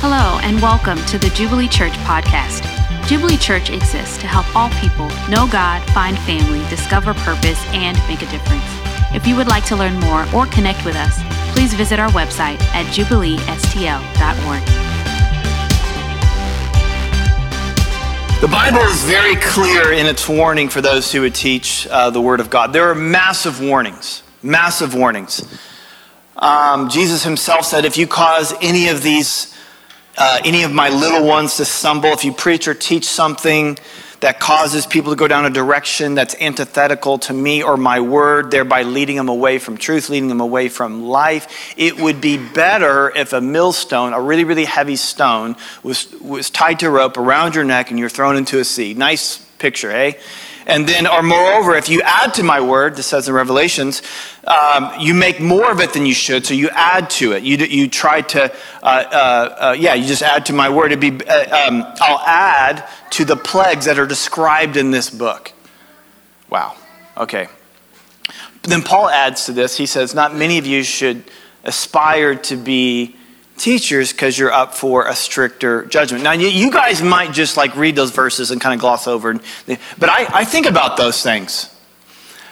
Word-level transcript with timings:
Hello, 0.00 0.38
and 0.44 0.62
welcome 0.62 0.96
to 1.06 1.18
the 1.18 1.28
Jubilee 1.30 1.66
Church 1.66 1.92
podcast. 2.06 2.62
Jubilee 3.08 3.36
Church 3.36 3.68
exists 3.68 4.16
to 4.18 4.28
help 4.28 4.46
all 4.54 4.70
people 4.78 5.08
know 5.28 5.48
God, 5.50 5.82
find 5.90 6.16
family, 6.20 6.60
discover 6.70 7.14
purpose, 7.14 7.60
and 7.74 7.98
make 8.06 8.22
a 8.22 8.30
difference. 8.30 8.62
If 9.12 9.26
you 9.26 9.34
would 9.34 9.48
like 9.48 9.64
to 9.64 9.74
learn 9.74 9.98
more 9.98 10.24
or 10.32 10.46
connect 10.46 10.84
with 10.84 10.94
us, 10.94 11.18
please 11.52 11.74
visit 11.74 11.98
our 11.98 12.10
website 12.10 12.60
at 12.74 12.86
jubileestl.org. 12.94 14.62
The 18.40 18.46
Bible 18.46 18.78
is 18.78 19.02
very 19.02 19.34
clear 19.42 19.92
in 19.92 20.06
its 20.06 20.28
warning 20.28 20.68
for 20.68 20.80
those 20.80 21.10
who 21.10 21.22
would 21.22 21.34
teach 21.34 21.88
uh, 21.88 22.10
the 22.10 22.20
Word 22.20 22.38
of 22.38 22.50
God. 22.50 22.72
There 22.72 22.88
are 22.88 22.94
massive 22.94 23.60
warnings, 23.60 24.22
massive 24.44 24.94
warnings. 24.94 25.42
Um, 26.36 26.88
Jesus 26.88 27.24
himself 27.24 27.64
said, 27.64 27.84
if 27.84 27.96
you 27.96 28.06
cause 28.06 28.54
any 28.62 28.90
of 28.90 29.02
these, 29.02 29.57
uh, 30.18 30.40
any 30.44 30.64
of 30.64 30.72
my 30.72 30.88
little 30.88 31.26
ones 31.26 31.56
to 31.56 31.64
stumble, 31.64 32.10
if 32.12 32.24
you 32.24 32.32
preach 32.32 32.66
or 32.68 32.74
teach 32.74 33.04
something 33.04 33.78
that 34.20 34.40
causes 34.40 34.84
people 34.84 35.12
to 35.12 35.16
go 35.16 35.28
down 35.28 35.44
a 35.44 35.50
direction 35.50 36.14
that's 36.14 36.34
antithetical 36.40 37.18
to 37.18 37.32
me 37.32 37.62
or 37.62 37.76
my 37.76 38.00
word, 38.00 38.50
thereby 38.50 38.82
leading 38.82 39.16
them 39.16 39.28
away 39.28 39.58
from 39.58 39.76
truth, 39.76 40.08
leading 40.08 40.28
them 40.28 40.40
away 40.40 40.68
from 40.68 41.04
life, 41.04 41.74
it 41.76 42.00
would 42.00 42.20
be 42.20 42.36
better 42.36 43.10
if 43.14 43.32
a 43.32 43.40
millstone, 43.40 44.12
a 44.12 44.20
really, 44.20 44.44
really 44.44 44.64
heavy 44.64 44.96
stone, 44.96 45.54
was, 45.84 46.12
was 46.20 46.50
tied 46.50 46.80
to 46.80 46.86
a 46.86 46.90
rope 46.90 47.16
around 47.16 47.54
your 47.54 47.64
neck 47.64 47.90
and 47.90 47.98
you're 47.98 48.08
thrown 48.08 48.36
into 48.36 48.58
a 48.58 48.64
sea. 48.64 48.94
Nice 48.94 49.38
picture, 49.58 49.90
eh? 49.90 50.12
And 50.68 50.86
then, 50.86 51.06
or 51.06 51.22
moreover, 51.22 51.74
if 51.76 51.88
you 51.88 52.02
add 52.02 52.34
to 52.34 52.42
my 52.42 52.60
word, 52.60 52.94
this 52.94 53.06
says 53.06 53.26
in 53.26 53.34
Revelations, 53.34 54.02
um, 54.46 54.92
you 55.00 55.14
make 55.14 55.40
more 55.40 55.72
of 55.72 55.80
it 55.80 55.94
than 55.94 56.04
you 56.04 56.12
should, 56.12 56.44
so 56.44 56.52
you 56.52 56.68
add 56.68 57.08
to 57.10 57.32
it. 57.32 57.42
You, 57.42 57.56
you 57.56 57.88
try 57.88 58.20
to, 58.20 58.52
uh, 58.82 58.86
uh, 58.86 59.56
uh, 59.60 59.76
yeah, 59.78 59.94
you 59.94 60.06
just 60.06 60.22
add 60.22 60.44
to 60.46 60.52
my 60.52 60.68
word. 60.68 60.92
It'd 60.92 61.00
be, 61.00 61.26
uh, 61.26 61.68
um, 61.68 61.84
I'll 62.00 62.20
add 62.20 62.86
to 63.12 63.24
the 63.24 63.34
plagues 63.34 63.86
that 63.86 63.98
are 63.98 64.06
described 64.06 64.76
in 64.76 64.90
this 64.90 65.08
book. 65.08 65.54
Wow. 66.50 66.76
Okay. 67.16 67.48
Then 68.62 68.82
Paul 68.82 69.08
adds 69.08 69.46
to 69.46 69.52
this. 69.52 69.74
He 69.78 69.86
says, 69.86 70.14
Not 70.14 70.34
many 70.34 70.58
of 70.58 70.66
you 70.66 70.82
should 70.82 71.24
aspire 71.64 72.34
to 72.34 72.56
be 72.56 73.16
teachers 73.58 74.12
because 74.12 74.38
you're 74.38 74.52
up 74.52 74.74
for 74.74 75.06
a 75.06 75.14
stricter 75.14 75.84
judgment. 75.86 76.24
Now, 76.24 76.32
you 76.32 76.70
guys 76.70 77.02
might 77.02 77.32
just 77.32 77.56
like 77.56 77.76
read 77.76 77.96
those 77.96 78.10
verses 78.10 78.50
and 78.50 78.60
kind 78.60 78.74
of 78.74 78.80
gloss 78.80 79.06
over, 79.06 79.34
but 79.98 80.08
I, 80.08 80.26
I 80.32 80.44
think 80.44 80.66
about 80.66 80.96
those 80.96 81.22
things. 81.22 81.74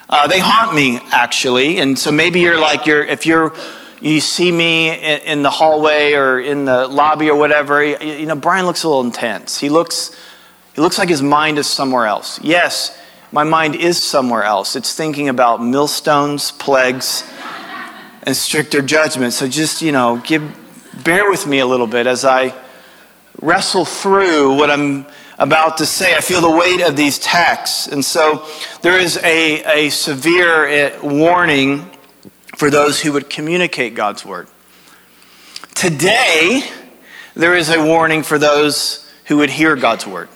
Uh, 0.09 0.29
they 0.29 0.39
haunt 0.39 0.75
me 0.75 1.01
actually, 1.11 1.79
and 1.79 1.99
so 1.99 2.13
maybe 2.13 2.41
you're 2.41 2.61
like 2.61 2.87
you're 2.87 3.05
if 3.05 3.27
you're 3.27 3.53
you 4.01 4.21
see 4.21 4.53
me 4.53 4.91
in, 4.91 5.21
in 5.23 5.43
the 5.43 5.51
hallway 5.51 6.13
or 6.13 6.39
in 6.39 6.65
the 6.65 6.87
lobby 6.87 7.29
or 7.29 7.37
whatever. 7.37 7.83
You, 7.83 7.99
you 7.99 8.27
know, 8.27 8.37
Brian 8.37 8.67
looks 8.67 8.85
a 8.85 8.89
little 8.89 9.03
intense. 9.03 9.59
He 9.59 9.69
looks 9.69 10.17
he 10.75 10.81
looks 10.81 10.99
like 10.99 11.09
his 11.09 11.23
mind 11.23 11.59
is 11.59 11.67
somewhere 11.67 12.07
else. 12.07 12.41
Yes, 12.43 12.97
my 13.33 13.43
mind 13.43 13.75
is 13.75 14.01
somewhere 14.01 14.45
else. 14.45 14.77
It's 14.77 14.95
thinking 14.95 15.29
about 15.29 15.63
millstones, 15.63 16.53
plagues, 16.53 17.25
and 18.23 18.37
stricter 18.37 18.83
judgment. 18.83 19.33
So 19.33 19.49
just 19.49 19.83
you 19.83 19.91
know, 19.91 20.23
give 20.25 20.43
bear 21.03 21.31
with 21.31 21.47
me 21.47 21.59
a 21.59 21.67
little 21.67 21.87
bit 21.87 22.07
as 22.07 22.25
I 22.25 22.55
wrestle 23.41 23.85
through 23.85 24.57
what 24.57 24.71
I'm 24.71 25.07
about 25.39 25.79
to 25.79 25.87
say. 25.87 26.15
I 26.15 26.21
feel 26.21 26.41
the 26.41 26.51
weight 26.51 26.81
of 26.81 26.97
these 26.97 27.19
texts. 27.19 27.87
And 27.87 28.05
so 28.05 28.47
there 28.83 28.99
is 28.99 29.19
a, 29.19 29.87
a 29.87 29.91
severe 29.91 30.67
eh, 30.67 30.99
warning 31.03 31.91
for 32.57 32.71
those 32.71 33.01
who 33.01 33.13
would 33.13 33.29
communicate 33.29 33.95
God's 33.95 34.25
word. 34.25 34.49
Today, 35.75 36.63
there 37.35 37.55
is 37.55 37.69
a 37.69 37.85
warning 37.85 38.23
for 38.23 38.39
those 38.39 39.11
who 39.27 39.37
would 39.39 39.51
hear 39.51 39.77
God's 39.77 40.07
word. 40.07 40.29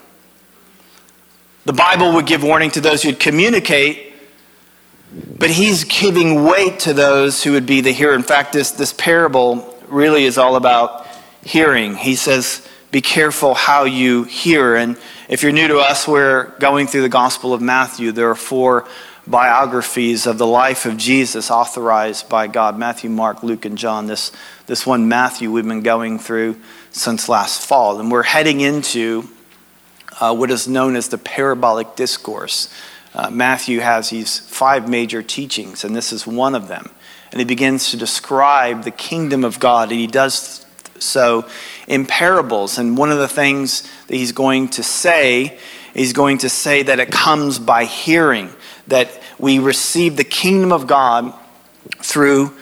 The 1.64 1.72
Bible 1.72 2.14
would 2.14 2.26
give 2.26 2.42
warning 2.42 2.70
to 2.72 2.80
those 2.80 3.02
who 3.02 3.10
would 3.10 3.20
communicate, 3.20 4.12
but 5.38 5.50
he's 5.50 5.84
giving 5.84 6.44
weight 6.44 6.80
to 6.80 6.92
those 6.92 7.42
who 7.42 7.52
would 7.52 7.66
be 7.66 7.80
the 7.80 7.92
hearer. 7.92 8.14
In 8.14 8.22
fact, 8.22 8.52
this, 8.52 8.72
this 8.72 8.92
parable 8.92 9.69
really 9.90 10.24
is 10.24 10.38
all 10.38 10.56
about 10.56 11.06
hearing. 11.44 11.94
He 11.94 12.14
says, 12.14 12.66
Be 12.90 13.00
careful 13.00 13.54
how 13.54 13.84
you 13.84 14.24
hear. 14.24 14.76
And 14.76 14.96
if 15.28 15.42
you're 15.42 15.52
new 15.52 15.68
to 15.68 15.78
us, 15.78 16.06
we're 16.06 16.52
going 16.58 16.86
through 16.86 17.02
the 17.02 17.08
Gospel 17.08 17.52
of 17.52 17.60
Matthew. 17.60 18.12
There 18.12 18.30
are 18.30 18.34
four 18.34 18.86
biographies 19.26 20.26
of 20.26 20.38
the 20.38 20.46
life 20.46 20.86
of 20.86 20.96
Jesus 20.96 21.50
authorized 21.50 22.28
by 22.28 22.46
God 22.46 22.78
Matthew, 22.78 23.10
Mark, 23.10 23.42
Luke, 23.42 23.64
and 23.64 23.78
John. 23.78 24.06
This, 24.06 24.32
this 24.66 24.86
one, 24.86 25.08
Matthew, 25.08 25.50
we've 25.50 25.66
been 25.66 25.82
going 25.82 26.18
through 26.18 26.60
since 26.90 27.28
last 27.28 27.66
fall. 27.66 28.00
And 28.00 28.10
we're 28.10 28.22
heading 28.22 28.60
into 28.60 29.28
uh, 30.20 30.34
what 30.34 30.50
is 30.50 30.66
known 30.68 30.96
as 30.96 31.08
the 31.08 31.18
parabolic 31.18 31.96
discourse. 31.96 32.72
Uh, 33.14 33.30
Matthew 33.30 33.80
has 33.80 34.10
these 34.10 34.38
five 34.38 34.88
major 34.88 35.22
teachings, 35.22 35.84
and 35.84 35.96
this 35.96 36.12
is 36.12 36.26
one 36.26 36.54
of 36.54 36.68
them 36.68 36.90
and 37.30 37.40
he 37.40 37.44
begins 37.44 37.90
to 37.90 37.96
describe 37.96 38.84
the 38.84 38.90
kingdom 38.90 39.44
of 39.44 39.60
God, 39.60 39.90
and 39.90 40.00
he 40.00 40.06
does 40.06 40.64
so 40.98 41.48
in 41.86 42.06
parables. 42.06 42.78
And 42.78 42.96
one 42.96 43.10
of 43.10 43.18
the 43.18 43.28
things 43.28 43.82
that 44.06 44.16
he's 44.16 44.32
going 44.32 44.68
to 44.70 44.82
say, 44.82 45.58
he's 45.94 46.12
going 46.12 46.38
to 46.38 46.48
say 46.48 46.82
that 46.82 47.00
it 47.00 47.10
comes 47.10 47.58
by 47.58 47.84
hearing, 47.84 48.50
that 48.88 49.10
we 49.38 49.58
receive 49.58 50.16
the 50.16 50.24
kingdom 50.24 50.72
of 50.72 50.86
God 50.86 51.32
through 51.98 52.52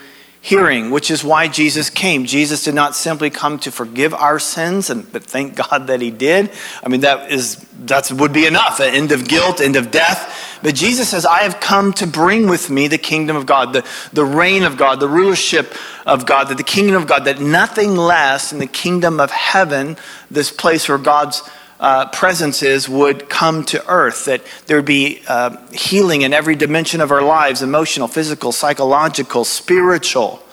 hearing, 0.41 0.89
which 0.89 1.11
is 1.11 1.23
why 1.23 1.47
Jesus 1.47 1.89
came. 1.89 2.25
Jesus 2.25 2.63
did 2.63 2.73
not 2.73 2.95
simply 2.95 3.29
come 3.29 3.59
to 3.59 3.71
forgive 3.71 4.13
our 4.13 4.39
sins, 4.39 4.89
and, 4.89 5.11
but 5.11 5.23
thank 5.23 5.55
God 5.55 5.87
that 5.87 6.01
he 6.01 6.11
did. 6.11 6.51
I 6.83 6.87
mean, 6.87 7.01
that 7.01 7.31
is 7.31 7.65
that 7.85 8.11
would 8.11 8.33
be 8.33 8.45
enough, 8.45 8.79
an 8.79 8.93
end 8.93 9.11
of 9.11 9.27
guilt, 9.27 9.61
end 9.61 9.75
of 9.75 9.91
death. 9.91 10.57
But 10.61 10.75
Jesus 10.75 11.09
says, 11.09 11.25
I 11.25 11.39
have 11.39 11.59
come 11.59 11.93
to 11.93 12.07
bring 12.07 12.47
with 12.47 12.69
me 12.69 12.87
the 12.87 12.97
kingdom 12.97 13.37
of 13.37 13.45
God, 13.45 13.71
the, 13.71 13.85
the 14.11 14.25
reign 14.25 14.63
of 14.63 14.75
God, 14.75 14.99
the 14.99 15.07
rulership 15.07 15.73
of 16.05 16.25
God, 16.25 16.49
that 16.49 16.57
the 16.57 16.63
kingdom 16.63 16.95
of 16.95 17.07
God, 17.07 17.25
that 17.25 17.39
nothing 17.39 17.95
less 17.95 18.51
in 18.51 18.59
the 18.59 18.67
kingdom 18.67 19.19
of 19.19 19.31
heaven, 19.31 19.95
this 20.29 20.51
place 20.51 20.89
where 20.89 20.97
God's 20.97 21.41
uh, 21.79 22.07
presence 22.09 22.61
is 22.61 22.89
would 22.89 23.29
come 23.29 23.63
to 23.65 23.85
earth, 23.87 24.25
that 24.25 24.43
there 24.65 24.77
would 24.77 24.85
be 24.85 25.21
uh, 25.27 25.55
healing 25.71 26.23
in 26.23 26.33
every 26.33 26.55
dimension 26.55 26.99
of 27.01 27.11
our 27.11 27.21
lives 27.21 27.61
emotional, 27.61 28.07
physical, 28.07 28.51
psychological, 28.51 29.45
spiritual. 29.45 30.43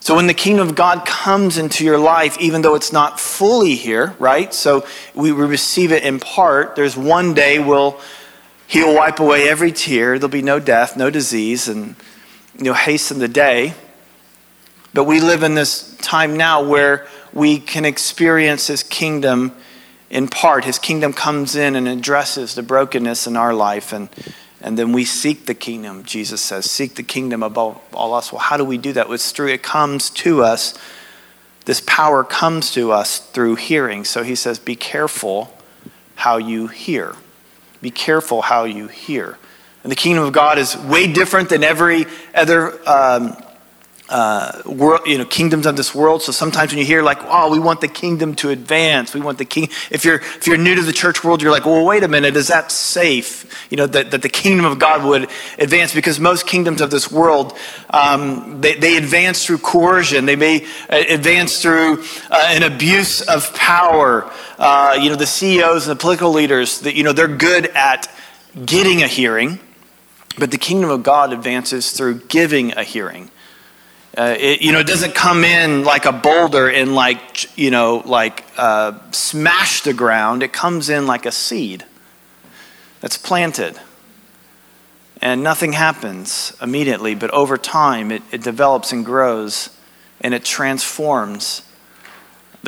So 0.00 0.16
when 0.16 0.26
the 0.26 0.34
kingdom 0.34 0.68
of 0.68 0.74
God 0.74 1.04
comes 1.04 1.58
into 1.58 1.84
your 1.84 1.98
life, 1.98 2.38
even 2.40 2.62
though 2.62 2.76
it's 2.76 2.92
not 2.92 3.20
fully 3.20 3.74
here, 3.74 4.14
right? 4.18 4.54
So 4.54 4.86
we 5.14 5.32
receive 5.32 5.92
it 5.92 6.02
in 6.02 6.18
part. 6.20 6.76
There's 6.76 6.96
one 6.96 7.34
day 7.34 7.58
we'll 7.58 8.00
He'll 8.68 8.94
wipe 8.94 9.18
away 9.18 9.48
every 9.48 9.72
tear. 9.72 10.18
There'll 10.18 10.28
be 10.28 10.42
no 10.42 10.60
death, 10.60 10.94
no 10.94 11.08
disease, 11.08 11.68
and 11.68 11.96
you 12.58 12.64
know, 12.64 12.74
hasten 12.74 13.18
the 13.18 13.26
day. 13.26 13.72
But 14.92 15.04
we 15.04 15.20
live 15.20 15.42
in 15.42 15.54
this 15.54 15.96
time 16.02 16.36
now 16.36 16.62
where 16.62 17.08
we 17.32 17.60
can 17.60 17.86
experience 17.86 18.66
His 18.66 18.82
kingdom 18.82 19.54
in 20.10 20.28
part. 20.28 20.64
His 20.64 20.78
kingdom 20.78 21.12
comes 21.12 21.56
in 21.56 21.76
and 21.76 21.88
addresses 21.88 22.54
the 22.54 22.62
brokenness 22.62 23.26
in 23.26 23.36
our 23.36 23.54
life, 23.54 23.92
and, 23.92 24.08
and 24.60 24.78
then 24.78 24.92
we 24.92 25.04
seek 25.04 25.46
the 25.46 25.54
kingdom, 25.54 26.04
Jesus 26.04 26.40
says. 26.40 26.70
Seek 26.70 26.94
the 26.94 27.02
kingdom 27.02 27.42
above 27.42 27.80
all 27.92 28.14
else. 28.14 28.32
Well, 28.32 28.40
how 28.40 28.56
do 28.56 28.64
we 28.64 28.78
do 28.78 28.92
that? 28.94 29.10
It's 29.10 29.32
through 29.32 29.48
it 29.48 29.62
comes 29.62 30.10
to 30.10 30.42
us. 30.42 30.78
This 31.64 31.82
power 31.84 32.24
comes 32.24 32.72
to 32.72 32.92
us 32.92 33.18
through 33.18 33.56
hearing. 33.56 34.04
So 34.04 34.22
he 34.22 34.34
says, 34.34 34.58
Be 34.58 34.76
careful 34.76 35.52
how 36.16 36.38
you 36.38 36.68
hear. 36.68 37.14
Be 37.80 37.90
careful 37.90 38.42
how 38.42 38.64
you 38.64 38.88
hear. 38.88 39.38
And 39.82 39.92
the 39.92 39.96
kingdom 39.96 40.24
of 40.24 40.32
God 40.32 40.58
is 40.58 40.76
way 40.76 41.12
different 41.12 41.50
than 41.50 41.62
every 41.62 42.06
other. 42.34 42.72
Um, 42.88 43.36
uh, 44.08 44.62
world, 44.64 45.02
you 45.06 45.18
know, 45.18 45.24
kingdoms 45.24 45.66
of 45.66 45.76
this 45.76 45.94
world. 45.94 46.22
So 46.22 46.32
sometimes 46.32 46.72
when 46.72 46.78
you 46.78 46.84
hear 46.84 47.02
like, 47.02 47.18
"Oh, 47.22 47.50
we 47.50 47.58
want 47.58 47.80
the 47.80 47.88
kingdom 47.88 48.34
to 48.36 48.50
advance," 48.50 49.14
we 49.14 49.20
want 49.20 49.38
the 49.38 49.44
king. 49.44 49.68
If 49.90 50.04
you're 50.04 50.16
if 50.16 50.46
you're 50.46 50.56
new 50.56 50.74
to 50.74 50.82
the 50.82 50.92
church 50.92 51.24
world, 51.24 51.42
you're 51.42 51.52
like, 51.52 51.66
"Well, 51.66 51.84
wait 51.84 52.02
a 52.02 52.08
minute, 52.08 52.36
is 52.36 52.48
that 52.48 52.72
safe?" 52.72 53.44
You 53.70 53.76
know, 53.76 53.86
that, 53.86 54.10
that 54.12 54.22
the 54.22 54.28
kingdom 54.28 54.64
of 54.64 54.78
God 54.78 55.04
would 55.04 55.28
advance 55.58 55.94
because 55.94 56.18
most 56.18 56.46
kingdoms 56.46 56.80
of 56.80 56.90
this 56.90 57.10
world 57.10 57.56
um, 57.90 58.60
they, 58.60 58.74
they 58.74 58.96
advance 58.96 59.44
through 59.44 59.58
coercion. 59.58 60.26
They 60.26 60.36
may 60.36 60.64
uh, 60.90 61.04
advance 61.08 61.62
through 61.62 62.04
uh, 62.30 62.46
an 62.50 62.62
abuse 62.62 63.20
of 63.22 63.54
power. 63.54 64.30
Uh, 64.58 64.98
you 65.00 65.08
know, 65.08 65.16
the 65.16 65.26
CEOs 65.26 65.86
and 65.86 65.96
the 65.96 66.00
political 66.00 66.32
leaders, 66.32 66.80
that 66.80 66.94
you 66.94 67.04
know, 67.04 67.12
they're 67.12 67.28
good 67.28 67.66
at 67.68 68.10
getting 68.64 69.02
a 69.02 69.06
hearing, 69.06 69.58
but 70.38 70.50
the 70.50 70.58
kingdom 70.58 70.90
of 70.90 71.02
God 71.02 71.32
advances 71.32 71.92
through 71.92 72.20
giving 72.26 72.72
a 72.76 72.84
hearing. 72.84 73.30
Uh, 74.18 74.34
it, 74.36 74.62
you 74.62 74.72
know, 74.72 74.80
it 74.80 74.86
doesn't 74.88 75.14
come 75.14 75.44
in 75.44 75.84
like 75.84 76.04
a 76.04 76.10
boulder 76.10 76.68
and 76.68 76.92
like, 76.92 77.56
you 77.56 77.70
know, 77.70 78.02
like 78.04 78.44
uh, 78.56 78.92
smash 79.12 79.82
the 79.82 79.94
ground. 79.94 80.42
It 80.42 80.52
comes 80.52 80.88
in 80.90 81.06
like 81.06 81.24
a 81.24 81.30
seed 81.30 81.84
that's 83.00 83.16
planted. 83.16 83.78
And 85.22 85.44
nothing 85.44 85.72
happens 85.72 86.52
immediately, 86.60 87.14
but 87.14 87.30
over 87.30 87.56
time 87.56 88.10
it, 88.10 88.22
it 88.32 88.42
develops 88.42 88.90
and 88.90 89.04
grows 89.04 89.70
and 90.20 90.34
it 90.34 90.44
transforms 90.44 91.62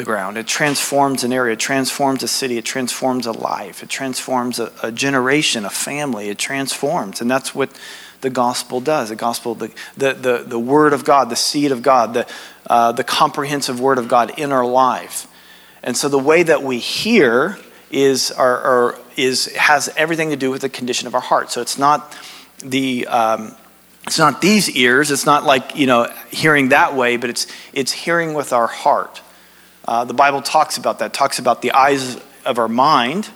the 0.00 0.04
ground. 0.04 0.38
It 0.38 0.46
transforms 0.46 1.24
an 1.24 1.32
area, 1.32 1.52
it 1.52 1.60
transforms 1.60 2.22
a 2.22 2.28
city, 2.28 2.56
it 2.56 2.64
transforms 2.64 3.26
a 3.26 3.32
life, 3.32 3.82
it 3.82 3.90
transforms 3.90 4.58
a, 4.58 4.72
a 4.82 4.90
generation, 4.90 5.64
a 5.66 5.70
family. 5.70 6.30
It 6.30 6.38
transforms. 6.38 7.20
And 7.20 7.30
that's 7.30 7.54
what 7.54 7.70
the 8.22 8.30
gospel 8.30 8.80
does. 8.80 9.10
The 9.10 9.16
gospel, 9.16 9.54
the, 9.54 9.70
the, 9.96 10.14
the, 10.14 10.44
the 10.46 10.58
word 10.58 10.94
of 10.94 11.04
God, 11.04 11.28
the 11.28 11.36
seed 11.36 11.70
of 11.70 11.82
God, 11.82 12.14
the, 12.14 12.26
uh, 12.66 12.92
the 12.92 13.04
comprehensive 13.04 13.78
word 13.78 13.98
of 13.98 14.08
God 14.08 14.38
in 14.38 14.52
our 14.52 14.66
life. 14.66 15.26
And 15.82 15.96
so 15.96 16.08
the 16.08 16.18
way 16.18 16.42
that 16.42 16.62
we 16.62 16.78
hear 16.78 17.58
is, 17.90 18.30
our, 18.30 18.58
our, 18.58 18.98
is 19.16 19.46
has 19.56 19.90
everything 19.96 20.30
to 20.30 20.36
do 20.36 20.50
with 20.50 20.62
the 20.62 20.68
condition 20.68 21.06
of 21.08 21.14
our 21.14 21.20
heart. 21.20 21.50
So 21.50 21.60
it's 21.60 21.76
not 21.76 22.16
the 22.58 23.06
um, 23.06 23.54
it's 24.06 24.18
not 24.18 24.40
these 24.40 24.70
ears. 24.70 25.10
It's 25.10 25.26
not 25.26 25.44
like 25.44 25.76
you 25.76 25.86
know 25.86 26.10
hearing 26.30 26.70
that 26.70 26.96
way, 26.96 27.16
but 27.16 27.30
it's 27.30 27.46
it's 27.72 27.92
hearing 27.92 28.34
with 28.34 28.52
our 28.52 28.66
heart. 28.66 29.20
Uh, 29.84 30.04
the 30.04 30.14
Bible 30.14 30.42
talks 30.42 30.76
about 30.76 30.98
that. 30.98 31.12
Talks 31.12 31.38
about 31.38 31.62
the 31.62 31.72
eyes 31.72 32.20
of 32.44 32.58
our 32.58 32.68
mind, 32.68 33.28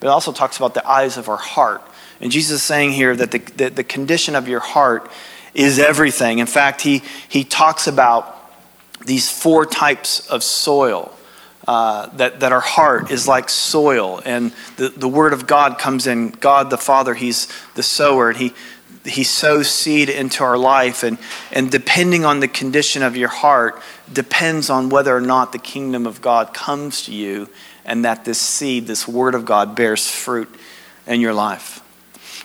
but 0.00 0.08
it 0.08 0.10
also 0.10 0.32
talks 0.32 0.56
about 0.56 0.74
the 0.74 0.88
eyes 0.88 1.16
of 1.16 1.28
our 1.28 1.36
heart. 1.36 1.82
And 2.20 2.30
Jesus 2.30 2.56
is 2.56 2.62
saying 2.62 2.92
here 2.92 3.16
that 3.16 3.30
the, 3.30 3.38
the, 3.38 3.70
the 3.70 3.84
condition 3.84 4.34
of 4.34 4.48
your 4.48 4.60
heart 4.60 5.10
is 5.54 5.78
everything. 5.78 6.38
In 6.38 6.46
fact, 6.46 6.80
he, 6.80 7.02
he 7.28 7.44
talks 7.44 7.86
about 7.86 8.38
these 9.04 9.30
four 9.30 9.66
types 9.66 10.26
of 10.28 10.42
soil. 10.42 11.12
Uh, 11.66 12.06
that, 12.16 12.40
that 12.40 12.50
our 12.50 12.60
heart 12.60 13.12
is 13.12 13.28
like 13.28 13.48
soil, 13.48 14.20
and 14.24 14.52
the, 14.78 14.88
the 14.88 15.06
Word 15.06 15.32
of 15.32 15.46
God 15.46 15.78
comes 15.78 16.08
in. 16.08 16.30
God 16.30 16.70
the 16.70 16.76
Father, 16.76 17.14
He's 17.14 17.46
the 17.76 17.84
sower, 17.84 18.30
and 18.30 18.36
He, 18.36 18.52
he 19.04 19.22
sows 19.22 19.70
seed 19.70 20.08
into 20.08 20.42
our 20.42 20.58
life. 20.58 21.04
And, 21.04 21.18
and 21.52 21.70
depending 21.70 22.24
on 22.24 22.40
the 22.40 22.48
condition 22.48 23.04
of 23.04 23.16
your 23.16 23.28
heart, 23.28 23.80
depends 24.10 24.70
on 24.70 24.88
whether 24.88 25.14
or 25.14 25.20
not 25.20 25.52
the 25.52 25.58
kingdom 25.58 26.06
of 26.06 26.22
God 26.22 26.54
comes 26.54 27.02
to 27.04 27.12
you 27.12 27.48
and 27.84 28.04
that 28.04 28.24
this 28.24 28.38
seed, 28.38 28.86
this 28.86 29.06
Word 29.06 29.34
of 29.34 29.44
God, 29.44 29.74
bears 29.74 30.08
fruit 30.08 30.48
in 31.06 31.20
your 31.20 31.34
life. 31.34 31.80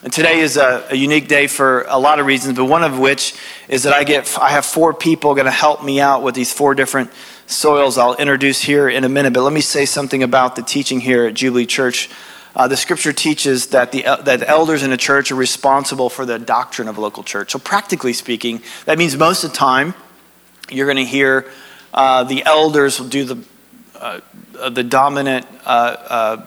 And 0.03 0.13
today 0.13 0.39
is 0.39 0.57
a, 0.57 0.85
a, 0.91 0.95
unique 0.95 1.27
day 1.27 1.47
for 1.47 1.83
a 1.87 1.97
lot 1.97 2.19
of 2.19 2.27
reasons, 2.27 2.55
but 2.55 2.65
one 2.65 2.83
of 2.83 2.99
which 2.99 3.33
is 3.67 3.83
that 3.83 3.93
I 3.93 4.03
get 4.03 4.37
I 4.37 4.49
have 4.49 4.63
four 4.63 4.93
people 4.93 5.33
going 5.33 5.45
to 5.45 5.51
help 5.51 5.83
me 5.83 5.99
out 5.99 6.21
with 6.21 6.35
these 6.35 6.53
four 6.53 6.75
different 6.75 7.11
soils 7.47 7.97
I'll 7.97 8.15
introduce 8.15 8.61
here 8.61 8.87
in 8.87 9.03
a 9.03 9.09
minute. 9.09 9.33
But 9.33 9.41
let 9.41 9.53
me 9.53 9.61
say 9.61 9.85
something 9.85 10.21
about 10.21 10.55
the 10.55 10.61
teaching 10.61 10.99
here 10.99 11.25
at 11.25 11.33
Jubilee 11.33 11.65
Church. 11.65 12.11
Uh, 12.55 12.67
the 12.67 12.77
scripture 12.77 13.11
teaches 13.11 13.67
that 13.67 13.91
the 13.91 14.03
that 14.03 14.39
the 14.39 14.47
elders 14.47 14.83
in 14.83 14.91
a 14.91 14.97
church 14.97 15.31
are 15.31 15.35
responsible 15.35 16.09
for 16.09 16.27
the 16.27 16.37
doctrine 16.37 16.87
of 16.87 16.99
a 16.99 17.01
local 17.01 17.23
church. 17.23 17.51
So 17.51 17.57
practically 17.57 18.13
speaking, 18.13 18.61
that 18.85 18.99
means 18.99 19.17
most 19.17 19.43
of 19.43 19.49
the 19.49 19.57
time 19.57 19.95
you're 20.69 20.85
going 20.85 20.97
to 20.97 21.05
hear 21.05 21.51
uh, 21.93 22.23
the 22.23 22.43
elders 22.45 22.99
will 22.99 23.07
do 23.07 23.23
the 23.23 23.43
uh, 23.99 24.19
the 24.69 24.83
dominant 24.83 25.45
uh, 25.65 25.69
uh, 25.69 26.45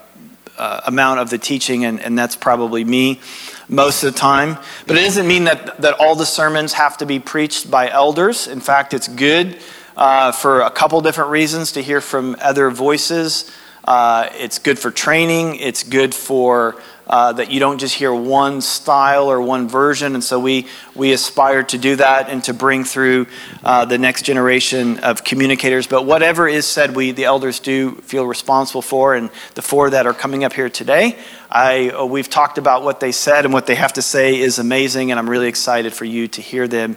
uh, 0.59 0.81
amount 0.87 1.21
of 1.21 1.31
the 1.31 1.39
teaching, 1.39 1.85
and, 1.85 2.01
and 2.01 2.19
that's 2.19 2.37
probably 2.37 2.85
me 2.85 3.21
most 3.69 4.03
of 4.03 4.13
the 4.13 4.19
time. 4.19 4.59
But 4.87 4.97
it 4.97 5.03
doesn't 5.05 5.27
mean 5.27 5.45
that, 5.45 5.81
that 5.81 5.95
all 5.99 6.15
the 6.15 6.27
sermons 6.27 6.73
have 6.75 6.99
to 6.99 7.07
be 7.07 7.19
preached 7.19 7.71
by 7.71 7.89
elders. 7.89 8.47
In 8.47 8.61
fact, 8.61 8.95
it's 8.95 9.09
good 9.09 9.59
uh, 9.97 10.33
for 10.33 10.61
a 10.61 10.71
couple 10.71 11.01
different 11.01 11.31
reasons 11.31 11.73
to 11.73 11.83
hear 11.83 12.01
from 12.01 12.37
other 12.41 12.71
voices. 12.71 13.51
Uh, 13.85 14.29
it's 14.35 14.59
good 14.59 14.79
for 14.79 14.91
training, 14.91 15.57
it's 15.57 15.83
good 15.83 16.15
for 16.15 16.81
uh, 17.11 17.33
that 17.33 17.51
you 17.51 17.59
don't 17.59 17.79
just 17.79 17.97
hear 17.97 18.15
one 18.15 18.61
style 18.61 19.29
or 19.29 19.41
one 19.41 19.69
version. 19.69 20.15
And 20.15 20.23
so 20.23 20.39
we, 20.39 20.69
we 20.95 21.13
aspire 21.13 21.65
to 21.65 21.77
do 21.77 21.97
that 21.97 22.29
and 22.29 22.43
to 22.45 22.55
bring 22.55 22.85
through 22.85 23.27
uh, 23.65 23.85
the 23.85 23.99
next 23.99 24.23
generation 24.23 25.01
of 25.01 25.25
communicators. 25.25 25.89
But 25.89 26.07
whatever 26.07 26.47
is 26.47 26.67
said, 26.67 26.95
we, 26.95 27.11
the 27.11 27.25
elders, 27.25 27.59
do 27.59 27.97
feel 27.97 28.27
responsible 28.27 28.81
for. 28.81 29.17
And 29.17 29.29
the 29.57 29.63
four 29.63 29.91
that 29.91 30.07
are 30.07 30.15
coming 30.15 30.45
up 30.45 30.53
here 30.53 30.71
today, 30.71 31.19
I, 31.51 31.91
uh, 31.91 32.05
we've 32.05 32.31
talked 32.31 32.59
about 32.59 32.85
what 32.85 33.01
they 33.01 33.11
said, 33.11 33.45
and 33.45 33.53
what 33.53 33.67
they 33.67 33.75
have 33.75 33.95
to 33.95 34.03
say 34.03 34.39
is 34.39 34.61
amazing. 34.61 35.11
And 35.11 35.19
I'm 35.19 35.29
really 35.29 35.49
excited 35.49 35.93
for 35.93 36.05
you 36.05 36.29
to 36.29 36.41
hear 36.41 36.69
them 36.69 36.97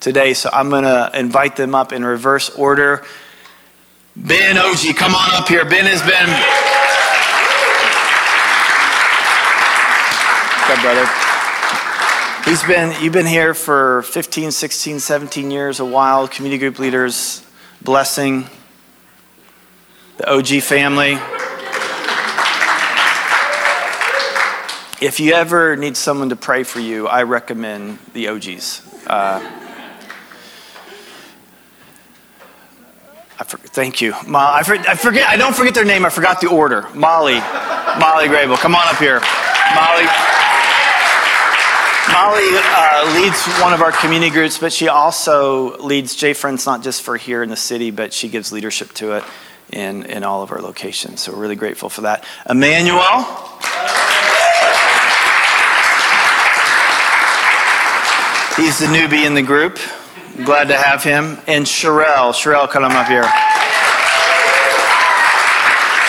today. 0.00 0.34
So 0.34 0.50
I'm 0.52 0.70
going 0.70 0.82
to 0.82 1.12
invite 1.14 1.54
them 1.54 1.76
up 1.76 1.92
in 1.92 2.04
reverse 2.04 2.50
order. 2.50 3.04
Ben 4.14 4.56
Oji, 4.56 4.94
come 4.94 5.14
on 5.14 5.30
up 5.32 5.48
here. 5.48 5.64
Ben 5.64 5.86
has 5.86 6.02
been. 6.02 6.28
up, 10.72 10.80
brother? 10.82 11.08
He's 12.44 12.62
been, 12.64 13.02
you've 13.02 13.12
been 13.12 13.26
here 13.26 13.54
for 13.54 14.02
15, 14.02 14.50
16, 14.50 15.00
17 15.00 15.50
years, 15.50 15.80
a 15.80 15.84
while, 15.84 16.28
community 16.28 16.58
group 16.58 16.78
leaders, 16.78 17.44
blessing, 17.80 18.46
the 20.18 20.30
OG 20.30 20.62
family. 20.62 21.12
If 25.00 25.20
you 25.20 25.32
ever 25.32 25.76
need 25.76 25.96
someone 25.96 26.28
to 26.28 26.36
pray 26.36 26.62
for 26.64 26.80
you, 26.80 27.08
I 27.08 27.22
recommend 27.22 27.98
the 28.12 28.28
OGs. 28.28 29.06
Uh, 29.06 29.40
for, 33.52 33.58
thank 33.68 34.00
you. 34.00 34.14
Ma, 34.26 34.54
I, 34.54 34.62
for, 34.62 34.74
I, 34.74 34.94
forget. 34.94 35.28
I 35.28 35.36
don't 35.36 35.54
forget 35.54 35.74
their 35.74 35.84
name. 35.84 36.04
I 36.04 36.10
forgot 36.10 36.40
the 36.40 36.48
order. 36.48 36.88
Molly, 36.94 37.34
Molly 37.34 38.26
Grable, 38.28 38.56
come 38.56 38.74
on 38.74 38.86
up 38.88 38.96
here. 38.96 39.20
Molly. 39.74 40.06
Molly 42.12 42.48
uh, 42.50 43.20
leads 43.20 43.46
one 43.60 43.72
of 43.72 43.80
our 43.82 43.92
community 43.92 44.30
groups, 44.30 44.58
but 44.58 44.72
she 44.72 44.88
also 44.88 45.76
leads 45.78 46.14
J 46.16 46.32
Friends 46.32 46.66
not 46.66 46.82
just 46.82 47.02
for 47.02 47.16
here 47.16 47.42
in 47.42 47.50
the 47.50 47.56
city, 47.56 47.90
but 47.90 48.12
she 48.12 48.28
gives 48.28 48.52
leadership 48.52 48.92
to 48.94 49.12
it 49.12 49.24
in, 49.70 50.04
in 50.06 50.24
all 50.24 50.42
of 50.42 50.50
our 50.50 50.60
locations. 50.60 51.20
So 51.22 51.32
we're 51.32 51.38
really 51.38 51.56
grateful 51.56 51.88
for 51.88 52.02
that. 52.02 52.24
Emmanuel. 52.48 53.24
He's 58.56 58.78
the 58.78 58.86
newbie 58.86 59.26
in 59.26 59.34
the 59.34 59.42
group. 59.42 59.78
Glad 60.44 60.68
to 60.68 60.76
have 60.76 61.04
him. 61.04 61.38
And 61.46 61.64
Sherelle. 61.64 62.32
Sherelle, 62.32 62.68
come 62.68 62.84
up 62.84 63.06
here. 63.06 63.22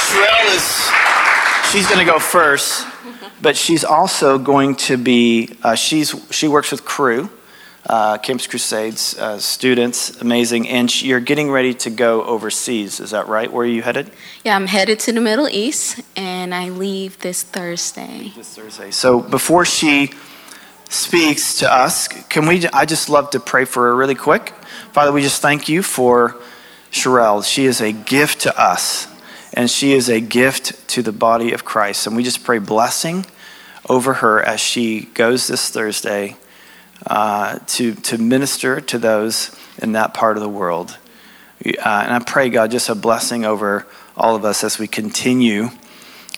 Sherelle 0.05 0.55
is, 0.55 1.71
she's 1.71 1.87
going 1.87 2.05
to 2.05 2.11
go 2.11 2.19
first 2.19 2.87
but 3.43 3.57
she's 3.57 3.83
also 3.83 4.39
going 4.39 4.73
to 4.73 4.97
be, 4.97 5.49
uh, 5.61 5.75
she's, 5.75 6.15
she 6.31 6.47
works 6.47 6.71
with 6.71 6.85
Crew, 6.85 7.29
uh, 7.85 8.17
Campus 8.17 8.47
Crusades 8.47 9.19
uh, 9.19 9.37
students, 9.37 10.21
amazing. 10.21 10.69
And 10.69 10.89
she, 10.89 11.07
you're 11.07 11.19
getting 11.19 11.51
ready 11.51 11.73
to 11.75 11.89
go 11.89 12.23
overseas, 12.23 13.01
is 13.01 13.11
that 13.11 13.27
right? 13.27 13.51
Where 13.51 13.65
are 13.65 13.69
you 13.69 13.81
headed? 13.81 14.09
Yeah, 14.45 14.55
I'm 14.55 14.67
headed 14.67 14.99
to 15.01 15.11
the 15.11 15.19
Middle 15.19 15.49
East, 15.49 16.01
and 16.15 16.55
I 16.55 16.69
leave 16.69 17.19
this 17.19 17.43
Thursday. 17.43 18.31
This 18.33 18.55
Thursday. 18.55 18.91
So 18.91 19.19
before 19.19 19.65
she 19.65 20.11
speaks 20.93 21.55
to 21.59 21.73
us, 21.73 22.07
can 22.07 22.45
we, 22.45 22.67
I 22.67 22.85
just 22.85 23.09
love 23.09 23.31
to 23.31 23.39
pray 23.39 23.65
for 23.65 23.83
her 23.87 23.95
really 23.95 24.15
quick. 24.15 24.49
Father, 24.91 25.11
we 25.11 25.21
just 25.21 25.41
thank 25.41 25.67
you 25.67 25.81
for 25.81 26.35
Sherelle. 26.91 27.43
She 27.43 27.65
is 27.65 27.81
a 27.81 27.91
gift 27.91 28.41
to 28.41 28.61
us 28.61 29.07
and 29.53 29.69
she 29.69 29.93
is 29.93 30.09
a 30.09 30.19
gift 30.19 30.87
to 30.89 31.01
the 31.01 31.11
body 31.11 31.51
of 31.51 31.65
Christ. 31.65 32.05
And 32.05 32.15
we 32.15 32.23
just 32.23 32.43
pray 32.43 32.59
blessing 32.59 33.25
over 33.89 34.15
her 34.15 34.41
as 34.41 34.59
she 34.59 35.01
goes 35.13 35.47
this 35.47 35.69
Thursday 35.69 36.37
uh, 37.07 37.59
to, 37.67 37.95
to 37.95 38.17
minister 38.17 38.79
to 38.79 38.97
those 38.97 39.55
in 39.79 39.93
that 39.93 40.13
part 40.13 40.37
of 40.37 40.43
the 40.43 40.49
world. 40.49 40.97
Uh, 41.65 41.71
and 41.85 42.13
I 42.13 42.19
pray, 42.19 42.49
God, 42.49 42.71
just 42.71 42.89
a 42.89 42.95
blessing 42.95 43.45
over 43.45 43.87
all 44.15 44.35
of 44.35 44.45
us 44.45 44.63
as 44.63 44.77
we 44.77 44.87
continue 44.87 45.69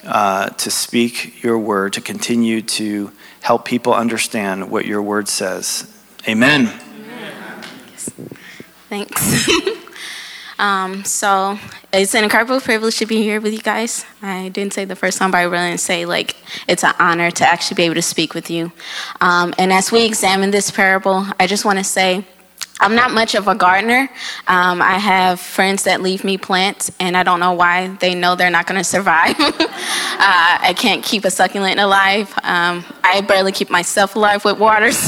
uh, 0.06 0.50
to 0.50 0.72
speak 0.72 1.44
your 1.44 1.58
word, 1.58 1.94
to 1.94 2.02
continue 2.02 2.62
to 2.62 3.12
help 3.42 3.66
people 3.66 3.94
understand 3.94 4.70
what 4.72 4.86
your 4.86 5.02
word 5.02 5.28
says. 5.28 5.92
Amen. 6.28 6.68
Thanks. 8.90 9.50
Um, 10.58 11.04
so 11.04 11.60
it's 11.92 12.16
an 12.16 12.24
incredible 12.24 12.62
privilege 12.62 12.98
to 13.00 13.06
be 13.06 13.22
here 13.22 13.42
with 13.42 13.54
you 13.54 13.60
guys. 13.60 14.06
I 14.22 14.50
didn't 14.50 14.74
say 14.74 14.86
the 14.86 14.96
first 14.96 15.18
time, 15.18 15.32
but 15.32 15.40
I 15.40 15.44
really 15.44 15.78
say 15.78 16.06
like 16.06 16.36
it's 16.68 16.84
an 16.84 16.94
honor 17.00 17.30
to 17.32 17.46
actually 17.46 17.76
be 17.76 17.84
able 17.84 17.96
to 17.96 18.02
speak 18.02 18.34
with 18.34 18.50
you. 18.50 18.72
Um, 19.20 19.54
and 19.58 19.74
as 19.74 19.92
we 19.92 20.06
examine 20.06 20.52
this 20.52 20.72
parable, 20.72 21.26
I 21.40 21.48
just 21.48 21.66
want 21.66 21.80
to 21.80 21.84
say 21.84 22.26
I'm 22.80 22.94
not 22.94 23.12
much 23.12 23.36
of 23.36 23.48
a 23.48 23.56
gardener. 23.56 24.10
Um, 24.48 24.82
I 24.82 24.98
have 25.00 25.40
friends 25.40 25.84
that 25.84 26.02
leave 26.02 26.26
me 26.26 26.38
plants, 26.38 26.92
and 27.00 27.16
I 27.16 27.24
don't 27.24 27.40
know 27.40 27.54
why. 27.54 27.88
They 27.88 28.16
know 28.16 28.36
they're 28.36 28.50
not 28.50 28.68
going 28.68 28.78
to 28.78 28.84
survive. 28.84 29.36
uh, 29.40 29.56
I 30.20 30.74
can't 30.78 31.02
keep 31.02 31.24
a 31.24 31.32
succulent 31.32 31.80
alive. 31.80 32.34
Um, 32.44 32.84
I 33.02 33.22
barely 33.22 33.54
keep 33.54 33.70
myself 33.70 34.16
alive 34.16 34.44
with 34.46 34.60
water. 34.60 34.92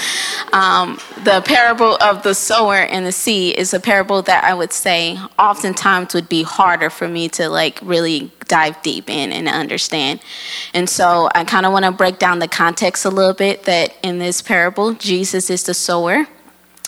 So, 0.00 0.56
um, 0.56 0.98
the 1.24 1.42
parable 1.42 1.96
of 2.00 2.22
the 2.22 2.34
sower 2.34 2.76
and 2.76 3.04
the 3.04 3.12
seed 3.12 3.56
is 3.56 3.74
a 3.74 3.80
parable 3.80 4.22
that 4.22 4.44
I 4.44 4.54
would 4.54 4.72
say 4.72 5.18
oftentimes 5.38 6.14
would 6.14 6.28
be 6.28 6.42
harder 6.42 6.90
for 6.90 7.06
me 7.06 7.28
to 7.30 7.48
like 7.48 7.78
really 7.82 8.32
dive 8.48 8.80
deep 8.82 9.10
in 9.10 9.32
and 9.32 9.48
understand. 9.48 10.20
And 10.72 10.88
so, 10.88 11.28
I 11.34 11.44
kind 11.44 11.66
of 11.66 11.72
want 11.72 11.84
to 11.84 11.92
break 11.92 12.18
down 12.18 12.38
the 12.38 12.48
context 12.48 13.04
a 13.04 13.10
little 13.10 13.34
bit. 13.34 13.64
That 13.64 13.94
in 14.02 14.18
this 14.18 14.40
parable, 14.40 14.94
Jesus 14.94 15.50
is 15.50 15.64
the 15.64 15.74
sower 15.74 16.26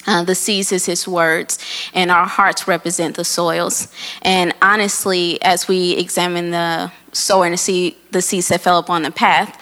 Uh, 0.07 0.25
the 0.25 0.35
seeds 0.35 0.73
is 0.73 0.87
his 0.87 1.07
words, 1.07 1.59
and 1.95 2.11
our 2.11 2.27
hearts 2.27 2.67
represent 2.67 3.17
the 3.17 3.25
soils. 3.25 3.89
And 4.23 4.53
honestly, 4.61 5.41
as 5.43 5.69
we 5.69 5.93
examine 5.93 6.51
the 6.51 6.91
sower 7.13 7.45
and 7.45 7.53
the, 7.53 7.59
seed, 7.59 7.97
the 8.11 8.23
seeds 8.23 8.49
that 8.49 8.61
fell 8.61 8.79
upon 8.79 9.03
the 9.03 9.11
path, 9.11 9.57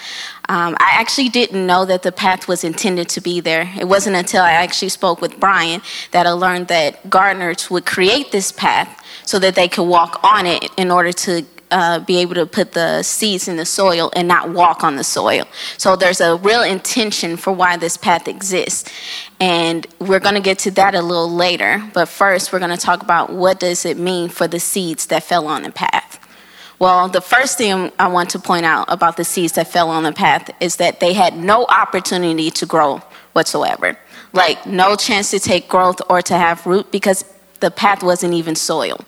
um, 0.49 0.76
I 0.80 0.92
actually 0.94 1.28
didn't 1.28 1.64
know 1.66 1.85
that 1.85 2.02
the 2.02 2.11
path 2.11 2.49
was 2.49 2.64
intended 2.64 3.09
to 3.11 3.20
be 3.20 3.40
there. 3.40 3.73
It 3.78 3.87
wasn't 3.87 4.16
until 4.16 4.42
I 4.42 4.52
actually 4.52 4.88
spoke 4.88 5.20
with 5.20 5.38
Brian 5.38 5.82
that 6.11 6.26
I 6.26 6.30
learned 6.30 6.68
that 6.68 7.09
gardeners 7.09 7.70
would 7.70 7.87
create 7.87 8.32
this 8.32 8.50
path 8.50 9.04
so 9.25 9.38
that 9.38 9.54
they 9.54 9.68
could 9.68 9.85
walk 9.85 10.18
on 10.25 10.47
it 10.47 10.64
in 10.76 10.90
order 10.90 11.12
to 11.12 11.44
uh, 11.70 12.00
be 12.00 12.18
able 12.18 12.34
to 12.34 12.46
put 12.46 12.72
the 12.72 13.02
seeds 13.02 13.48
in 13.48 13.56
the 13.56 13.64
soil 13.64 14.10
and 14.14 14.26
not 14.26 14.50
walk 14.50 14.82
on 14.82 14.96
the 14.96 15.04
soil. 15.04 15.46
So 15.76 15.96
there's 15.96 16.20
a 16.20 16.36
real 16.36 16.62
intention 16.62 17.36
for 17.36 17.52
why 17.52 17.76
this 17.76 17.96
path 17.96 18.28
exists. 18.28 18.90
And 19.38 19.86
we're 19.98 20.20
going 20.20 20.34
to 20.34 20.40
get 20.40 20.58
to 20.60 20.70
that 20.72 20.94
a 20.94 21.02
little 21.02 21.30
later. 21.30 21.82
But 21.94 22.08
first, 22.08 22.52
we're 22.52 22.58
going 22.58 22.76
to 22.76 22.76
talk 22.76 23.02
about 23.02 23.32
what 23.32 23.60
does 23.60 23.84
it 23.84 23.96
mean 23.96 24.28
for 24.28 24.48
the 24.48 24.60
seeds 24.60 25.06
that 25.06 25.22
fell 25.22 25.46
on 25.46 25.62
the 25.62 25.70
path. 25.72 26.18
Well, 26.78 27.08
the 27.08 27.20
first 27.20 27.58
thing 27.58 27.92
I 27.98 28.08
want 28.08 28.30
to 28.30 28.38
point 28.38 28.64
out 28.64 28.86
about 28.88 29.18
the 29.18 29.24
seeds 29.24 29.52
that 29.52 29.68
fell 29.68 29.90
on 29.90 30.02
the 30.02 30.12
path 30.12 30.50
is 30.60 30.76
that 30.76 30.98
they 30.98 31.12
had 31.12 31.36
no 31.36 31.66
opportunity 31.66 32.50
to 32.52 32.64
grow 32.64 33.02
whatsoever. 33.34 33.98
Like, 34.32 34.64
no 34.64 34.96
chance 34.96 35.30
to 35.32 35.38
take 35.38 35.68
growth 35.68 36.00
or 36.08 36.22
to 36.22 36.34
have 36.34 36.64
root 36.66 36.90
because 36.90 37.24
the 37.60 37.70
path 37.70 38.02
wasn't 38.02 38.32
even 38.32 38.56
soil. 38.56 39.04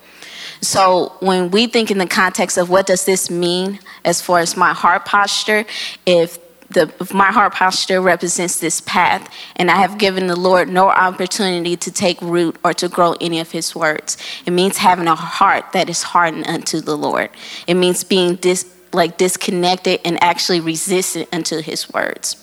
So 0.63 1.17
when 1.19 1.51
we 1.51 1.67
think 1.67 1.91
in 1.91 1.99
the 1.99 2.07
context 2.07 2.57
of 2.57 2.71
what 2.71 2.87
does 2.87 3.05
this 3.05 3.31
mean 3.31 3.81
as 4.05 4.23
far 4.23 4.39
as 4.39 4.57
my 4.57 4.73
heart 4.73 5.05
posture, 5.05 5.65
if 6.07 6.39
the, 6.73 6.93
if 7.01 7.13
my 7.13 7.31
heart 7.31 7.53
posture 7.53 8.01
represents 8.01 8.61
this 8.61 8.81
path, 8.81 9.29
and 9.57 9.71
I 9.71 9.77
have 9.77 9.99
given 9.99 10.29
the 10.29 10.37
Lord 10.37 10.69
no 10.69 10.89
opportunity 10.89 11.77
to 11.77 11.91
take 11.91 12.21
root 12.23 12.57
or 12.65 12.73
to 12.75 12.89
grow 12.89 13.15
any 13.21 13.41
of 13.41 13.51
His 13.51 13.75
words. 13.75 14.17
It 14.47 14.53
means 14.53 14.79
having 14.79 15.07
a 15.07 15.15
heart 15.15 15.73
that 15.73 15.91
is 15.91 16.03
hardened 16.03 16.47
unto 16.47 16.81
the 16.81 16.97
Lord. 16.97 17.31
It 17.67 17.75
means 17.75 18.05
being 18.05 18.37
dis, 18.37 18.73
like 18.93 19.19
disconnected 19.19 20.01
and 20.05 20.23
actually 20.23 20.61
resistant 20.61 21.29
unto 21.33 21.61
His 21.61 21.93
words. 21.93 22.37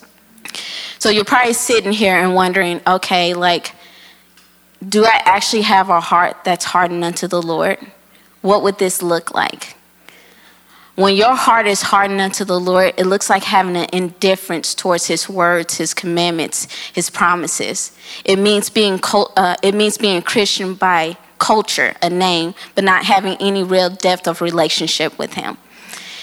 So 1.00 1.10
you're 1.10 1.26
probably 1.26 1.54
sitting 1.54 1.94
here 1.94 2.16
and 2.16 2.36
wondering, 2.36 2.82
okay, 2.86 3.34
like, 3.34 3.74
do 4.88 5.06
I 5.06 5.22
actually 5.26 5.64
have 5.64 5.90
a 5.90 6.00
heart 6.00 6.44
that's 6.44 6.66
hardened 6.66 7.04
unto 7.04 7.28
the 7.28 7.42
Lord? 7.42 7.80
What 8.42 8.64
would 8.64 8.78
this 8.78 9.02
look 9.02 9.34
like? 9.34 9.76
When 10.96 11.16
your 11.16 11.34
heart 11.34 11.66
is 11.66 11.82
hardened 11.82 12.20
unto 12.20 12.44
the 12.44 12.60
Lord, 12.60 12.94
it 12.98 13.06
looks 13.06 13.30
like 13.30 13.44
having 13.44 13.78
an 13.78 13.88
indifference 13.94 14.76
towards 14.76 15.08
His 15.08 15.30
words, 15.30 15.78
His 15.78 15.94
commandments, 15.94 16.68
His 16.92 17.10
promises. 17.10 17.98
It 18.26 18.38
means 18.38 18.70
being 18.70 19.00
uh, 19.14 19.56
it 19.64 19.74
means 19.74 19.98
being 19.98 20.22
Christian 20.22 20.74
by 20.74 21.16
culture, 21.38 21.96
a 22.02 22.10
name, 22.10 22.54
but 22.76 22.84
not 22.84 23.06
having 23.06 23.38
any 23.40 23.64
real 23.64 23.90
depth 23.90 24.28
of 24.28 24.42
relationship 24.42 25.18
with 25.18 25.36
Him. 25.36 25.58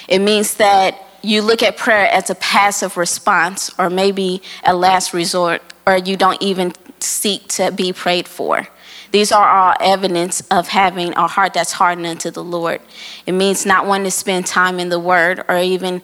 It 0.08 0.18
means 0.18 0.56
that 0.56 1.02
you 1.22 1.40
look 1.40 1.62
at 1.62 1.78
prayer 1.78 2.06
as 2.12 2.28
a 2.28 2.34
passive 2.34 2.98
response, 2.98 3.70
or 3.78 3.88
maybe 3.88 4.42
a 4.62 4.76
last 4.76 5.14
resort, 5.14 5.62
or 5.86 5.96
you 5.96 6.18
don't 6.18 6.42
even 6.42 6.72
seek 7.00 7.48
to 7.48 7.72
be 7.72 7.94
prayed 7.94 8.28
for. 8.28 8.68
These 9.12 9.32
are 9.32 9.48
all 9.48 9.74
evidence 9.80 10.40
of 10.50 10.68
having 10.68 11.12
a 11.14 11.26
heart 11.26 11.54
that's 11.54 11.72
hardened 11.72 12.06
unto 12.06 12.30
the 12.30 12.44
Lord. 12.44 12.80
It 13.26 13.32
means 13.32 13.64
not 13.64 13.86
wanting 13.86 14.04
to 14.04 14.10
spend 14.10 14.46
time 14.46 14.78
in 14.78 14.88
the 14.88 15.00
Word 15.00 15.44
or 15.48 15.58
even 15.58 16.02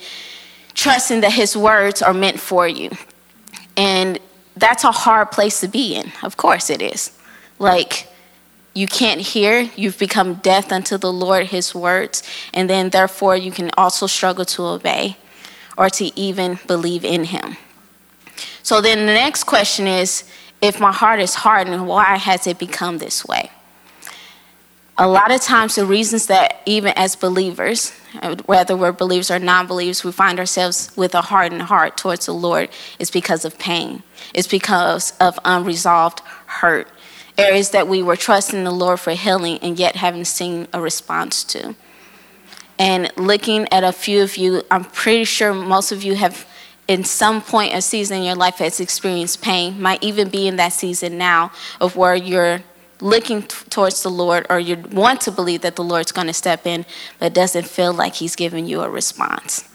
trusting 0.74 1.20
that 1.20 1.32
His 1.32 1.56
words 1.56 2.02
are 2.02 2.14
meant 2.14 2.40
for 2.40 2.66
you. 2.66 2.90
And 3.76 4.18
that's 4.56 4.84
a 4.84 4.92
hard 4.92 5.30
place 5.30 5.60
to 5.60 5.68
be 5.68 5.94
in. 5.94 6.12
Of 6.22 6.36
course 6.36 6.70
it 6.70 6.82
is. 6.82 7.16
Like, 7.58 8.08
you 8.74 8.86
can't 8.86 9.20
hear, 9.20 9.70
you've 9.76 9.98
become 9.98 10.34
deaf 10.34 10.72
unto 10.72 10.96
the 10.96 11.12
Lord, 11.12 11.46
His 11.48 11.74
words, 11.74 12.22
and 12.54 12.70
then 12.70 12.90
therefore 12.90 13.36
you 13.36 13.52
can 13.52 13.70
also 13.76 14.06
struggle 14.06 14.44
to 14.46 14.62
obey 14.62 15.16
or 15.76 15.90
to 15.90 16.18
even 16.18 16.58
believe 16.66 17.04
in 17.04 17.24
Him. 17.24 17.56
So 18.62 18.80
then 18.80 19.06
the 19.06 19.12
next 19.12 19.44
question 19.44 19.86
is 19.86 20.24
if 20.62 20.78
my 20.78 20.92
heart 20.92 21.20
is 21.20 21.34
hardened, 21.34 21.86
why 21.86 22.16
has 22.16 22.46
it 22.46 22.58
become 22.58 22.98
this 22.98 23.26
way? 23.26 23.50
A 24.96 25.08
lot 25.08 25.32
of 25.32 25.40
times, 25.40 25.74
the 25.74 25.84
reasons 25.84 26.26
that 26.26 26.62
even 26.64 26.92
as 26.96 27.16
believers, 27.16 27.90
whether 28.46 28.76
we're 28.76 28.92
believers 28.92 29.30
or 29.30 29.38
non 29.38 29.66
believers, 29.66 30.04
we 30.04 30.12
find 30.12 30.38
ourselves 30.38 30.92
with 30.96 31.14
a 31.14 31.22
hardened 31.22 31.62
heart 31.62 31.96
towards 31.96 32.26
the 32.26 32.32
Lord 32.32 32.68
is 33.00 33.10
because 33.10 33.44
of 33.44 33.58
pain. 33.58 34.04
It's 34.32 34.46
because 34.46 35.14
of 35.18 35.38
unresolved 35.44 36.20
hurt. 36.46 36.88
Areas 37.36 37.70
that 37.70 37.88
we 37.88 38.02
were 38.02 38.16
trusting 38.16 38.62
the 38.62 38.70
Lord 38.70 39.00
for 39.00 39.12
healing 39.12 39.58
and 39.62 39.78
yet 39.78 39.96
haven't 39.96 40.26
seen 40.26 40.68
a 40.72 40.80
response 40.80 41.42
to. 41.44 41.74
And 42.78 43.10
looking 43.16 43.66
at 43.72 43.82
a 43.82 43.92
few 43.92 44.22
of 44.22 44.36
you, 44.36 44.62
I'm 44.70 44.84
pretty 44.84 45.24
sure 45.24 45.54
most 45.54 45.90
of 45.90 46.04
you 46.04 46.14
have 46.16 46.46
in 46.92 47.04
some 47.04 47.40
point 47.40 47.74
or 47.74 47.80
season 47.80 48.18
in 48.18 48.24
your 48.24 48.34
life 48.34 48.56
has 48.56 48.78
experienced 48.78 49.40
pain, 49.40 49.80
might 49.80 50.02
even 50.02 50.28
be 50.28 50.46
in 50.46 50.56
that 50.56 50.74
season 50.74 51.16
now 51.16 51.50
of 51.80 51.96
where 51.96 52.14
you're 52.14 52.60
looking 53.00 53.40
t- 53.40 53.56
towards 53.70 54.02
the 54.02 54.10
Lord 54.10 54.46
or 54.50 54.60
you 54.60 54.76
want 54.76 55.22
to 55.22 55.30
believe 55.30 55.62
that 55.62 55.76
the 55.76 55.82
Lord's 55.82 56.12
going 56.12 56.26
to 56.26 56.34
step 56.34 56.66
in, 56.66 56.84
but 57.18 57.32
doesn't 57.32 57.66
feel 57.66 57.94
like 57.94 58.16
He's 58.16 58.36
giving 58.36 58.66
you 58.66 58.82
a 58.82 58.90
response. 58.90 59.66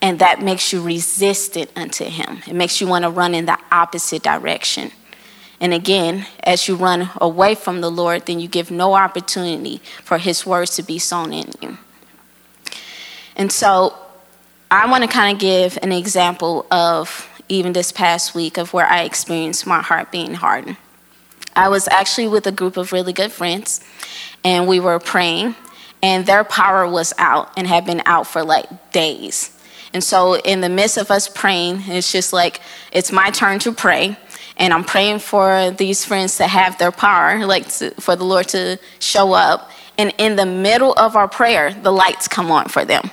And 0.00 0.20
that 0.20 0.40
makes 0.40 0.72
you 0.72 0.80
resistant 0.80 1.72
unto 1.74 2.04
Him. 2.04 2.42
It 2.46 2.54
makes 2.54 2.80
you 2.80 2.86
want 2.86 3.02
to 3.02 3.10
run 3.10 3.34
in 3.34 3.46
the 3.46 3.58
opposite 3.72 4.22
direction. 4.22 4.92
And 5.60 5.74
again, 5.74 6.26
as 6.44 6.68
you 6.68 6.76
run 6.76 7.10
away 7.20 7.56
from 7.56 7.80
the 7.80 7.90
Lord, 7.90 8.26
then 8.26 8.38
you 8.38 8.46
give 8.46 8.70
no 8.70 8.94
opportunity 8.94 9.78
for 10.04 10.18
His 10.18 10.46
words 10.46 10.76
to 10.76 10.84
be 10.84 11.00
sown 11.00 11.32
in 11.32 11.50
you. 11.60 11.78
And 13.34 13.50
so 13.50 13.98
I 14.74 14.86
want 14.90 15.04
to 15.04 15.08
kind 15.08 15.32
of 15.32 15.40
give 15.40 15.78
an 15.82 15.92
example 15.92 16.66
of 16.68 17.30
even 17.48 17.72
this 17.72 17.92
past 17.92 18.34
week 18.34 18.58
of 18.58 18.72
where 18.72 18.84
I 18.84 19.04
experienced 19.04 19.68
my 19.68 19.80
heart 19.80 20.10
being 20.10 20.34
hardened. 20.34 20.78
I 21.54 21.68
was 21.68 21.86
actually 21.86 22.26
with 22.26 22.44
a 22.48 22.52
group 22.52 22.76
of 22.76 22.90
really 22.90 23.12
good 23.12 23.30
friends, 23.30 23.80
and 24.42 24.66
we 24.66 24.80
were 24.80 24.98
praying, 24.98 25.54
and 26.02 26.26
their 26.26 26.42
power 26.42 26.88
was 26.88 27.14
out 27.18 27.52
and 27.56 27.68
had 27.68 27.86
been 27.86 28.02
out 28.04 28.26
for 28.26 28.42
like 28.42 28.90
days. 28.90 29.56
And 29.92 30.02
so, 30.02 30.38
in 30.38 30.60
the 30.60 30.68
midst 30.68 30.96
of 30.96 31.08
us 31.12 31.28
praying, 31.28 31.82
it's 31.86 32.10
just 32.10 32.32
like 32.32 32.60
it's 32.90 33.12
my 33.12 33.30
turn 33.30 33.60
to 33.60 33.70
pray, 33.70 34.16
and 34.56 34.74
I'm 34.74 34.82
praying 34.82 35.20
for 35.20 35.70
these 35.70 36.04
friends 36.04 36.36
to 36.38 36.48
have 36.48 36.78
their 36.78 36.90
power, 36.90 37.46
like 37.46 37.68
to, 37.74 37.92
for 38.00 38.16
the 38.16 38.24
Lord 38.24 38.48
to 38.48 38.80
show 38.98 39.34
up. 39.34 39.70
And 39.96 40.12
in 40.18 40.34
the 40.34 40.46
middle 40.46 40.94
of 40.94 41.14
our 41.14 41.28
prayer, 41.28 41.72
the 41.72 41.92
lights 41.92 42.26
come 42.26 42.50
on 42.50 42.66
for 42.66 42.84
them. 42.84 43.08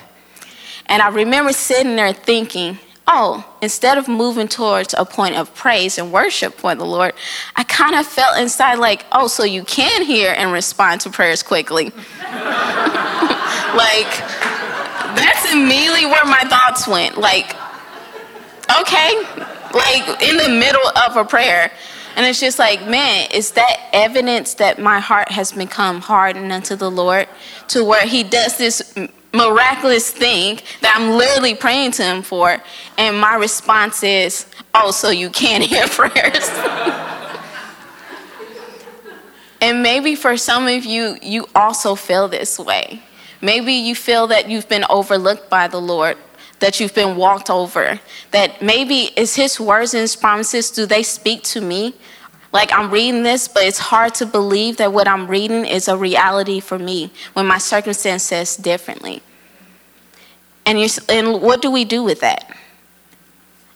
And 0.92 1.00
I 1.00 1.08
remember 1.08 1.54
sitting 1.54 1.96
there 1.96 2.12
thinking, 2.12 2.78
oh, 3.08 3.50
instead 3.62 3.96
of 3.96 4.08
moving 4.08 4.46
towards 4.46 4.94
a 4.98 5.06
point 5.06 5.36
of 5.36 5.54
praise 5.54 5.96
and 5.96 6.12
worship 6.12 6.52
for 6.52 6.74
the 6.74 6.84
Lord, 6.84 7.14
I 7.56 7.64
kind 7.64 7.94
of 7.94 8.06
felt 8.06 8.36
inside 8.36 8.74
like, 8.74 9.06
oh, 9.10 9.26
so 9.26 9.42
you 9.42 9.64
can 9.64 10.02
hear 10.04 10.34
and 10.36 10.52
respond 10.52 11.00
to 11.00 11.08
prayers 11.08 11.42
quickly. 11.42 11.84
like, 12.20 14.10
that's 15.16 15.50
immediately 15.50 16.04
where 16.04 16.26
my 16.26 16.44
thoughts 16.50 16.86
went. 16.86 17.16
Like, 17.16 17.56
okay, 18.78 19.16
like 19.72 20.22
in 20.22 20.36
the 20.36 20.50
middle 20.50 20.88
of 20.88 21.16
a 21.16 21.24
prayer. 21.24 21.72
And 22.16 22.26
it's 22.26 22.38
just 22.38 22.58
like, 22.58 22.86
man, 22.86 23.28
is 23.32 23.52
that 23.52 23.88
evidence 23.94 24.52
that 24.56 24.78
my 24.78 25.00
heart 25.00 25.30
has 25.30 25.52
become 25.52 26.02
hardened 26.02 26.52
unto 26.52 26.76
the 26.76 26.90
Lord 26.90 27.28
to 27.68 27.82
where 27.82 28.06
He 28.06 28.22
does 28.22 28.58
this 28.58 28.94
miraculous 29.32 30.10
thing 30.10 30.60
that 30.80 30.94
I'm 30.96 31.10
literally 31.16 31.54
praying 31.54 31.92
to 31.92 32.02
him 32.02 32.22
for, 32.22 32.58
and 32.98 33.18
my 33.18 33.34
response 33.36 34.02
is, 34.02 34.46
Oh, 34.74 34.90
so 34.90 35.10
you 35.10 35.30
can't 35.30 35.64
hear 35.72 35.86
prayers. 35.86 36.48
and 39.60 39.82
maybe 39.82 40.14
for 40.14 40.36
some 40.36 40.66
of 40.66 40.84
you, 40.84 41.16
you 41.22 41.46
also 41.54 41.94
feel 41.94 42.28
this 42.28 42.58
way. 42.58 43.02
Maybe 43.40 43.72
you 43.72 43.94
feel 43.94 44.26
that 44.28 44.48
you've 44.48 44.68
been 44.68 44.84
overlooked 44.88 45.50
by 45.50 45.66
the 45.66 45.80
Lord, 45.80 46.16
that 46.60 46.78
you've 46.78 46.94
been 46.94 47.16
walked 47.16 47.50
over, 47.50 47.98
that 48.30 48.62
maybe 48.62 49.10
is 49.16 49.34
his 49.34 49.58
words 49.58 49.94
and 49.94 50.02
his 50.02 50.14
promises, 50.14 50.70
do 50.70 50.86
they 50.86 51.02
speak 51.02 51.42
to 51.42 51.60
me? 51.60 51.94
Like 52.52 52.70
I'm 52.72 52.90
reading 52.90 53.22
this, 53.22 53.48
but 53.48 53.64
it's 53.64 53.78
hard 53.78 54.14
to 54.16 54.26
believe 54.26 54.76
that 54.76 54.92
what 54.92 55.08
I'm 55.08 55.26
reading 55.26 55.64
is 55.64 55.88
a 55.88 55.96
reality 55.96 56.60
for 56.60 56.78
me 56.78 57.10
when 57.32 57.46
my 57.46 57.58
circumstance 57.58 58.22
says 58.22 58.56
differently. 58.56 59.22
And, 60.66 60.78
you 60.78 60.88
and 61.08 61.40
what 61.40 61.62
do 61.62 61.70
we 61.70 61.84
do 61.84 62.02
with 62.02 62.20
that? 62.20 62.56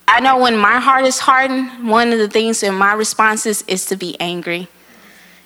I 0.06 0.20
know 0.20 0.38
when 0.38 0.56
my 0.56 0.78
heart 0.78 1.04
is 1.04 1.18
hardened, 1.18 1.88
one 1.88 2.12
of 2.12 2.18
the 2.18 2.28
things 2.28 2.62
in 2.62 2.74
my 2.74 2.92
responses 2.92 3.62
is 3.62 3.86
to 3.86 3.96
be 3.96 4.18
angry, 4.20 4.68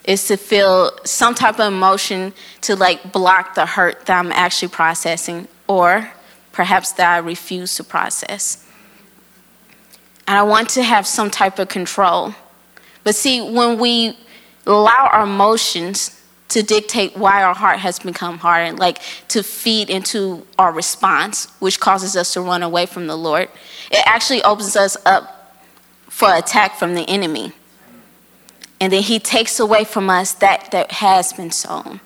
is 0.04 0.26
to 0.26 0.36
feel 0.36 0.90
some 1.04 1.34
type 1.34 1.58
of 1.58 1.72
emotion 1.72 2.34
to 2.62 2.76
like 2.76 3.12
block 3.12 3.54
the 3.54 3.64
hurt 3.64 4.06
that 4.06 4.18
I'm 4.18 4.32
actually 4.32 4.68
processing, 4.68 5.48
or 5.66 6.10
perhaps 6.52 6.92
that 6.92 7.14
I 7.14 7.18
refuse 7.18 7.76
to 7.76 7.84
process. 7.84 8.66
And 10.26 10.36
I 10.36 10.42
want 10.42 10.68
to 10.70 10.82
have 10.82 11.06
some 11.06 11.30
type 11.30 11.58
of 11.58 11.68
control 11.68 12.34
But 13.04 13.14
see, 13.14 13.40
when 13.40 13.78
we 13.78 14.16
allow 14.66 15.08
our 15.12 15.24
emotions 15.24 16.20
to 16.48 16.62
dictate 16.62 17.16
why 17.16 17.42
our 17.42 17.54
heart 17.54 17.78
has 17.78 18.00
become 18.00 18.38
hardened, 18.38 18.78
like 18.78 18.98
to 19.28 19.42
feed 19.42 19.88
into 19.88 20.46
our 20.58 20.72
response, 20.72 21.46
which 21.60 21.80
causes 21.80 22.16
us 22.16 22.32
to 22.34 22.40
run 22.40 22.62
away 22.62 22.86
from 22.86 23.06
the 23.06 23.16
Lord, 23.16 23.48
it 23.90 24.02
actually 24.04 24.42
opens 24.42 24.76
us 24.76 24.96
up 25.06 25.56
for 26.08 26.34
attack 26.34 26.74
from 26.74 26.94
the 26.94 27.08
enemy. 27.08 27.52
And 28.80 28.92
then 28.92 29.02
he 29.02 29.18
takes 29.18 29.60
away 29.60 29.84
from 29.84 30.10
us 30.10 30.32
that 30.34 30.70
that 30.72 30.92
has 30.92 31.32
been 31.32 31.50
sown. 31.50 32.00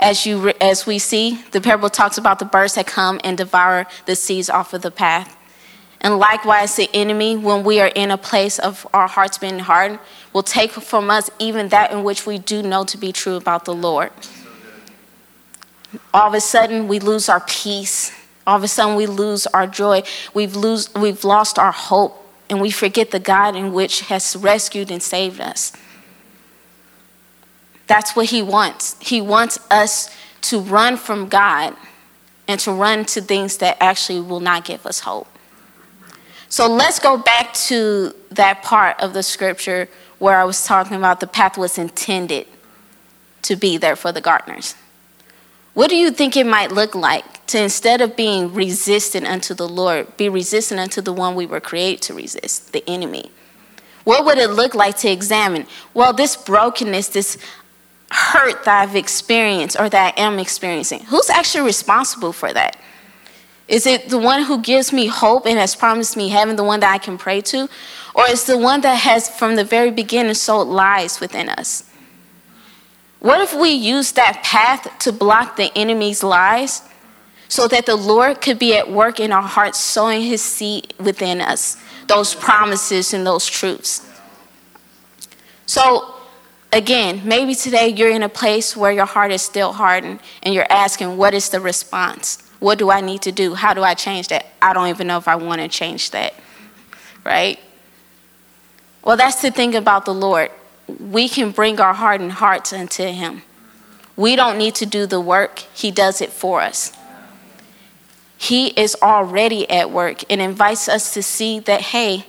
As 0.00 0.26
you 0.26 0.48
as 0.60 0.84
we 0.86 0.98
see, 0.98 1.42
the 1.52 1.60
parable 1.60 1.88
talks 1.88 2.18
about 2.18 2.40
the 2.40 2.44
birds 2.44 2.74
that 2.74 2.86
come 2.86 3.20
and 3.22 3.36
devour 3.38 3.86
the 4.06 4.16
seeds 4.16 4.50
off 4.50 4.74
of 4.74 4.82
the 4.82 4.90
path. 4.90 5.36
And 6.02 6.18
likewise, 6.18 6.74
the 6.74 6.90
enemy, 6.92 7.36
when 7.36 7.62
we 7.62 7.80
are 7.80 7.92
in 7.94 8.10
a 8.10 8.18
place 8.18 8.58
of 8.58 8.86
our 8.92 9.06
hearts 9.06 9.38
being 9.38 9.60
hardened, 9.60 10.00
will 10.32 10.42
take 10.42 10.72
from 10.72 11.10
us 11.10 11.30
even 11.38 11.68
that 11.68 11.92
in 11.92 12.02
which 12.02 12.26
we 12.26 12.38
do 12.38 12.60
know 12.60 12.84
to 12.84 12.98
be 12.98 13.12
true 13.12 13.36
about 13.36 13.64
the 13.64 13.74
Lord. 13.74 14.10
All 16.12 16.26
of 16.26 16.34
a 16.34 16.40
sudden, 16.40 16.88
we 16.88 16.98
lose 16.98 17.28
our 17.28 17.40
peace. 17.40 18.12
All 18.46 18.56
of 18.56 18.64
a 18.64 18.68
sudden, 18.68 18.96
we 18.96 19.06
lose 19.06 19.46
our 19.48 19.68
joy. 19.68 20.02
We've, 20.34 20.56
lose, 20.56 20.92
we've 20.94 21.22
lost 21.22 21.56
our 21.56 21.70
hope, 21.70 22.26
and 22.50 22.60
we 22.60 22.72
forget 22.72 23.12
the 23.12 23.20
God 23.20 23.54
in 23.54 23.72
which 23.72 24.00
has 24.02 24.34
rescued 24.34 24.90
and 24.90 25.00
saved 25.00 25.40
us. 25.40 25.72
That's 27.86 28.16
what 28.16 28.30
He 28.30 28.42
wants. 28.42 28.96
He 29.00 29.20
wants 29.20 29.60
us 29.70 30.10
to 30.42 30.58
run 30.58 30.96
from 30.96 31.28
God 31.28 31.76
and 32.48 32.58
to 32.60 32.72
run 32.72 33.04
to 33.04 33.20
things 33.20 33.58
that 33.58 33.76
actually 33.80 34.20
will 34.20 34.40
not 34.40 34.64
give 34.64 34.84
us 34.84 35.00
hope. 35.00 35.28
So 36.52 36.66
let's 36.66 36.98
go 36.98 37.16
back 37.16 37.54
to 37.54 38.14
that 38.32 38.62
part 38.62 39.00
of 39.00 39.14
the 39.14 39.22
scripture 39.22 39.88
where 40.18 40.38
I 40.38 40.44
was 40.44 40.66
talking 40.66 40.98
about 40.98 41.20
the 41.20 41.26
path 41.26 41.56
was 41.56 41.78
intended 41.78 42.46
to 43.40 43.56
be 43.56 43.78
there 43.78 43.96
for 43.96 44.12
the 44.12 44.20
gardeners. 44.20 44.74
What 45.72 45.88
do 45.88 45.96
you 45.96 46.10
think 46.10 46.36
it 46.36 46.44
might 46.44 46.70
look 46.70 46.94
like 46.94 47.46
to 47.46 47.58
instead 47.58 48.02
of 48.02 48.16
being 48.16 48.52
resistant 48.52 49.26
unto 49.26 49.54
the 49.54 49.66
Lord, 49.66 50.14
be 50.18 50.28
resistant 50.28 50.78
unto 50.78 51.00
the 51.00 51.10
one 51.10 51.34
we 51.34 51.46
were 51.46 51.58
created 51.58 52.02
to 52.02 52.12
resist, 52.12 52.74
the 52.74 52.86
enemy? 52.86 53.30
What 54.04 54.26
would 54.26 54.36
it 54.36 54.50
look 54.50 54.74
like 54.74 54.98
to 54.98 55.10
examine? 55.10 55.66
Well, 55.94 56.12
this 56.12 56.36
brokenness, 56.36 57.08
this 57.08 57.38
hurt 58.10 58.62
that 58.66 58.82
I've 58.90 58.94
experienced 58.94 59.80
or 59.80 59.88
that 59.88 60.18
I 60.18 60.20
am 60.20 60.38
experiencing, 60.38 61.00
who's 61.04 61.30
actually 61.30 61.64
responsible 61.64 62.34
for 62.34 62.52
that? 62.52 62.76
Is 63.72 63.86
it 63.86 64.10
the 64.10 64.18
one 64.18 64.42
who 64.42 64.60
gives 64.60 64.92
me 64.92 65.06
hope 65.06 65.46
and 65.46 65.58
has 65.58 65.74
promised 65.74 66.14
me 66.14 66.28
heaven, 66.28 66.56
the 66.56 66.62
one 66.62 66.80
that 66.80 66.92
I 66.92 66.98
can 66.98 67.16
pray 67.16 67.40
to? 67.40 67.70
Or 68.14 68.28
is 68.28 68.44
the 68.44 68.58
one 68.58 68.82
that 68.82 68.96
has 68.96 69.30
from 69.30 69.56
the 69.56 69.64
very 69.64 69.90
beginning 69.90 70.34
sowed 70.34 70.64
lies 70.68 71.20
within 71.20 71.48
us? 71.48 71.88
What 73.20 73.40
if 73.40 73.54
we 73.54 73.70
use 73.70 74.12
that 74.12 74.42
path 74.44 74.98
to 74.98 75.10
block 75.10 75.56
the 75.56 75.72
enemy's 75.74 76.22
lies 76.22 76.82
so 77.48 77.66
that 77.68 77.86
the 77.86 77.96
Lord 77.96 78.42
could 78.42 78.58
be 78.58 78.76
at 78.76 78.90
work 78.90 79.18
in 79.18 79.32
our 79.32 79.40
hearts, 79.40 79.80
sowing 79.80 80.20
his 80.20 80.42
seed 80.42 80.92
within 80.98 81.40
us, 81.40 81.78
those 82.08 82.34
promises 82.34 83.14
and 83.14 83.26
those 83.26 83.46
truths? 83.46 84.06
So, 85.64 86.16
again, 86.74 87.22
maybe 87.24 87.54
today 87.54 87.88
you're 87.88 88.10
in 88.10 88.22
a 88.22 88.28
place 88.28 88.76
where 88.76 88.92
your 88.92 89.06
heart 89.06 89.32
is 89.32 89.40
still 89.40 89.72
hardened 89.72 90.20
and 90.42 90.52
you're 90.52 90.70
asking, 90.70 91.16
what 91.16 91.32
is 91.32 91.48
the 91.48 91.60
response? 91.60 92.51
What 92.62 92.78
do 92.78 92.92
I 92.92 93.00
need 93.00 93.22
to 93.22 93.32
do? 93.32 93.54
How 93.54 93.74
do 93.74 93.82
I 93.82 93.94
change 93.94 94.28
that? 94.28 94.46
I 94.62 94.72
don't 94.72 94.86
even 94.86 95.08
know 95.08 95.18
if 95.18 95.26
I 95.26 95.34
want 95.34 95.60
to 95.60 95.66
change 95.66 96.12
that. 96.12 96.32
Right? 97.24 97.58
Well, 99.02 99.16
that's 99.16 99.42
the 99.42 99.50
thing 99.50 99.74
about 99.74 100.04
the 100.04 100.14
Lord. 100.14 100.48
We 100.86 101.28
can 101.28 101.50
bring 101.50 101.80
our 101.80 101.92
hardened 101.92 102.34
hearts 102.34 102.72
unto 102.72 103.02
Him. 103.02 103.42
We 104.14 104.36
don't 104.36 104.58
need 104.58 104.76
to 104.76 104.86
do 104.86 105.06
the 105.06 105.20
work, 105.20 105.58
He 105.74 105.90
does 105.90 106.20
it 106.20 106.30
for 106.30 106.60
us. 106.60 106.92
He 108.38 108.68
is 108.68 108.96
already 109.02 109.68
at 109.68 109.90
work 109.90 110.22
and 110.30 110.40
invites 110.40 110.88
us 110.88 111.14
to 111.14 111.22
see 111.22 111.58
that, 111.58 111.80
hey, 111.80 112.26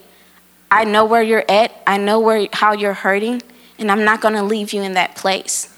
I 0.68 0.82
know 0.82 1.04
where 1.04 1.22
you're 1.22 1.48
at, 1.48 1.70
I 1.86 1.96
know 1.96 2.18
where, 2.18 2.48
how 2.52 2.72
you're 2.72 2.94
hurting, 2.94 3.40
and 3.78 3.88
I'm 3.88 4.04
not 4.04 4.20
going 4.20 4.34
to 4.34 4.42
leave 4.42 4.72
you 4.72 4.82
in 4.82 4.94
that 4.94 5.14
place. 5.14 5.72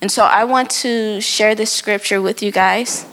And 0.00 0.10
so 0.10 0.24
I 0.24 0.44
want 0.44 0.70
to 0.82 1.20
share 1.20 1.54
this 1.54 1.70
scripture 1.70 2.22
with 2.22 2.42
you 2.42 2.50
guys 2.50 3.04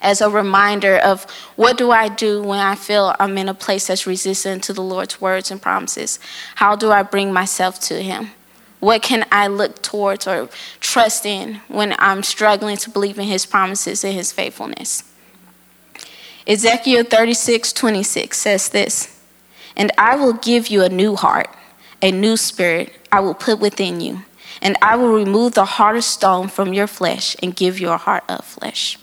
as 0.00 0.20
a 0.20 0.30
reminder 0.30 0.96
of 0.96 1.24
what 1.56 1.76
do 1.76 1.90
I 1.90 2.08
do 2.08 2.42
when 2.42 2.58
I 2.58 2.74
feel 2.74 3.14
I'm 3.18 3.36
in 3.36 3.48
a 3.48 3.54
place 3.54 3.86
that's 3.86 4.06
resistant 4.06 4.64
to 4.64 4.72
the 4.72 4.82
Lord's 4.82 5.20
words 5.20 5.50
and 5.50 5.60
promises? 5.60 6.18
How 6.56 6.76
do 6.76 6.90
I 6.90 7.02
bring 7.02 7.32
myself 7.32 7.78
to 7.80 8.02
Him? 8.02 8.30
What 8.80 9.02
can 9.02 9.26
I 9.30 9.46
look 9.46 9.82
towards 9.82 10.26
or 10.26 10.48
trust 10.80 11.26
in 11.26 11.60
when 11.68 11.94
I'm 11.98 12.22
struggling 12.22 12.78
to 12.78 12.90
believe 12.90 13.18
in 13.18 13.26
His 13.26 13.44
promises 13.44 14.04
and 14.04 14.14
His 14.14 14.32
faithfulness? 14.32 15.04
Ezekiel 16.46 17.04
36 17.04 17.72
26 17.72 18.38
says 18.38 18.70
this 18.70 19.20
And 19.76 19.92
I 19.98 20.16
will 20.16 20.32
give 20.32 20.68
you 20.68 20.82
a 20.82 20.88
new 20.88 21.14
heart, 21.14 21.50
a 22.00 22.10
new 22.10 22.38
spirit 22.38 22.92
I 23.12 23.20
will 23.20 23.34
put 23.34 23.60
within 23.60 24.00
you, 24.00 24.22
and 24.62 24.78
I 24.80 24.96
will 24.96 25.12
remove 25.12 25.52
the 25.52 25.66
heart 25.66 25.96
of 25.96 26.04
stone 26.04 26.48
from 26.48 26.72
your 26.72 26.86
flesh 26.86 27.36
and 27.42 27.54
give 27.54 27.78
you 27.78 27.90
a 27.90 27.98
heart 27.98 28.24
of 28.30 28.44
flesh. 28.46 28.96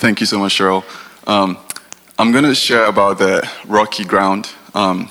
Thank 0.00 0.20
you 0.20 0.24
so 0.26 0.38
much, 0.38 0.54
Cheryl. 0.54 0.82
Um, 1.28 1.58
I'm 2.18 2.32
going 2.32 2.44
to 2.44 2.54
share 2.54 2.86
about 2.86 3.18
the 3.18 3.46
rocky 3.66 4.02
ground. 4.02 4.48
Um, 4.72 5.10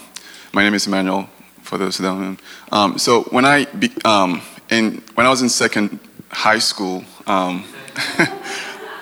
my 0.51 0.63
name 0.63 0.73
is 0.73 0.87
Emmanuel, 0.87 1.29
for 1.61 1.77
those 1.77 1.97
who 1.97 2.05
don't 2.05 2.19
know. 2.19 2.37
Um, 2.71 2.97
so 2.97 3.21
when 3.25 3.45
I 3.45 3.65
be, 3.65 3.91
um, 4.03 4.41
in 4.71 5.03
when 5.13 5.27
I 5.27 5.29
was 5.29 5.43
in 5.43 5.49
second 5.49 5.99
high 6.31 6.57
school, 6.57 7.03
um, 7.27 7.65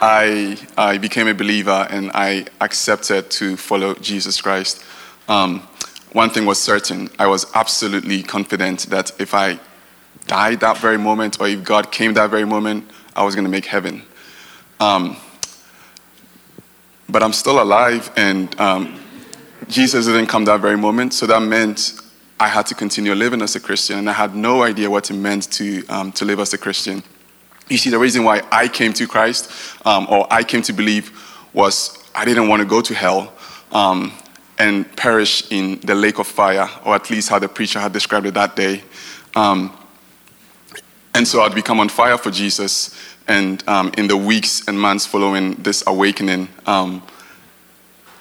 I 0.02 0.58
I 0.78 0.97
became 0.97 1.30
a 1.30 1.34
believer 1.34 1.88
and 1.89 2.12
I 2.13 2.47
accepted 2.60 3.32
to 3.39 3.56
follow 3.56 3.93
Jesus 3.93 4.41
Christ. 4.41 4.84
Um, 5.30 5.62
one 6.12 6.32
thing 6.32 6.45
was 6.45 6.62
certain: 6.62 7.10
I 7.17 7.28
was 7.28 7.45
absolutely 7.56 8.23
confident 8.23 8.88
that 8.89 9.13
if 9.21 9.34
I 9.34 9.58
died 10.26 10.60
that 10.60 10.80
very 10.80 10.97
moment, 10.97 11.39
or 11.39 11.47
if 11.47 11.63
God 11.63 11.93
came 11.93 12.13
that 12.15 12.30
very 12.30 12.45
moment, 12.45 12.91
I 13.15 13.23
was 13.23 13.36
going 13.36 13.45
to 13.45 13.52
make 13.52 13.67
heaven. 13.67 14.02
Um, 14.82 15.15
but 17.10 17.24
I'm 17.24 17.34
still 17.34 17.62
alive, 17.62 18.12
and 18.15 18.60
um, 18.60 19.00
Jesus 19.67 20.06
didn't 20.06 20.28
come 20.28 20.46
that 20.46 20.60
very 20.60 20.78
moment, 20.78 21.13
so 21.13 21.26
that 21.28 21.41
meant 21.41 21.93
I 22.39 22.48
had 22.48 22.65
to 22.67 22.76
continue 22.76 23.13
living 23.15 23.41
as 23.41 23.56
a 23.56 23.60
Christian, 23.60 23.98
and 23.98 24.10
I 24.10 24.13
had 24.13 24.36
no 24.36 24.63
idea 24.63 24.89
what 24.89 25.10
it 25.10 25.15
meant 25.15 25.52
to, 25.54 25.86
um, 25.88 26.12
to 26.13 26.26
live 26.26 26.39
as 26.39 26.54
a 26.54 26.58
Christian. 26.58 27.02
You 27.70 27.78
see, 27.78 27.89
the 27.89 28.00
reason 28.00 28.24
why 28.24 28.43
I 28.52 28.67
came 28.67 28.93
to 28.93 29.08
Christ, 29.08 29.52
um, 29.86 30.08
or 30.10 30.28
I 30.32 30.43
came 30.43 30.62
to 30.63 30.74
believe, 30.74 31.12
was 31.54 31.98
I 32.13 32.26
didn't 32.26 32.48
want 32.48 32.62
to 32.62 32.65
go 32.65 32.82
to 32.82 32.93
hell 32.93 33.34
um, 33.72 34.12
and 34.58 34.96
perish 34.96 35.52
in 35.52 35.80
the 35.82 35.96
lake 35.96 36.20
of 36.20 36.28
fire, 36.28 36.70
or 36.86 36.96
at 36.96 37.10
least 37.10 37.30
how 37.30 37.39
the 37.39 37.50
preacher 37.50 37.80
had 37.80 37.91
described 37.91 38.26
it 38.26 38.34
that 38.36 38.56
day. 38.56 38.84
Um, 39.36 39.76
and 41.17 41.27
so 41.27 41.41
I'd 41.41 41.56
become 41.56 41.80
on 41.80 41.89
fire 41.89 42.15
for 42.15 42.30
Jesus. 42.30 42.95
And 43.27 43.67
um, 43.67 43.91
in 43.97 44.08
the 44.08 44.15
weeks 44.15 44.67
and 44.67 44.80
months 44.80 45.08
following 45.08 45.56
this 45.56 45.84
awakening, 45.88 46.47
um, 46.67 47.01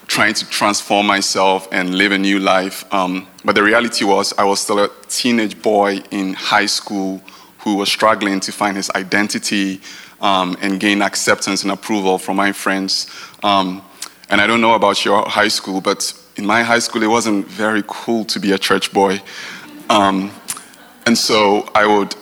trying 0.07 0.33
to 0.33 0.49
transform 0.49 1.05
myself 1.05 1.67
and 1.71 1.93
live 1.93 2.11
a 2.11 2.17
new 2.17 2.39
life. 2.39 2.91
Um, 2.91 3.27
but 3.45 3.53
the 3.53 3.61
reality 3.61 4.03
was, 4.03 4.33
I 4.35 4.45
was 4.45 4.61
still 4.61 4.79
a 4.79 4.89
teenage 5.09 5.61
boy 5.61 6.01
in 6.09 6.33
high 6.33 6.65
school 6.65 7.21
who 7.59 7.75
was 7.75 7.87
struggling 7.87 8.39
to 8.39 8.51
find 8.51 8.75
his 8.75 8.89
identity 8.95 9.79
um, 10.19 10.57
and 10.63 10.79
gain 10.79 11.03
acceptance 11.03 11.61
and 11.61 11.71
approval 11.71 12.17
from 12.17 12.35
my 12.35 12.51
friends. 12.51 13.05
Um, 13.43 13.83
and 14.31 14.41
I 14.41 14.47
don't 14.47 14.59
know 14.59 14.73
about 14.73 15.05
your 15.05 15.23
high 15.29 15.49
school, 15.49 15.81
but 15.81 16.11
in 16.35 16.47
my 16.47 16.63
high 16.63 16.79
school, 16.79 17.03
it 17.03 17.11
wasn't 17.11 17.45
very 17.45 17.83
cool 17.85 18.25
to 18.25 18.39
be 18.39 18.53
a 18.53 18.57
church 18.57 18.91
boy. 18.91 19.21
Um, 19.87 20.31
and 21.05 21.15
so 21.15 21.69
I 21.75 21.85
would 21.85 22.15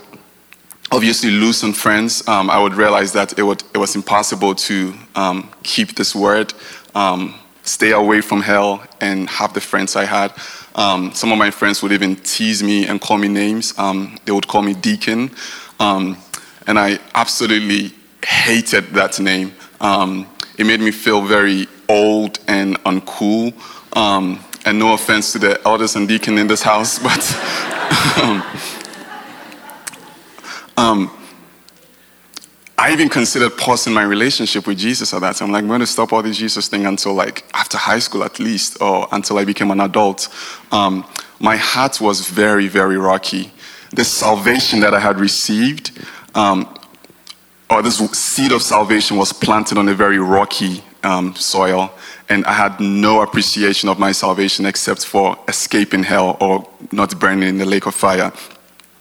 obviously 0.92 1.32
lose 1.32 1.58
some 1.58 1.74
friends, 1.74 2.28
um, 2.28 2.50
I 2.50 2.62
would 2.62 2.74
realize 2.76 3.14
that 3.14 3.38
it, 3.38 3.44
would, 3.44 3.64
it 3.74 3.78
was 3.78 3.96
impossible 3.96 4.56
to 4.56 4.94
um, 5.16 5.50
keep 5.64 5.96
this 5.96 6.16
word, 6.16 6.54
um, 6.94 7.36
stay 7.64 7.92
away 7.92 8.22
from 8.22 8.42
hell, 8.42 8.84
and 9.02 9.30
have 9.30 9.54
the 9.54 9.62
friends 9.62 9.96
I 9.96 10.06
had. 10.06 10.34
Um, 10.76 11.14
some 11.14 11.32
of 11.32 11.38
my 11.38 11.52
friends 11.52 11.82
would 11.82 11.92
even 11.92 12.16
tease 12.18 12.62
me 12.62 12.86
and 12.88 13.00
call 13.02 13.18
me 13.18 13.28
names. 13.28 13.78
Um, 13.78 14.18
they 14.26 14.32
would 14.32 14.48
call 14.48 14.62
me 14.62 14.74
Deacon. 14.74 15.32
Um, 15.80 16.18
and 16.68 16.78
I 16.78 17.00
absolutely 17.14 17.94
hated 18.26 18.86
that 18.94 19.20
name. 19.20 19.54
it 19.82 20.66
made 20.66 20.80
me 20.80 20.92
feel 20.92 21.22
very 21.22 21.68
old 21.90 22.40
and 22.48 22.78
uncool. 22.84 23.54
and 24.66 24.80
no 24.80 24.94
offense 24.94 25.32
to 25.32 25.40
the 25.40 25.62
elders 25.66 25.96
and 25.96 26.08
deacon 26.08 26.38
in 26.38 26.48
this 26.48 26.62
house, 26.62 27.00
but. 27.08 27.22
Um, 30.78 31.10
I 32.78 32.92
even 32.92 33.08
considered 33.08 33.58
pausing 33.58 33.94
my 33.94 34.04
relationship 34.04 34.68
with 34.68 34.78
Jesus 34.78 35.14
at 35.14 35.22
that 35.22 35.38
time. 35.38 35.48
I'm 35.48 35.54
like, 35.54 35.62
I'm 35.64 35.70
going 35.70 35.80
to 35.80 35.88
stop 35.88 36.12
all 36.12 36.22
this 36.22 36.38
Jesus 36.38 36.68
thing 36.68 36.86
until 36.86 37.14
like 37.14 37.46
after 37.54 37.78
high 37.78 38.00
school 38.00 38.24
at 38.24 38.40
least, 38.40 38.82
or 38.82 39.08
until 39.12 39.38
I 39.38 39.46
became 39.46 39.72
an 39.72 39.80
adult. 39.80 40.28
Um, 40.72 41.06
my 41.40 41.56
heart 41.56 42.02
was 42.02 42.28
very, 42.28 42.68
very 42.68 42.98
rocky. 42.98 43.52
The 43.92 44.04
salvation 44.04 44.82
that 44.82 44.94
I 44.94 45.00
had 45.00 45.20
received, 45.20 45.92
um, 46.36 46.78
or 47.70 47.82
this 47.82 47.98
seed 48.12 48.52
of 48.52 48.62
salvation 48.62 49.16
was 49.16 49.32
planted 49.32 49.78
on 49.78 49.88
a 49.88 49.94
very 49.94 50.20
rocky 50.20 50.84
um, 51.04 51.34
soil, 51.36 51.92
and 52.28 52.46
I 52.46 52.54
had 52.54 52.80
no 52.80 53.22
appreciation 53.22 53.88
of 53.88 54.00
my 54.00 54.12
salvation 54.12 54.66
except 54.66 55.06
for 55.06 55.38
escaping 55.48 56.04
hell 56.04 56.38
or 56.42 56.68
not 56.92 57.18
burning 57.20 57.48
in 57.48 57.58
the 57.58 57.66
lake 57.66 57.86
of 57.86 57.96
fire. 57.96 58.34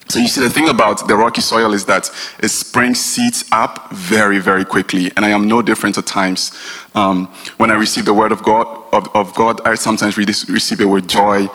So 0.08 0.18
you 0.18 0.28
see, 0.28 0.42
the 0.42 0.50
thing 0.50 0.68
about 0.68 1.08
the 1.08 1.16
rocky 1.16 1.40
soil 1.40 1.72
is 1.72 1.86
that 1.86 2.10
it 2.38 2.48
springs 2.48 3.00
seeds 3.00 3.44
up 3.52 3.90
very, 3.90 4.38
very 4.38 4.64
quickly, 4.64 5.10
and 5.16 5.24
I 5.24 5.30
am 5.30 5.48
no 5.48 5.62
different 5.62 5.96
at 5.96 6.06
times. 6.06 6.52
Um, 6.94 7.26
when 7.56 7.70
I 7.70 7.74
receive 7.74 8.04
the 8.04 8.14
word 8.14 8.30
of 8.30 8.42
God, 8.42 8.66
of, 8.92 9.08
of 9.14 9.34
God, 9.34 9.60
I 9.66 9.74
sometimes 9.74 10.16
receive 10.16 10.80
it 10.80 10.84
with 10.84 11.08
joy, 11.08 11.48